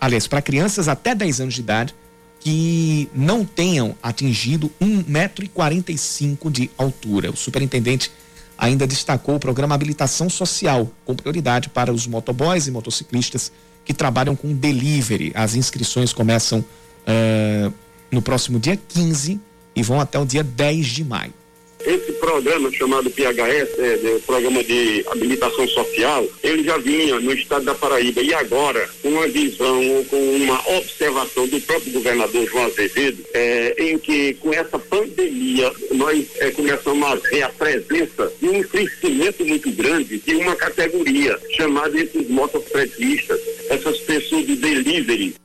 aliás, 0.00 0.26
para 0.26 0.40
crianças 0.40 0.88
até 0.88 1.14
10 1.14 1.42
anos 1.42 1.54
de 1.54 1.60
idade 1.60 1.94
que 2.40 3.08
não 3.14 3.44
tenham 3.44 3.94
atingido 4.02 4.70
1,45m 4.80 6.50
de 6.50 6.70
altura. 6.78 7.30
O 7.30 7.36
superintendente 7.36 8.10
ainda 8.56 8.86
destacou 8.86 9.36
o 9.36 9.40
programa 9.40 9.74
Habilitação 9.74 10.30
Social, 10.30 10.90
com 11.04 11.14
prioridade 11.14 11.68
para 11.68 11.92
os 11.92 12.06
motoboys 12.06 12.66
e 12.66 12.70
motociclistas 12.70 13.52
que 13.84 13.92
trabalham 13.92 14.34
com 14.34 14.52
delivery. 14.54 15.32
As 15.34 15.54
inscrições 15.54 16.12
começam 16.12 16.64
uh, 17.06 17.72
no 18.10 18.22
próximo 18.22 18.58
dia 18.58 18.76
15 18.76 19.40
e 19.74 19.82
vão 19.82 20.00
até 20.00 20.18
o 20.18 20.24
dia 20.24 20.42
10 20.42 20.86
de 20.86 21.04
maio. 21.04 21.32
Esse 21.80 22.12
programa 22.14 22.72
chamado 22.72 23.08
PHS, 23.08 23.78
é, 23.78 24.00
é, 24.04 24.18
Programa 24.26 24.64
de 24.64 25.04
Habilitação 25.10 25.66
Social, 25.68 26.26
ele 26.42 26.64
já 26.64 26.76
vinha 26.76 27.20
no 27.20 27.32
estado 27.32 27.64
da 27.64 27.74
Paraíba 27.74 28.20
e 28.20 28.34
agora, 28.34 28.88
com 29.00 29.08
uma 29.10 29.28
visão, 29.28 30.04
com 30.10 30.16
uma 30.36 30.76
observação 30.76 31.46
do 31.46 31.60
próprio 31.60 31.92
governador 31.92 32.46
João 32.46 32.64
Azevedo, 32.64 33.24
é, 33.32 33.74
em 33.78 33.96
que 33.96 34.34
com 34.34 34.52
essa 34.52 34.78
pandemia 34.78 35.72
nós 35.92 36.26
é, 36.40 36.50
começamos 36.50 37.04
a 37.06 37.14
ver 37.14 37.42
a 37.42 37.48
presença 37.50 38.32
de 38.40 38.48
um 38.48 38.62
crescimento 38.64 39.44
muito 39.46 39.70
grande 39.70 40.18
de 40.18 40.34
uma 40.34 40.56
categoria 40.56 41.38
chamada 41.56 41.98
esses 41.98 42.28
motociclistas, 42.28 43.40
essas 43.70 43.98
pessoas 44.00 44.44
de 44.46 44.56
delivery. 44.56 45.36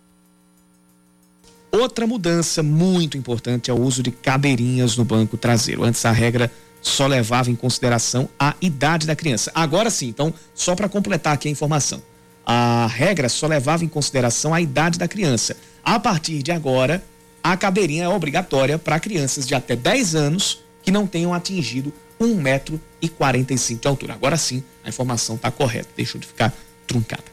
Outra 1.76 2.06
mudança 2.06 2.62
muito 2.62 3.18
importante 3.18 3.72
é 3.72 3.74
o 3.74 3.82
uso 3.82 4.04
de 4.04 4.12
cadeirinhas 4.12 4.96
no 4.96 5.04
banco 5.04 5.36
traseiro. 5.36 5.84
Antes 5.84 6.06
a 6.06 6.12
regra 6.12 6.52
só 6.80 7.08
levava 7.08 7.50
em 7.50 7.56
consideração 7.56 8.30
a 8.38 8.54
idade 8.62 9.08
da 9.08 9.16
criança. 9.16 9.52
Agora 9.56 9.90
sim, 9.90 10.08
então, 10.08 10.32
só 10.54 10.76
para 10.76 10.88
completar 10.88 11.34
aqui 11.34 11.48
a 11.48 11.52
informação. 11.52 12.00
A 12.46 12.86
regra 12.86 13.28
só 13.28 13.48
levava 13.48 13.84
em 13.84 13.88
consideração 13.88 14.54
a 14.54 14.62
idade 14.62 15.00
da 15.00 15.08
criança. 15.08 15.58
A 15.84 16.00
partir 16.00 16.44
de 16.44 16.52
agora, 16.52 17.04
a 17.44 17.58
cadeirinha 17.58 18.04
é 18.04 18.08
obrigatória 18.08 18.78
para 18.78 19.00
crianças 19.00 19.48
de 19.48 19.56
até 19.56 19.76
10 19.76 20.14
anos 20.14 20.60
que 20.84 20.92
não 20.92 21.08
tenham 21.08 21.34
atingido 21.34 21.92
1,45 22.22 22.36
metro 22.36 22.82
e 23.02 23.10
45 23.10 23.82
de 23.82 23.88
altura. 23.88 24.14
Agora 24.14 24.38
sim, 24.38 24.64
a 24.84 24.90
informação 24.90 25.38
está 25.38 25.50
correta, 25.50 25.90
deixou 25.98 26.22
de 26.22 26.28
ficar 26.28 26.54
truncada. 26.86 27.24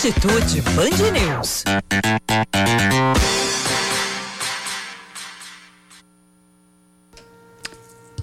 Atitude 0.00 0.62
Band 0.62 1.10
News. 1.12 1.62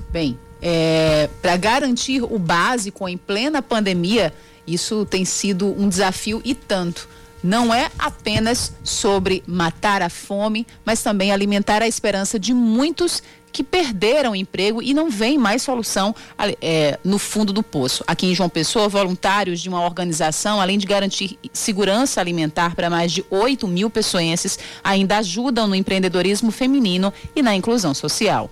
Bem, 0.09 0.39
é, 0.59 1.30
para 1.39 1.55
garantir 1.55 2.23
o 2.23 2.39
básico 2.39 3.07
em 3.07 3.15
plena 3.15 3.61
pandemia, 3.61 4.34
isso 4.65 5.05
tem 5.05 5.23
sido 5.23 5.67
um 5.80 5.88
desafio 5.88 6.41
e 6.43 6.55
tanto. 6.55 7.07
Não 7.43 7.71
é 7.71 7.91
apenas 7.99 8.73
sobre 8.84 9.43
matar 9.45 10.01
a 10.01 10.09
fome, 10.09 10.65
mas 10.84 11.03
também 11.03 11.32
alimentar 11.32 11.84
a 11.84 11.88
esperança 11.88 12.39
de 12.39 12.55
muitos 12.55 13.21
que 13.52 13.64
perderam 13.64 14.36
emprego 14.36 14.82
e 14.82 14.93
não 14.93 15.10
vem 15.10 15.38
mais 15.38 15.62
solução 15.62 16.14
é, 16.62 17.00
no 17.04 17.18
fundo 17.18 17.52
do 17.52 17.64
poço. 17.64 18.04
Aqui 18.06 18.28
em 18.28 18.36
João 18.36 18.50
Pessoa, 18.50 18.88
voluntários 18.88 19.60
de 19.60 19.70
uma 19.70 19.84
organização, 19.84 20.62
além 20.62 20.78
de 20.78 20.86
garantir 20.86 21.38
segurança 21.52 22.22
alimentar 22.22 22.76
para 22.76 22.89
mais 22.89 23.12
de 23.12 23.26
8 23.30 23.68
mil 23.68 23.89
pessoenses, 23.89 24.60
ainda 24.84 25.18
ajudam 25.18 25.68
no 25.68 25.76
empreendedorismo 25.76 26.52
feminino 26.52 27.12
e 27.36 27.41
na 27.41 27.56
inclusão 27.56 27.93
social. 27.93 28.50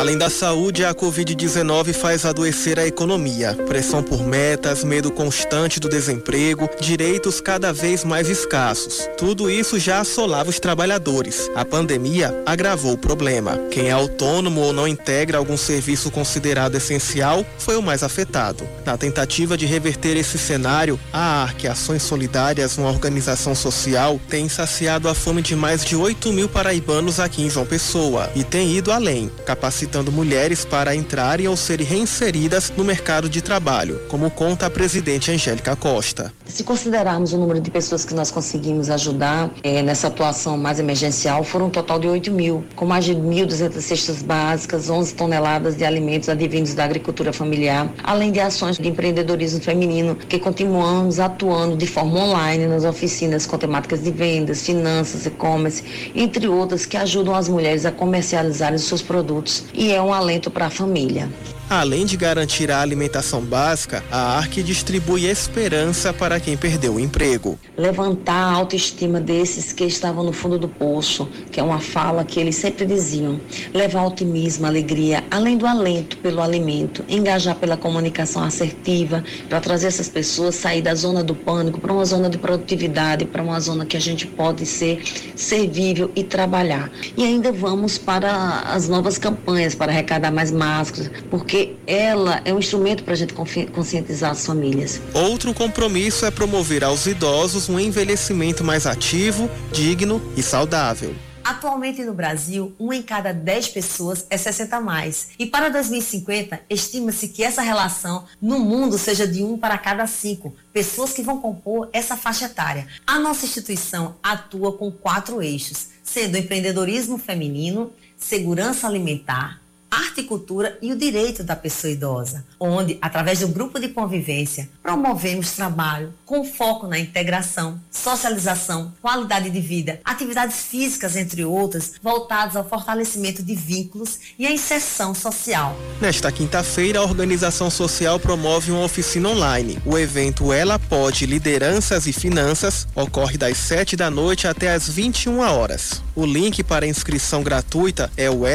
Além 0.00 0.16
da 0.16 0.30
saúde, 0.30 0.82
a 0.82 0.94
Covid-19 0.94 1.92
faz 1.92 2.24
adoecer 2.24 2.78
a 2.78 2.86
economia. 2.86 3.52
Pressão 3.66 4.02
por 4.02 4.24
metas, 4.24 4.82
medo 4.82 5.10
constante 5.10 5.78
do 5.78 5.90
desemprego, 5.90 6.70
direitos 6.80 7.38
cada 7.38 7.70
vez 7.70 8.02
mais 8.02 8.26
escassos. 8.26 9.06
Tudo 9.18 9.50
isso 9.50 9.78
já 9.78 10.00
assolava 10.00 10.48
os 10.48 10.58
trabalhadores. 10.58 11.50
A 11.54 11.66
pandemia 11.66 12.34
agravou 12.46 12.94
o 12.94 12.98
problema. 12.98 13.58
Quem 13.70 13.88
é 13.88 13.90
autônomo 13.90 14.62
ou 14.62 14.72
não 14.72 14.88
integra 14.88 15.36
algum 15.36 15.58
serviço 15.58 16.10
considerado 16.10 16.76
essencial 16.76 17.44
foi 17.58 17.76
o 17.76 17.82
mais 17.82 18.02
afetado. 18.02 18.66
Na 18.86 18.96
tentativa 18.96 19.54
de 19.54 19.66
reverter 19.66 20.16
esse 20.16 20.38
cenário, 20.38 20.98
a 21.12 21.42
ARC 21.42 21.66
Ações 21.66 22.02
Solidárias, 22.02 22.78
uma 22.78 22.88
organização 22.88 23.54
social, 23.54 24.18
tem 24.30 24.48
saciado 24.48 25.10
a 25.10 25.14
fome 25.14 25.42
de 25.42 25.54
mais 25.54 25.84
de 25.84 25.94
8 25.94 26.32
mil 26.32 26.48
paraibanos 26.48 27.20
aqui 27.20 27.42
em 27.42 27.50
João 27.50 27.66
Pessoa 27.66 28.30
e 28.34 28.42
tem 28.42 28.74
ido 28.74 28.90
além, 28.90 29.30
capacitando 29.44 29.89
capacitando 29.90 30.12
mulheres 30.12 30.64
para 30.64 30.94
entrarem 30.94 31.48
ou 31.48 31.56
serem 31.56 31.84
reinseridas 31.84 32.72
no 32.76 32.84
mercado 32.84 33.28
de 33.28 33.42
trabalho, 33.42 34.00
como 34.08 34.30
conta 34.30 34.66
a 34.66 34.70
presidente 34.70 35.32
Angélica 35.32 35.74
Costa. 35.74 36.32
Se 36.50 36.64
considerarmos 36.64 37.32
o 37.32 37.38
número 37.38 37.60
de 37.60 37.70
pessoas 37.70 38.04
que 38.04 38.12
nós 38.12 38.32
conseguimos 38.32 38.90
ajudar 38.90 39.52
é, 39.62 39.82
nessa 39.82 40.08
atuação 40.08 40.58
mais 40.58 40.80
emergencial, 40.80 41.44
foram 41.44 41.66
um 41.66 41.70
total 41.70 42.00
de 42.00 42.08
8 42.08 42.32
mil, 42.32 42.64
com 42.74 42.84
mais 42.84 43.04
de 43.04 43.14
1.200 43.14 43.80
cestas 43.80 44.20
básicas, 44.20 44.90
11 44.90 45.14
toneladas 45.14 45.76
de 45.76 45.84
alimentos 45.84 46.28
advindos 46.28 46.74
da 46.74 46.84
agricultura 46.84 47.32
familiar, 47.32 47.88
além 48.02 48.32
de 48.32 48.40
ações 48.40 48.78
de 48.78 48.88
empreendedorismo 48.88 49.60
feminino, 49.60 50.16
que 50.16 50.40
continuamos 50.40 51.20
atuando 51.20 51.76
de 51.76 51.86
forma 51.86 52.18
online 52.18 52.66
nas 52.66 52.84
oficinas 52.84 53.46
com 53.46 53.56
temáticas 53.56 54.02
de 54.02 54.10
vendas, 54.10 54.66
finanças, 54.66 55.26
e-commerce, 55.26 55.84
entre 56.16 56.48
outras 56.48 56.84
que 56.84 56.96
ajudam 56.96 57.32
as 57.32 57.48
mulheres 57.48 57.86
a 57.86 57.92
comercializarem 57.92 58.78
seus 58.78 59.02
produtos 59.02 59.66
e 59.72 59.92
é 59.92 60.02
um 60.02 60.12
alento 60.12 60.50
para 60.50 60.66
a 60.66 60.70
família. 60.70 61.28
Além 61.70 62.04
de 62.04 62.16
garantir 62.16 62.68
a 62.68 62.80
alimentação 62.80 63.42
básica, 63.42 64.02
a 64.10 64.36
ARC 64.38 64.54
distribui 64.54 65.26
esperança 65.26 66.12
para 66.12 66.40
quem 66.40 66.56
perdeu 66.56 66.96
o 66.96 66.98
emprego. 66.98 67.56
Levantar 67.76 68.34
a 68.34 68.52
autoestima 68.54 69.20
desses 69.20 69.72
que 69.72 69.84
estavam 69.84 70.24
no 70.24 70.32
fundo 70.32 70.58
do 70.58 70.66
poço, 70.66 71.28
que 71.52 71.60
é 71.60 71.62
uma 71.62 71.78
fala 71.78 72.24
que 72.24 72.40
eles 72.40 72.56
sempre 72.56 72.84
diziam. 72.84 73.40
Levar 73.72 74.04
otimismo, 74.04 74.66
alegria, 74.66 75.22
além 75.30 75.56
do 75.56 75.64
alento 75.64 76.16
pelo 76.16 76.42
alimento, 76.42 77.04
engajar 77.08 77.54
pela 77.54 77.76
comunicação 77.76 78.42
assertiva, 78.42 79.22
para 79.48 79.60
trazer 79.60 79.86
essas 79.86 80.08
pessoas 80.08 80.56
sair 80.56 80.82
da 80.82 80.96
zona 80.96 81.22
do 81.22 81.36
pânico 81.36 81.80
para 81.80 81.92
uma 81.92 82.04
zona 82.04 82.28
de 82.28 82.36
produtividade, 82.36 83.26
para 83.26 83.44
uma 83.44 83.60
zona 83.60 83.86
que 83.86 83.96
a 83.96 84.00
gente 84.00 84.26
pode 84.26 84.66
ser 84.66 85.04
servível 85.36 86.10
e 86.16 86.24
trabalhar. 86.24 86.90
E 87.16 87.22
ainda 87.22 87.52
vamos 87.52 87.96
para 87.96 88.58
as 88.62 88.88
novas 88.88 89.18
campanhas 89.18 89.72
para 89.72 89.92
arrecadar 89.92 90.32
mais 90.32 90.50
máscaras, 90.50 91.12
porque 91.30 91.59
ela 91.86 92.40
é 92.44 92.52
um 92.52 92.58
instrumento 92.58 93.04
para 93.04 93.14
a 93.14 93.16
gente 93.16 93.34
conscientizar 93.34 94.30
as 94.32 94.44
famílias. 94.44 95.00
Outro 95.12 95.52
compromisso 95.52 96.24
é 96.24 96.30
promover 96.30 96.84
aos 96.84 97.06
idosos 97.06 97.68
um 97.68 97.78
envelhecimento 97.78 98.62
mais 98.64 98.86
ativo, 98.86 99.50
digno 99.72 100.20
e 100.36 100.42
saudável. 100.42 101.14
Atualmente 101.42 102.04
no 102.04 102.12
Brasil, 102.12 102.74
uma 102.78 102.94
em 102.94 103.02
cada 103.02 103.32
10 103.32 103.68
pessoas 103.68 104.26
é 104.28 104.36
60 104.36 104.80
mais. 104.80 105.30
E 105.38 105.46
para 105.46 105.68
2050, 105.68 106.60
estima-se 106.68 107.28
que 107.28 107.42
essa 107.42 107.62
relação 107.62 108.24
no 108.40 108.58
mundo 108.58 108.98
seja 108.98 109.26
de 109.26 109.42
um 109.42 109.56
para 109.56 109.78
cada 109.78 110.06
cinco 110.06 110.54
pessoas 110.72 111.12
que 111.12 111.22
vão 111.22 111.40
compor 111.40 111.88
essa 111.92 112.16
faixa 112.16 112.44
etária. 112.44 112.86
A 113.06 113.18
nossa 113.18 113.46
instituição 113.46 114.16
atua 114.22 114.76
com 114.76 114.92
quatro 114.92 115.42
eixos, 115.42 115.88
sendo 116.02 116.36
empreendedorismo 116.36 117.18
feminino, 117.18 117.90
segurança 118.16 118.86
alimentar, 118.86 119.59
arte 119.90 120.20
e 120.20 120.24
cultura 120.24 120.78
e 120.80 120.92
o 120.92 120.96
direito 120.96 121.42
da 121.42 121.56
pessoa 121.56 121.90
idosa, 121.92 122.44
onde, 122.58 122.96
através 123.02 123.40
do 123.40 123.48
grupo 123.48 123.80
de 123.80 123.88
convivência, 123.88 124.68
promovemos 124.82 125.52
trabalho 125.52 126.14
com 126.24 126.44
foco 126.44 126.86
na 126.86 126.98
integração, 126.98 127.80
socialização, 127.90 128.92
qualidade 129.02 129.50
de 129.50 129.60
vida, 129.60 130.00
atividades 130.04 130.62
físicas, 130.66 131.16
entre 131.16 131.44
outras, 131.44 131.94
voltadas 132.00 132.54
ao 132.54 132.68
fortalecimento 132.68 133.42
de 133.42 133.54
vínculos 133.54 134.20
e 134.38 134.46
à 134.46 134.52
inserção 134.52 135.14
social. 135.14 135.76
Nesta 136.00 136.30
quinta-feira, 136.30 137.00
a 137.00 137.02
organização 137.02 137.68
social 137.68 138.20
promove 138.20 138.70
uma 138.70 138.84
oficina 138.84 139.28
online. 139.28 139.78
O 139.84 139.98
evento 139.98 140.52
Ela 140.52 140.78
Pode 140.78 141.26
Lideranças 141.26 142.06
e 142.06 142.12
Finanças 142.12 142.86
ocorre 142.94 143.36
das 143.36 143.58
7 143.58 143.96
da 143.96 144.10
noite 144.10 144.46
até 144.46 144.72
as 144.72 144.88
21 144.88 145.40
horas. 145.40 146.02
O 146.14 146.24
link 146.24 146.62
para 146.62 146.86
inscrição 146.86 147.42
gratuita 147.42 148.10
é 148.16 148.30
o 148.30 148.46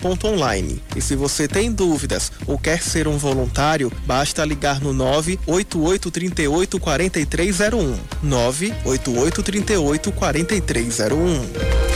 elapodeparaiba.online. 0.00 0.82
E 0.96 1.00
se 1.00 1.14
você 1.14 1.46
tem 1.46 1.70
dúvidas 1.72 2.32
ou 2.46 2.58
quer 2.58 2.82
ser 2.82 3.06
um 3.06 3.16
voluntário, 3.18 3.92
basta 4.06 4.44
ligar 4.44 4.80
no 4.80 4.92
98838 4.92 6.80
4301. 6.80 7.98
98838 8.22 10.12
4301. 10.12 11.89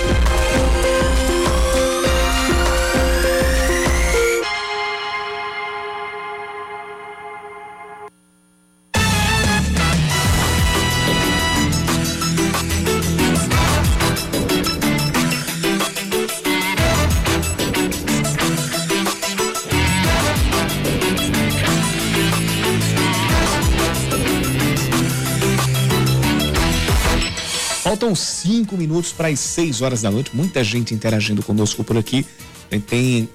Cinco 28.65 28.79
minutos 28.79 29.13
para 29.13 29.29
as 29.29 29.39
seis 29.39 29.83
horas 29.83 30.01
da 30.01 30.11
noite. 30.11 30.35
Muita 30.35 30.65
gente 30.65 30.95
interagindo 30.95 31.43
conosco 31.43 31.85
por 31.85 31.99
aqui. 31.99 32.27
Tem. 32.71 32.81
tem 32.81 33.29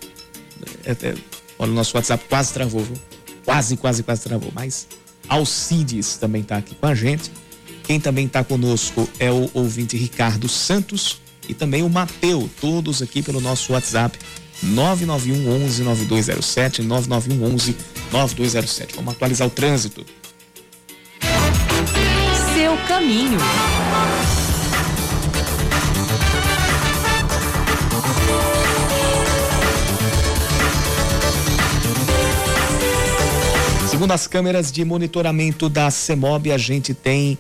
é, 0.84 0.92
é, 0.92 1.16
olha, 1.60 1.72
o 1.72 1.76
nosso 1.76 1.96
WhatsApp 1.96 2.26
quase 2.28 2.52
travou, 2.52 2.84
viu? 2.84 2.98
Quase, 3.46 3.78
quase, 3.78 4.02
quase 4.02 4.24
travou. 4.24 4.52
Mas 4.54 4.88
Alcides 5.28 6.18
também 6.18 6.42
está 6.42 6.58
aqui 6.58 6.74
com 6.74 6.88
a 6.88 6.96
gente. 6.96 7.32
Quem 7.84 8.00
também 8.00 8.26
está 8.26 8.44
conosco 8.44 9.08
é 9.20 9.32
o 9.32 9.50
ouvinte 9.54 9.96
Ricardo 9.96 10.50
Santos 10.50 11.22
e 11.48 11.54
também 11.54 11.84
o 11.84 11.90
Mateu, 11.90 12.50
todos 12.60 13.02
aqui 13.02 13.22
pelo 13.22 13.40
nosso 13.40 13.74
WhatsApp 13.74 14.18
991 14.62 15.66
11 15.66 15.84
9207 15.84 16.82
991 16.82 17.54
11 17.54 17.76
9207. 18.12 18.96
Vamos 18.96 19.14
atualizar 19.14 19.48
o 19.48 19.52
trânsito. 19.52 20.06
Seu 22.56 22.78
caminho. 22.88 23.40
Segundo 34.00 34.14
as 34.14 34.28
câmeras 34.28 34.72
de 34.72 34.86
monitoramento 34.86 35.68
da 35.68 35.92
CEMOB, 35.92 36.54
a 36.54 36.58
gente 36.58 36.94
tem 36.94 37.38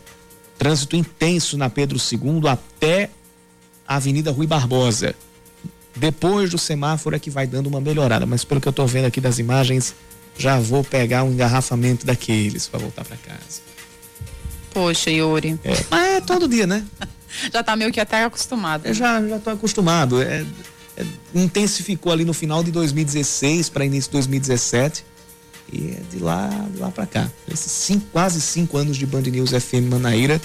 trânsito 0.57 0.93
intenso 0.93 1.57
na 1.57 1.70
Pedro 1.70 1.97
II 1.97 2.49
até 2.49 3.10
a 3.88 3.95
Avenida 3.95 4.30
Rui 4.30 4.45
Barbosa. 4.45 5.16
Depois 5.95 6.49
do 6.49 6.57
semáforo 6.57 7.16
é 7.16 7.20
que 7.20 7.30
vai 7.30 7.47
dando 7.47 7.68
uma 7.68 7.80
melhorada, 7.80 8.26
mas 8.26 8.43
pelo 8.43 8.60
que 8.60 8.68
eu 8.68 8.74
tô 8.74 8.86
vendo 8.86 9.05
aqui 9.05 9.22
das 9.22 9.39
imagens, 9.39 9.95
já 10.38 10.60
vou 10.60 10.84
pegar 10.84 11.24
um 11.24 11.32
engarrafamento 11.32 12.05
daqueles 12.05 12.68
para 12.68 12.82
voltar 12.82 13.05
para 13.05 13.16
casa. 13.16 13.62
Poxa, 14.74 15.10
Yuri. 15.10 15.57
É, 15.64 15.86
mas 15.89 16.07
é 16.18 16.20
todo 16.20 16.45
dia, 16.45 16.68
né? 16.68 16.86
já 17.53 17.64
tá 17.64 17.74
meio 17.78 17.89
que 17.89 18.01
até 18.01 18.26
acostumado. 18.26 18.86
Eu 18.86 18.93
já, 18.93 19.26
já 19.26 19.39
tô 19.39 19.51
acostumado. 19.51 20.22
É, 20.22 20.45
é, 20.97 21.05
intensificou 21.34 22.12
ali 22.12 22.26
no 22.26 22.34
final 22.34 22.62
de 22.66 22.72
2016 22.72 23.70
para 23.70 23.86
início 23.86 24.10
de 24.10 24.18
2017. 24.18 25.05
E 25.72 25.91
é 25.91 26.01
de 26.09 26.20
lá, 26.20 26.49
lá 26.78 26.89
para 26.89 27.05
cá. 27.05 27.30
Esses 27.51 27.72
cinco, 27.72 28.07
quase 28.11 28.41
cinco 28.41 28.78
anos 28.78 28.97
de 28.97 29.05
Band 29.05 29.22
News 29.22 29.51
FM 29.51 29.89
Manaíra, 29.89 30.41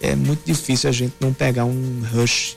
é 0.00 0.14
muito 0.14 0.44
difícil 0.44 0.90
a 0.90 0.92
gente 0.92 1.14
não 1.20 1.32
pegar 1.32 1.64
um 1.64 2.02
rush 2.12 2.56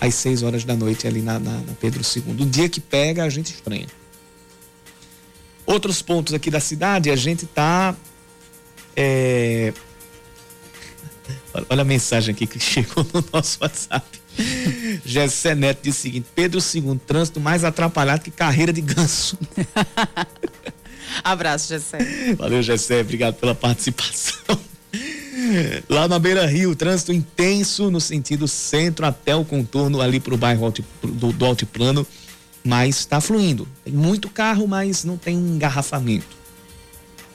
às 0.00 0.14
6 0.14 0.42
horas 0.42 0.64
da 0.64 0.74
noite 0.74 1.06
ali 1.06 1.20
na, 1.20 1.38
na, 1.38 1.58
na 1.58 1.72
Pedro 1.78 2.02
II. 2.02 2.42
O 2.42 2.46
dia 2.46 2.68
que 2.68 2.80
pega, 2.80 3.22
a 3.22 3.28
gente 3.28 3.52
estranha. 3.52 3.86
Outros 5.66 6.00
pontos 6.00 6.32
aqui 6.32 6.50
da 6.50 6.58
cidade, 6.58 7.10
a 7.10 7.16
gente 7.16 7.46
tá. 7.46 7.94
É... 8.96 9.72
Olha 11.68 11.82
a 11.82 11.84
mensagem 11.84 12.34
aqui 12.34 12.46
que 12.46 12.58
chegou 12.58 13.06
no 13.12 13.24
nosso 13.32 13.58
WhatsApp. 13.60 14.20
Gessé 15.04 15.54
Neto 15.54 15.80
disse 15.82 15.98
o 15.98 16.02
seguinte: 16.02 16.26
Pedro 16.34 16.60
II, 16.60 16.98
trânsito 17.06 17.38
mais 17.38 17.62
atrapalhado 17.62 18.22
que 18.22 18.30
carreira 18.30 18.72
de 18.72 18.80
ganso. 18.80 19.38
Abraço, 21.22 21.68
Gessé. 21.68 22.34
Valeu, 22.36 22.62
Gessé, 22.62 23.00
obrigado 23.00 23.34
pela 23.34 23.54
participação. 23.54 24.58
Lá 25.88 26.06
na 26.06 26.18
Beira 26.18 26.46
Rio, 26.46 26.76
trânsito 26.76 27.12
intenso 27.12 27.90
no 27.90 28.00
sentido 28.00 28.46
centro 28.46 29.06
até 29.06 29.34
o 29.34 29.44
contorno 29.44 30.00
ali 30.00 30.20
para 30.20 30.34
o 30.34 30.36
bairro 30.36 30.72
do, 31.02 31.32
do 31.32 31.44
Altiplano, 31.44 32.06
mas 32.64 32.98
está 32.98 33.20
fluindo. 33.20 33.66
Tem 33.84 33.92
muito 33.92 34.28
carro, 34.28 34.66
mas 34.68 35.04
não 35.04 35.16
tem 35.16 35.36
engarrafamento. 35.36 36.38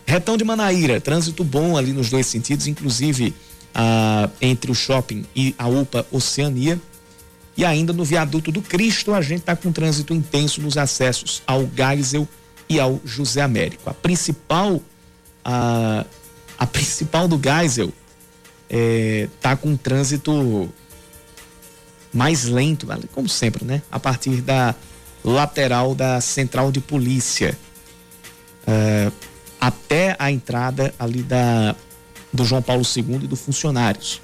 Retão 0.06 0.38
de 0.38 0.44
Manaíra, 0.44 1.02
trânsito 1.02 1.44
bom 1.44 1.76
ali 1.76 1.92
nos 1.92 2.10
dois 2.10 2.28
sentidos, 2.28 2.68
inclusive 2.68 3.34
ah, 3.74 4.30
entre 4.40 4.72
o 4.72 4.76
shopping 4.76 5.26
e 5.36 5.56
a 5.58 5.68
UPA 5.68 6.06
Oceania. 6.12 6.80
E 7.58 7.66
ainda 7.66 7.92
no 7.92 8.04
viaduto 8.04 8.52
do 8.52 8.62
Cristo, 8.62 9.14
a 9.14 9.22
gente 9.22 9.40
está 9.40 9.56
com 9.56 9.72
trânsito 9.72 10.14
intenso 10.14 10.62
nos 10.62 10.78
acessos 10.78 11.42
ao 11.48 11.68
Geisel 11.76 12.28
e 12.68 12.80
ao 12.80 12.99
José 13.05 13.41
Américo. 13.41 13.89
A 13.89 13.93
principal, 13.93 14.82
a, 15.43 16.05
a 16.57 16.68
principal 16.68 17.28
do 17.28 17.39
Geisel 17.41 17.91
é, 18.70 19.28
tá 19.41 19.55
com 19.55 19.70
um 19.70 19.78
trânsito 19.78 20.70
mais 22.13 22.45
lento, 22.45 22.88
como 23.11 23.28
sempre, 23.28 23.66
né? 23.66 23.82
A 23.91 23.99
partir 23.99 24.41
da 24.41 24.74
lateral 25.24 25.93
da 25.93 26.22
central 26.22 26.72
de 26.72 26.80
polícia 26.80 27.57
é, 28.66 29.11
até 29.59 30.16
a 30.20 30.32
entrada 30.32 30.93
ali 30.99 31.24
da 31.24 31.76
do 32.32 32.43
João 32.43 32.61
Paulo 32.61 32.84
II 32.84 33.24
e 33.24 33.28
do 33.28 33.36
funcionários. 33.36 34.22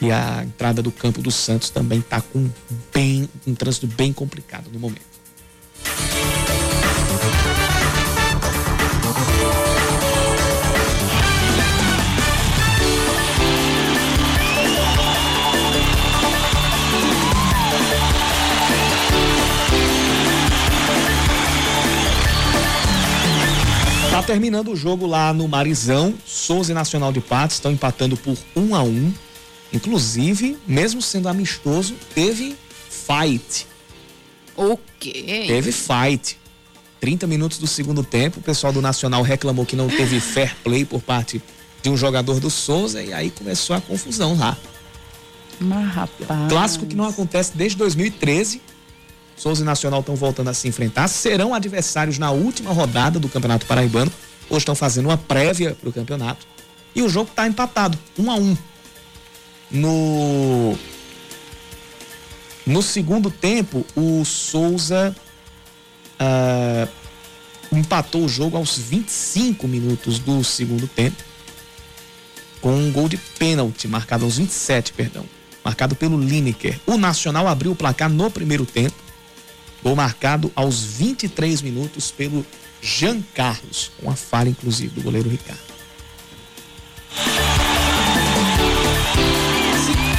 E 0.00 0.10
a 0.12 0.44
entrada 0.44 0.82
do 0.82 0.92
Campo 0.92 1.22
dos 1.22 1.34
Santos 1.34 1.70
também 1.70 2.00
está 2.00 2.20
com 2.20 2.50
bem 2.92 3.28
um 3.46 3.54
trânsito 3.54 3.86
bem 3.86 4.12
complicado 4.12 4.68
no 4.70 4.78
momento. 4.78 5.13
Terminando 24.34 24.72
o 24.72 24.76
jogo 24.76 25.06
lá 25.06 25.32
no 25.32 25.46
Marizão. 25.46 26.12
Souza 26.26 26.72
e 26.72 26.74
Nacional 26.74 27.12
de 27.12 27.20
Patos 27.20 27.54
estão 27.54 27.70
empatando 27.70 28.16
por 28.16 28.36
um 28.56 28.74
a 28.74 28.82
um. 28.82 29.14
Inclusive, 29.72 30.58
mesmo 30.66 31.00
sendo 31.00 31.28
amistoso, 31.28 31.94
teve 32.12 32.56
fight. 32.90 33.64
O 34.56 34.76
quê? 34.98 35.44
Teve 35.46 35.70
fight. 35.70 36.36
30 36.98 37.28
minutos 37.28 37.58
do 37.58 37.68
segundo 37.68 38.02
tempo, 38.02 38.40
o 38.40 38.42
pessoal 38.42 38.72
do 38.72 38.82
Nacional 38.82 39.22
reclamou 39.22 39.64
que 39.64 39.76
não 39.76 39.88
teve 39.88 40.18
fair 40.18 40.56
play 40.64 40.84
por 40.84 41.00
parte 41.00 41.40
de 41.80 41.88
um 41.88 41.96
jogador 41.96 42.40
do 42.40 42.50
Souza 42.50 43.00
e 43.00 43.12
aí 43.12 43.30
começou 43.30 43.76
a 43.76 43.80
confusão 43.80 44.36
lá. 44.36 44.56
Mas, 45.60 45.94
rapaz. 45.94 46.48
Clássico 46.48 46.86
que 46.86 46.96
não 46.96 47.06
acontece 47.06 47.52
desde 47.54 47.78
2013 47.78 48.60
Souza 49.36 49.62
e 49.62 49.64
Nacional 49.64 50.00
estão 50.00 50.14
voltando 50.14 50.48
a 50.48 50.54
se 50.54 50.68
enfrentar, 50.68 51.08
serão 51.08 51.54
adversários 51.54 52.18
na 52.18 52.30
última 52.30 52.72
rodada 52.72 53.18
do 53.18 53.28
Campeonato 53.28 53.66
Paraibano. 53.66 54.12
Hoje 54.48 54.58
estão 54.58 54.74
fazendo 54.74 55.06
uma 55.06 55.18
prévia 55.18 55.74
para 55.74 55.88
o 55.88 55.92
campeonato. 55.92 56.46
E 56.94 57.02
o 57.02 57.08
jogo 57.08 57.30
está 57.30 57.46
empatado, 57.46 57.98
um 58.18 58.30
a 58.30 58.34
um. 58.36 58.56
No 59.70 60.78
no 62.66 62.80
segundo 62.80 63.30
tempo, 63.30 63.84
o 63.94 64.24
Souza 64.24 65.14
uh, 66.18 66.88
empatou 67.76 68.24
o 68.24 68.28
jogo 68.28 68.56
aos 68.56 68.78
25 68.78 69.68
minutos 69.68 70.18
do 70.18 70.42
segundo 70.42 70.88
tempo, 70.88 71.22
com 72.62 72.74
um 72.74 72.90
gol 72.90 73.06
de 73.06 73.18
pênalti, 73.18 73.86
marcado 73.86 74.24
aos 74.24 74.38
27, 74.38 74.94
perdão, 74.94 75.26
marcado 75.62 75.94
pelo 75.94 76.18
Lineker. 76.18 76.80
O 76.86 76.96
Nacional 76.96 77.46
abriu 77.46 77.72
o 77.72 77.76
placar 77.76 78.08
no 78.08 78.30
primeiro 78.30 78.64
tempo, 78.64 78.94
Gol 79.84 79.94
marcado 79.94 80.50
aos 80.56 80.82
23 80.82 81.60
minutos 81.60 82.10
pelo 82.10 82.44
Jean 82.80 83.20
Carlos, 83.34 83.92
com 84.00 84.10
a 84.10 84.16
falha 84.16 84.48
inclusive 84.48 84.94
do 84.94 85.02
goleiro 85.02 85.28
Ricardo. 85.28 85.60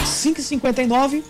5h59, 0.06 1.24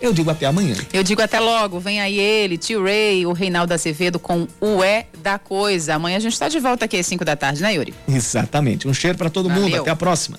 eu 0.00 0.12
digo 0.12 0.30
até 0.30 0.46
amanhã. 0.46 0.76
Eu 0.92 1.02
digo 1.02 1.20
até 1.20 1.40
logo. 1.40 1.80
Vem 1.80 2.00
aí 2.00 2.16
ele, 2.18 2.56
tio 2.56 2.82
Ray, 2.84 3.26
o 3.26 3.32
Reinaldo 3.32 3.74
Azevedo 3.74 4.20
com 4.20 4.46
o 4.60 4.84
É 4.84 5.06
da 5.18 5.36
Coisa. 5.36 5.96
Amanhã 5.96 6.16
a 6.16 6.20
gente 6.20 6.32
está 6.32 6.48
de 6.48 6.60
volta 6.60 6.84
aqui 6.84 6.96
às 6.96 7.06
5 7.06 7.24
da 7.24 7.34
tarde, 7.34 7.60
né, 7.60 7.74
Yuri? 7.74 7.92
Exatamente. 8.08 8.86
Um 8.86 8.94
cheiro 8.94 9.18
para 9.18 9.28
todo 9.28 9.48
Valeu. 9.48 9.64
mundo. 9.64 9.76
Até 9.76 9.90
a 9.90 9.96
próxima. 9.96 10.38